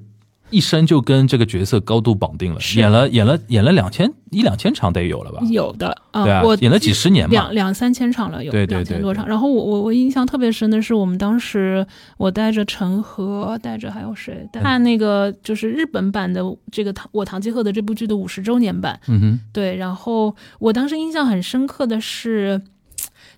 [0.51, 5.41] 一生就跟这个角色高度绑定了，演了演了演了两千一两千场得有了吧？
[5.51, 7.55] 有的啊，对啊我，演了几十年嘛两。
[7.55, 9.27] 两三千场了，有对对对对两千多场。
[9.27, 19.77] 然后我我我印象特别深的是，我们当时我带着陈赫，带着还有谁嗯看那个就是日本版的这个唐我唐吉诃德这部剧的五十周年版，嗯哼，对。
[19.77, 22.61] 然后我当时印象很深刻的是。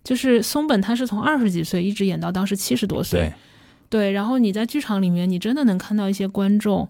[0.05, 3.33] 就是松本，他是从二十几岁一直演到当时七十多岁，
[3.89, 6.89] 对，然后你在剧场里面，你真的能看到一些观众，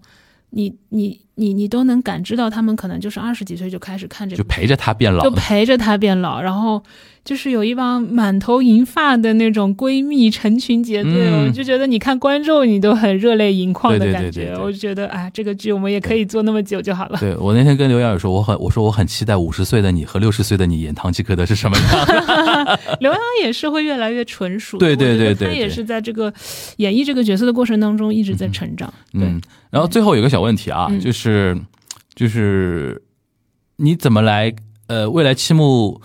[0.51, 5.31] 你你你你都能感知到他们可能就是二十几岁就开始看这个就陪着他变老就。
[5.31, 6.83] 陪着他变老，然后
[7.27, 17.19] 就是有一帮满头银发的那种闺蜜成群结队，嗯我就觉得你看观众你都很热泪盈眶的感觉，对对对我就觉得哎，这个剧我们也可以做那么久就好了。
[17.19, 22.79] 对我那天跟刘洋也说，我很我说我很期待五十岁的你和六十岁的你演唐吉诃德是什么样。
[23.01, 26.33] 刘洋也是会越来越纯熟，对对对对对他也是在这个
[26.77, 28.95] 演绎这个角色的过程当中一直在成长。
[29.15, 29.41] 嗯，
[29.71, 31.59] 然后最后有个小问题啊，嗯就是
[32.15, 33.03] 就是
[33.79, 34.55] 你怎么来
[34.87, 36.01] 呃未来期末呃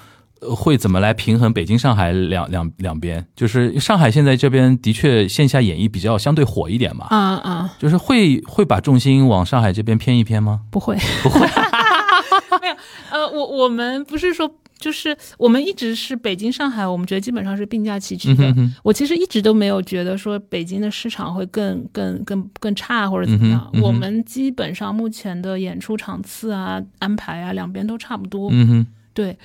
[0.56, 3.26] 会怎么来平衡北京、上海两两两边？
[3.36, 10.62] 就是上海现在这边的确线下演绎比较相对火一点嘛，对啊啊，就是会会把重心往上海这边偏一偏吗？
[10.72, 11.40] 不会，不会，
[12.62, 12.76] 没有。
[13.12, 14.50] 呃，我我们不是说，
[14.80, 18.44] 就是我们一直是北京、上海，我们觉得基本上是并驾齐驱的。
[18.46, 23.60] 嗯哼哼，我其实一直都没有觉得说北京的市场会更更更更差或者怎么样。
[23.60, 28.50] 嗯哼嗯哼我们基本上目前的演出场次啊、安排啊，两边都差不多。
[28.52, 29.38] 嗯哼，对，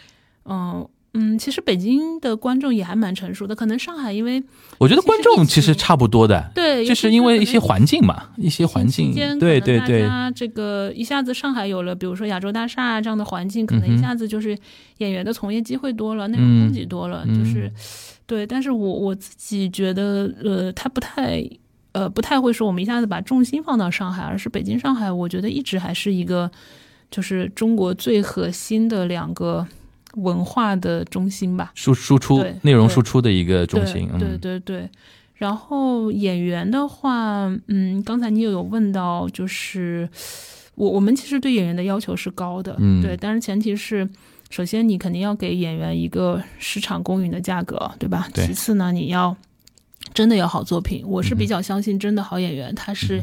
[0.49, 4.43] 嗯嗯，其实北京的观众也还蛮成熟的，可能上海因为
[4.79, 14.57] 我觉得观众其其实差不多的，对，就是因为一些环境嘛，一些环境，对对对，大家这个一下子上海有了，比如说亚洲大厦啊这样的环境，可能一下子就是
[14.99, 17.73] 演员的从业机会多了，内嗯容供给多了，嗯就是
[18.27, 18.47] 对。
[18.47, 21.43] 但是我我自己觉得，呃，他不太。
[21.93, 26.51] 呃，不太会说我们一下子把重心放到上海，而是北京、上海，我觉得一直还是一个，
[27.11, 29.67] 就是中国最核心的两个
[30.17, 31.73] 文化的中心吧。
[31.75, 34.91] 输输出内容输出的一个中心，对对嗯对对。
[35.35, 40.09] 然后演员的话，嗯，刚才你也有问到，就是
[40.75, 44.09] 我我们其实对演员的要求是高的，嗯对，但是前提是。
[44.49, 48.29] 首先，你肯定要给演员一个市场公允的价格，对吧？
[48.33, 49.37] 对其次呢，你要
[50.17, 51.05] 真的有好作品。
[51.07, 53.23] 我是比较相信，真的好演员，他是、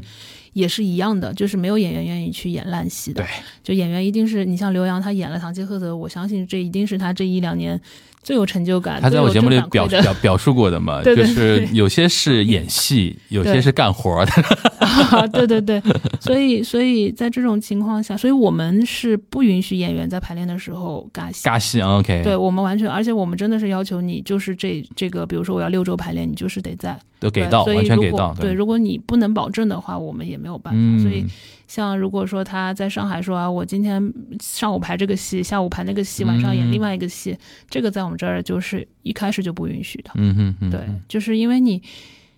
[0.53, 3.23] 也是一样的，就是没有演员愿意去演烂戏的。
[3.23, 3.27] 对，
[3.63, 7.81] 就演员一定是你像刘洋，他演了《堂吉诃德》，我相信这一定是他这一两年
[8.23, 9.01] 最有成就感。
[9.01, 14.31] 他在我节目里表表表述过的嘛， 对对就是有些是演戏， 有些是干活儿的，
[14.79, 15.81] 啊，对对对，
[16.19, 21.47] 所以所以在这种情况下，所以我们是不允许演员在排练的时候尬戏。
[21.47, 30.79] 尬戏啊，OK，对我们完全，而且我们真的是要求你，就是这这个，比如说我要六周排练，你就是得在都给到，完全给到，对，如果你不能保证的话，我们也没有办法。
[30.79, 31.25] 嗯，所以
[31.73, 37.35] 像如果说他在上海说啊，我今天上午排这个戏，下午排那个戏，晚上演嗯另外一个戏，
[37.67, 40.11] 这个在我们这儿就是一开始就不允许的。
[40.13, 41.81] 嗯哼嗯，对嗯，就是因为你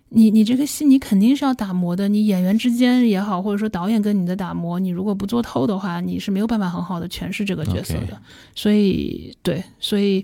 [0.07, 8.17] 你你这个戏你肯定是要打磨的，你演员之间也好，或者说导演跟你的打磨，你如果不做透的话，你是没有办法很好的诠释这个角色的。
[8.55, 10.23] 所以对，所以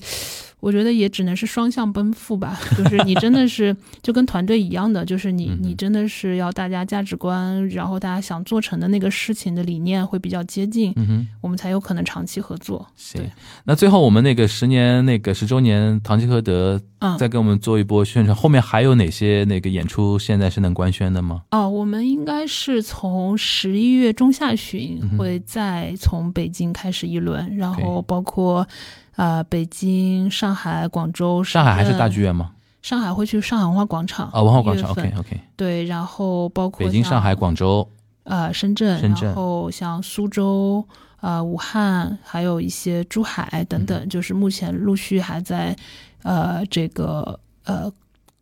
[0.61, 12.87] 我觉得也只能是双向奔赴吧，就是你真的是 就跟团队一样的，就是你你真的是要大家价值观，然后大家想做成的那个事情的理念会比较接近，嗯哼，我们才有可能长期合作。
[12.95, 13.29] 行对。
[13.65, 21.41] 那最后我们那个十年那个十周年，唐吉诃德嗯，再给我们做一波宣传，后面还有哪些那个演出现在是能官宣的吗？
[21.49, 28.67] 哦，我们应该是从十一月中下旬会再从北京开始一轮，然后包括
[29.15, 32.51] 呃北京、上海、广州、上海还是大剧院吗？
[32.81, 37.87] 上海会去上海文化广场啊，文化广场一月份，OK OK，对，然后包括北京、上海、广州，
[38.23, 39.27] 呃深圳，深圳。
[39.27, 40.83] 然后像苏州、
[41.19, 43.85] 呃武汉，还有一些珠海等嗯。
[43.85, 45.75] 等，就是目前陆续还在
[46.23, 47.91] 呃这个呃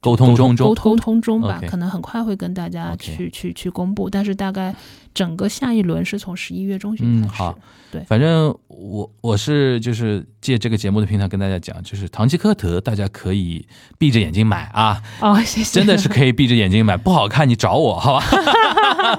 [0.02, 0.56] 沟通中。
[0.56, 4.74] 沟沟通中吧可能很快会跟大家去去去公布，但是大概
[5.14, 7.34] 整个下一轮是从十一月中旬开始。
[7.34, 7.60] 嗯好。
[8.06, 13.68] 反正我我是就是借这个节目的平台跟大家讲，就是唐吉诃德，大家可以
[13.98, 18.24] 闭着眼睛买啊，哦，谢谢，真的是可以闭着眼睛买，不好看你找我好吧，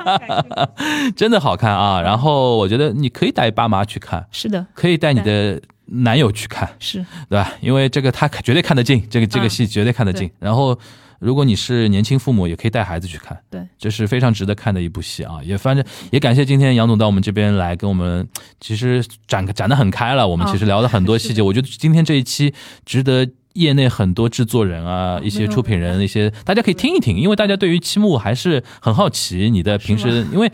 [1.17, 2.01] 真的好看啊。
[2.01, 7.53] 然后我觉得你可以带爸妈去看，是的，可以带你的男友去看，是对吧？
[7.61, 10.31] 因为这个他绝对看得进，这个这个嗯戏绝对看得进。
[10.39, 10.79] 然后，
[11.19, 15.41] 如果你是年轻父母，也可以带孩子去看，对，这是非常值得看的一部戏啊！
[15.43, 18.27] 也反正也感谢今天杨总到我们这边来跟我们，
[18.61, 20.27] 其实展展得很开了。
[20.27, 22.55] 我们其实聊了很多细节，我觉得今天这一期
[22.85, 23.29] 值得。
[23.55, 29.51] 业内很多制作人啊，哦一些出品人，一些大家可以听一听，因为大家对于七木还是很好奇。
[29.51, 30.51] 你的平时因为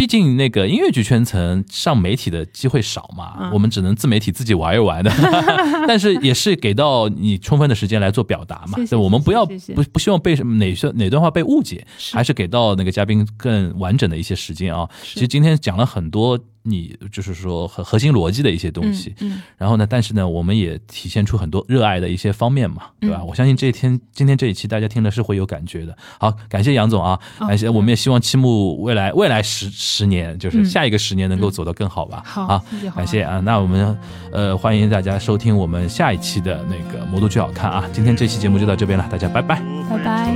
[0.00, 5.12] 毕竟那个音乐剧圈层上媒体的机会少嘛，嗯我们只能自媒体自己玩一玩的，
[5.86, 8.78] 但是也是给到你充分的时间来做表达嘛。
[8.78, 14.88] 谢谢对，我们不要不不希望被什么哪些哪段话被误解，是还是给到那个嘉宾更完整的一些时间啊。
[15.02, 16.38] 其实今天讲了很多
[16.70, 23.18] 你就是说核核心逻辑的一些东西，嗯，然后呢，但是呢，我们也体现出很多热爱的一些方面嘛，对吧？
[23.20, 25.96] 嗯我相信这一天今天这一期大家听了是会有感觉的。
[26.18, 32.22] 好，感谢杨总啊，哦感谢，我们也希望七木未来未来十十年，就是嗯下一个十年能够走得更好吧。
[32.24, 33.96] 好啊谢谢，感谢啊，那我们
[34.32, 39.62] 呃欢迎大家收听我们下一期的那个《魔都剧好看》啊，今天这期节目就到这边了，大家拜拜。
[39.88, 40.34] 拜拜。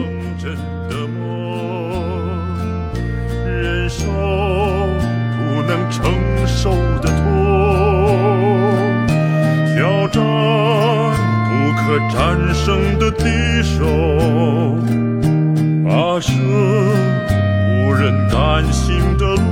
[5.67, 6.05] 能承
[6.47, 6.71] 受
[7.01, 7.23] 的痛，
[9.75, 10.23] 挑战
[11.49, 11.83] 不可
[12.13, 12.15] 战
[12.55, 13.25] 胜的敌
[13.63, 13.85] 手，
[15.85, 16.33] 跋涉
[17.69, 19.43] 无人敢行的路，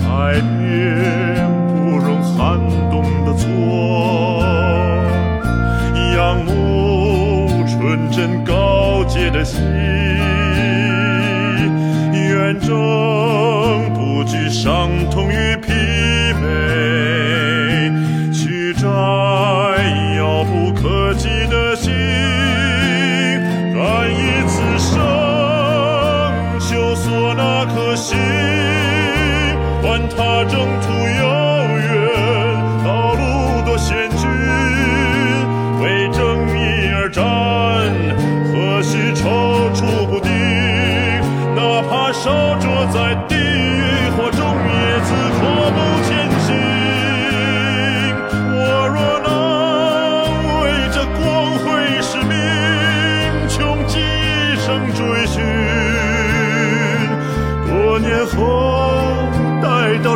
[0.00, 0.06] 改
[0.40, 2.36] 变不容撼
[2.90, 3.46] 动的错。
[6.16, 9.60] 仰慕纯真高洁的心，
[12.58, 15.72] 远征不惧伤痛与疲
[16.34, 16.42] 惫，
[18.32, 18.88] 去找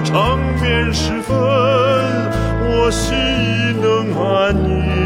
[0.05, 5.02] 长眠时分，我心已能安宁。